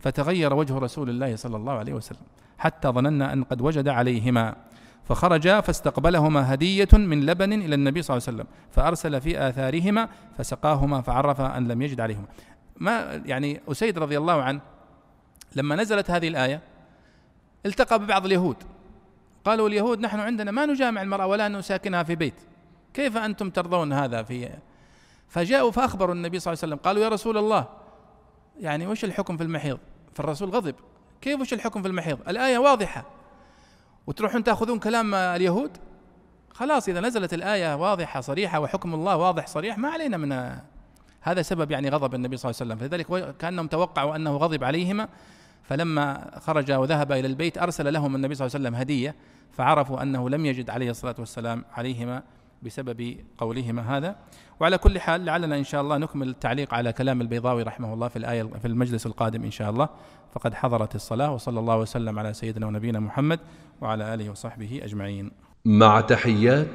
فتغير 0.00 0.54
وجه 0.54 0.78
رسول 0.78 1.10
الله 1.10 1.36
صلى 1.36 1.56
الله 1.56 1.72
عليه 1.72 1.92
وسلم 1.92 2.26
حتى 2.58 2.88
ظننا 2.88 3.32
أن 3.32 3.44
قد 3.44 3.60
وجد 3.60 3.88
عليهما. 3.88 4.54
فخرجا 5.08 5.60
فاستقبلهما 5.60 6.54
هدية 6.54 6.88
من 6.92 7.26
لبن 7.26 7.52
إلى 7.52 7.74
النبي 7.74 8.02
صلى 8.02 8.16
الله 8.16 8.28
عليه 8.28 8.36
وسلم 8.38 8.46
فأرسل 8.70 9.20
في 9.20 9.48
آثارهما 9.48 10.08
فسقاهما 10.38 11.00
فعرف 11.00 11.40
أن 11.40 11.68
لم 11.68 11.82
يجد 11.82 12.00
عليهما. 12.00 12.26
ما 12.76 13.22
يعني 13.24 13.60
أسيد 13.68 13.98
رضي 13.98 14.18
الله 14.18 14.42
عنه 14.42 14.60
لما 15.56 15.76
نزلت 15.76 16.10
هذه 16.10 16.28
الآية 16.28 16.60
التقى 17.66 17.98
ببعض 17.98 18.24
اليهود. 18.24 18.56
قالوا 19.44 19.68
اليهود 19.68 20.00
نحن 20.00 20.20
عندنا 20.20 20.50
ما 20.50 20.66
نجامع 20.66 21.02
المرأة 21.02 21.26
ولا 21.26 21.48
نساكنها 21.48 22.02
في 22.02 22.14
بيت. 22.14 22.34
كيف 22.94 23.16
أنتم 23.16 23.50
ترضون 23.50 23.92
هذا 23.92 24.22
في؟ 24.22 24.48
فجاءوا 25.28 25.70
فأخبروا 25.70 26.14
النبي 26.14 26.38
صلى 26.38 26.52
الله 26.52 26.62
عليه 26.62 26.74
وسلم 26.74 26.84
قالوا 26.84 27.02
يا 27.02 27.08
رسول 27.08 27.38
الله 27.38 27.66
يعني 28.60 28.86
وش 28.86 29.04
الحكم 29.04 29.36
في 29.36 29.42
المحيض؟ 29.42 29.78
فالرسول 30.14 30.50
غضب. 30.50 30.74
كيف 31.20 31.40
وش 31.40 31.52
الحكم 31.52 31.82
في 31.82 31.88
المحيض؟ 31.88 32.18
الآية 32.28 32.58
واضحة. 32.58 33.17
وتروحون 34.08 34.44
تاخذون 34.44 34.78
كلام 34.78 35.14
اليهود؟ 35.14 35.70
خلاص 36.50 36.88
إذا 36.88 37.00
نزلت 37.00 37.34
الآية 37.34 37.76
واضحة 37.76 38.20
صريحة 38.20 38.60
وحكم 38.60 38.94
الله 38.94 39.16
واضح 39.16 39.46
صريح 39.46 39.78
ما 39.78 39.88
علينا 39.88 40.16
من 40.16 40.58
هذا 41.20 41.42
سبب 41.42 41.70
يعني 41.70 41.88
غضب 41.88 42.14
النبي 42.14 42.36
صلى 42.36 42.50
الله 42.50 42.60
عليه 42.60 42.72
وسلم. 42.74 42.88
فلذلك 42.88 43.36
كأنهم 43.36 43.66
توقعوا 43.66 44.16
أنه 44.16 44.36
غضب 44.36 44.64
عليهما. 44.64 45.08
فلما 45.62 46.30
خرج 46.40 46.72
وذهب 46.72 47.12
إلى 47.12 47.26
البيت 47.26 47.58
أرسل 47.58 47.92
لهم 47.92 48.16
النبي 48.16 48.34
صلى 48.34 48.46
الله 48.46 48.56
عليه 48.56 48.68
وسلم 48.68 48.80
هدية 48.80 49.14
فعرفوا 49.52 50.02
أنه 50.02 50.30
لم 50.30 50.46
يجد 50.46 50.70
عليه 50.70 50.90
الصلاة 50.90 51.14
والسلام 51.18 51.64
عليهما. 51.72 52.22
بسبب 52.62 53.16
قولهما 53.38 53.96
هذا. 53.96 54.16
وعلى 54.60 54.78
كل 54.78 54.98
حال 54.98 55.24
لعلنا 55.24 55.58
إن 55.58 55.64
شاء 55.64 55.80
الله 55.80 55.98
نكمل 55.98 56.28
التعليق 56.28 56.74
على 56.74 56.92
كلام 56.92 57.20
البيضاوي 57.20 57.62
رحمه 57.62 57.94
الله 57.94 58.08
في 58.08 58.16
الآية 58.16 58.42
في 58.42 58.68
المجلس 58.68 59.06
القادم 59.06 59.44
إن 59.44 59.50
شاء 59.50 59.70
الله. 59.70 59.88
فقد 60.32 60.54
حضرت 60.54 60.94
الصلاة 60.94 61.34
وصلى 61.34 61.60
الله 61.60 61.78
وسلم 61.78 62.18
على 62.18 62.32
سيدنا 62.34 62.66
ونبينا 62.66 63.00
محمد 63.00 63.40
وعلى 63.80 64.14
آله 64.14 64.30
وصحبه 64.30 64.80
أجمعين. 64.82 65.30
مع 65.64 66.00
تحيات 66.00 66.68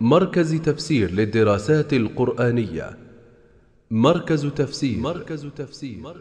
مركز 0.00 0.54
تفسير 0.54 1.10
للدراسات 1.10 1.92
القرآنية. 1.92 2.98
مركز 3.90 4.46
تفسير. 4.46 4.98
مركز 4.98 5.46
تفسير. 5.56 6.14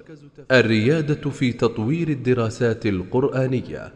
الريادة 0.51 1.29
في 1.29 1.53
تطوير 1.53 2.09
الدراسات 2.09 2.85
القرآنية. 2.85 3.93